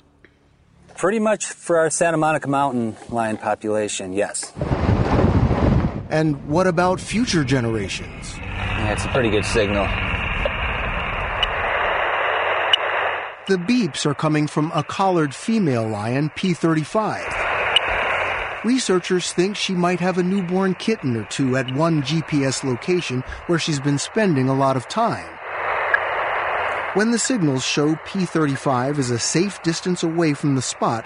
Pretty 0.97 1.19
much 1.19 1.45
for 1.45 1.77
our 1.77 1.91
Santa 1.91 2.17
Monica 2.17 2.49
mountain 2.49 2.97
lion 3.11 3.37
population, 3.37 4.15
yes. 4.15 4.51
And 6.09 6.49
what 6.49 6.67
about 6.67 7.01
future 7.01 7.45
generations? 7.45 8.35
Yeah, 8.37 8.93
it's 8.93 9.05
a 9.05 9.09
pretty 9.09 9.31
good 9.31 9.45
signal. 9.45 9.87
The 13.53 13.59
beeps 13.59 14.07
are 14.07 14.15
coming 14.15 14.47
from 14.47 14.73
a 14.75 14.83
collared 14.83 15.35
female 15.35 15.87
lion, 15.87 16.31
P35. 16.31 18.65
Researchers 18.65 19.31
think 19.31 19.59
she 19.59 19.75
might 19.75 20.01
have 20.01 20.17
a 20.17 20.23
newborn 20.23 20.75
kitten 20.75 21.19
or 21.19 21.25
two 21.25 21.59
at 21.59 21.75
one 21.75 22.01
GPS 22.01 22.65
location 22.65 23.23
where 23.49 23.59
she's 23.59 23.79
been 23.79 23.99
spending 23.99 24.49
a 24.49 24.55
lot 24.55 24.79
of 24.79 24.89
time. 24.89 25.29
When 26.95 27.11
the 27.11 27.19
signals 27.19 27.63
show 27.63 27.97
P35 27.97 28.97
is 28.97 29.11
a 29.11 29.19
safe 29.19 29.63
distance 29.63 30.03
away 30.03 30.33
from 30.33 30.55
the 30.55 30.63
spot, 30.63 31.05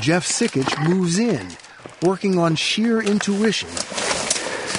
Jeff 0.00 0.26
Sikich 0.26 0.88
moves 0.88 1.18
in, 1.18 1.50
working 2.00 2.38
on 2.38 2.56
sheer 2.56 3.02
intuition, 3.02 3.68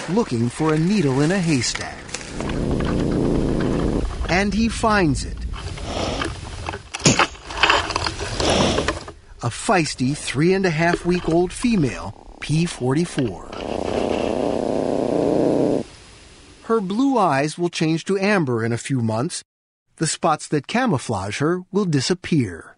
looking 0.09 0.49
for 0.49 0.74
a 0.74 0.80
needle 0.80 1.22
in 1.22 1.32
a 1.32 1.38
haystack. 1.38 1.99
And 4.30 4.53
he 4.53 4.69
finds 4.69 5.26
it. 5.26 5.38
A 9.43 9.49
feisty 9.49 10.17
three 10.17 10.53
and 10.53 10.65
a 10.65 10.71
half 10.71 11.05
week 11.05 11.30
old 11.30 11.53
female, 11.53 12.38
P44. 12.41 13.55
Her 16.65 16.82
blue 16.82 17.17
eyes 17.19 17.57
will 17.57 17.69
change 17.69 18.05
to 18.05 18.17
amber 18.17 18.65
in 18.65 18.73
a 18.73 18.78
few 18.78 19.01
months. 19.01 19.43
The 19.97 20.07
spots 20.07 20.47
that 20.47 20.65
camouflage 20.65 21.38
her 21.39 21.61
will 21.71 21.86
disappear. 21.86 22.76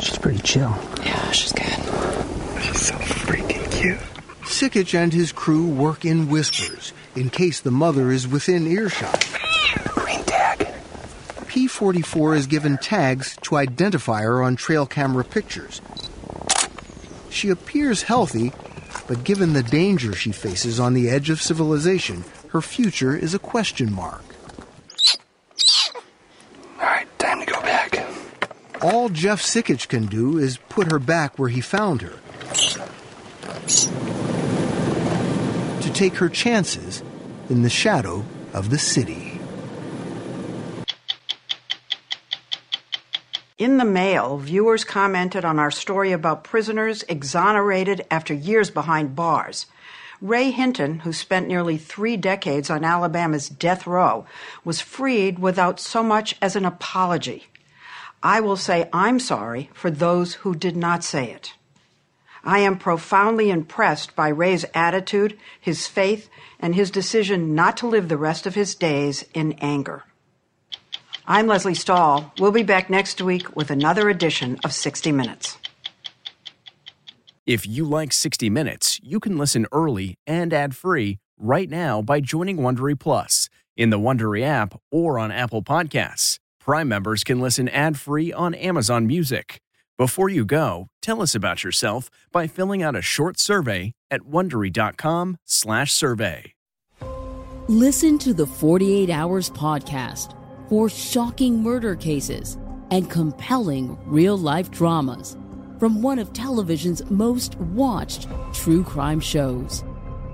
She's 0.00 0.18
pretty 0.18 0.40
chill. 0.40 0.74
Yeah, 1.04 1.30
she's 1.32 1.52
good. 1.52 1.66
She's 2.62 2.80
so 2.80 2.94
freaking 2.94 3.70
cute. 3.70 4.00
Sikich 4.44 4.94
and 4.94 5.12
his 5.12 5.32
crew 5.32 5.68
work 5.68 6.04
in 6.04 6.28
whispers 6.28 6.92
in 7.14 7.30
case 7.30 7.60
the 7.60 7.70
mother 7.70 8.10
is 8.10 8.26
within 8.26 8.66
earshot. 8.66 9.31
Green 11.52 11.68
tag. 11.68 11.70
P44 11.70 12.36
is 12.36 12.46
given 12.46 12.78
tags 12.78 13.36
to 13.42 13.56
identify 13.56 14.22
her 14.22 14.42
on 14.42 14.56
trail 14.56 14.86
camera 14.86 15.24
pictures. 15.24 15.80
She 17.30 17.48
appears 17.48 18.02
healthy, 18.02 18.52
but 19.06 19.24
given 19.24 19.52
the 19.52 19.62
danger 19.62 20.14
she 20.14 20.32
faces 20.32 20.78
on 20.78 20.94
the 20.94 21.08
edge 21.08 21.30
of 21.30 21.40
civilization, 21.40 22.24
her 22.50 22.60
future 22.60 23.16
is 23.16 23.34
a 23.34 23.38
question 23.38 23.92
mark. 23.92 24.24
All 26.78 26.86
right, 26.86 27.18
time 27.18 27.40
to 27.40 27.46
go 27.46 27.60
back. 27.62 28.06
All 28.82 29.08
Jeff 29.08 29.40
Sikich 29.40 29.88
can 29.88 30.06
do 30.06 30.38
is 30.38 30.58
put 30.68 30.90
her 30.90 30.98
back 30.98 31.38
where 31.38 31.48
he 31.48 31.60
found 31.60 32.02
her. 32.02 32.18
To 35.80 35.92
take 35.92 36.16
her 36.16 36.28
chances 36.28 37.02
in 37.48 37.62
the 37.62 37.70
shadow 37.70 38.24
of 38.52 38.70
the 38.70 38.78
city. 38.78 39.31
In 43.62 43.76
the 43.76 43.84
mail, 43.84 44.38
viewers 44.38 44.82
commented 44.82 45.44
on 45.44 45.60
our 45.60 45.70
story 45.70 46.10
about 46.10 46.42
prisoners 46.42 47.04
exonerated 47.08 48.04
after 48.10 48.34
years 48.34 48.72
behind 48.72 49.14
bars. 49.14 49.66
Ray 50.20 50.50
Hinton, 50.50 50.98
who 50.98 51.12
spent 51.12 51.46
nearly 51.46 51.76
three 51.76 52.16
decades 52.16 52.70
on 52.70 52.82
Alabama's 52.82 53.48
death 53.48 53.86
row, 53.86 54.26
was 54.64 54.80
freed 54.80 55.38
without 55.38 55.78
so 55.78 56.02
much 56.02 56.34
as 56.42 56.56
an 56.56 56.64
apology. 56.64 57.46
I 58.20 58.40
will 58.40 58.56
say 58.56 58.88
I'm 58.92 59.20
sorry 59.20 59.70
for 59.72 59.92
those 59.92 60.34
who 60.42 60.56
did 60.56 60.76
not 60.76 61.04
say 61.04 61.30
it. 61.30 61.54
I 62.42 62.58
am 62.58 62.76
profoundly 62.76 63.48
impressed 63.48 64.16
by 64.16 64.30
Ray's 64.30 64.64
attitude, 64.74 65.38
his 65.60 65.86
faith, 65.86 66.28
and 66.58 66.74
his 66.74 66.90
decision 66.90 67.54
not 67.54 67.76
to 67.76 67.86
live 67.86 68.08
the 68.08 68.16
rest 68.16 68.44
of 68.44 68.56
his 68.56 68.74
days 68.74 69.24
in 69.34 69.52
anger. 69.60 70.02
I'm 71.26 71.46
Lesley 71.46 71.74
Stahl. 71.74 72.32
We'll 72.38 72.50
be 72.50 72.64
back 72.64 72.90
next 72.90 73.22
week 73.22 73.54
with 73.54 73.70
another 73.70 74.10
edition 74.10 74.58
of 74.64 74.72
60 74.72 75.12
Minutes. 75.12 75.56
If 77.46 77.64
you 77.64 77.84
like 77.84 78.12
60 78.12 78.50
Minutes, 78.50 78.98
you 79.04 79.20
can 79.20 79.38
listen 79.38 79.68
early 79.70 80.16
and 80.26 80.52
ad-free 80.52 81.20
right 81.38 81.70
now 81.70 82.02
by 82.02 82.18
joining 82.20 82.56
Wondery 82.58 82.98
Plus 82.98 83.48
in 83.76 83.90
the 83.90 84.00
Wondery 84.00 84.42
app 84.42 84.76
or 84.90 85.16
on 85.16 85.30
Apple 85.30 85.62
Podcasts. 85.62 86.40
Prime 86.58 86.88
members 86.88 87.22
can 87.22 87.38
listen 87.40 87.68
ad-free 87.68 88.32
on 88.32 88.54
Amazon 88.54 89.06
Music. 89.06 89.60
Before 89.96 90.28
you 90.28 90.44
go, 90.44 90.88
tell 91.02 91.22
us 91.22 91.36
about 91.36 91.62
yourself 91.62 92.10
by 92.32 92.48
filling 92.48 92.82
out 92.82 92.96
a 92.96 93.02
short 93.02 93.38
survey 93.38 93.92
at 94.10 94.22
wondery.com/survey. 94.22 96.52
Listen 97.68 98.18
to 98.18 98.34
the 98.34 98.46
48 98.46 99.08
Hours 99.08 99.48
podcast 99.50 100.34
for 100.72 100.88
shocking 100.88 101.62
murder 101.62 101.94
cases 101.94 102.56
and 102.90 103.10
compelling 103.10 103.94
real-life 104.06 104.70
dramas 104.70 105.36
from 105.78 106.00
one 106.00 106.18
of 106.18 106.32
television's 106.32 107.04
most 107.10 107.56
watched 107.56 108.26
true 108.54 108.82
crime 108.82 109.20
shows. 109.20 109.84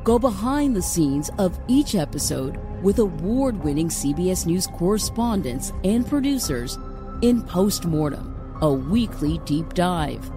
Go 0.05 0.16
behind 0.16 0.76
the 0.76 0.80
scenes 0.80 1.28
of 1.39 1.59
each 1.66 1.97
episode 1.97 2.57
with 2.84 3.01
award 3.01 3.64
winning 3.64 3.89
CBS 3.89 4.47
News 4.47 4.68
correspondents 4.68 5.72
and 5.82 6.07
producers 6.07 6.78
in 7.20 7.43
Postmortem, 7.43 8.32
a 8.62 8.72
weekly 8.72 9.39
deep 9.39 9.74
dive. 9.74 10.30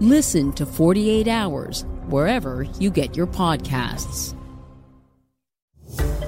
Listen 0.00 0.54
to 0.54 0.64
48 0.64 1.28
Hours 1.28 1.84
wherever 2.06 2.62
you 2.80 2.90
get 2.90 3.14
your 3.14 3.26
podcasts. 3.26 4.34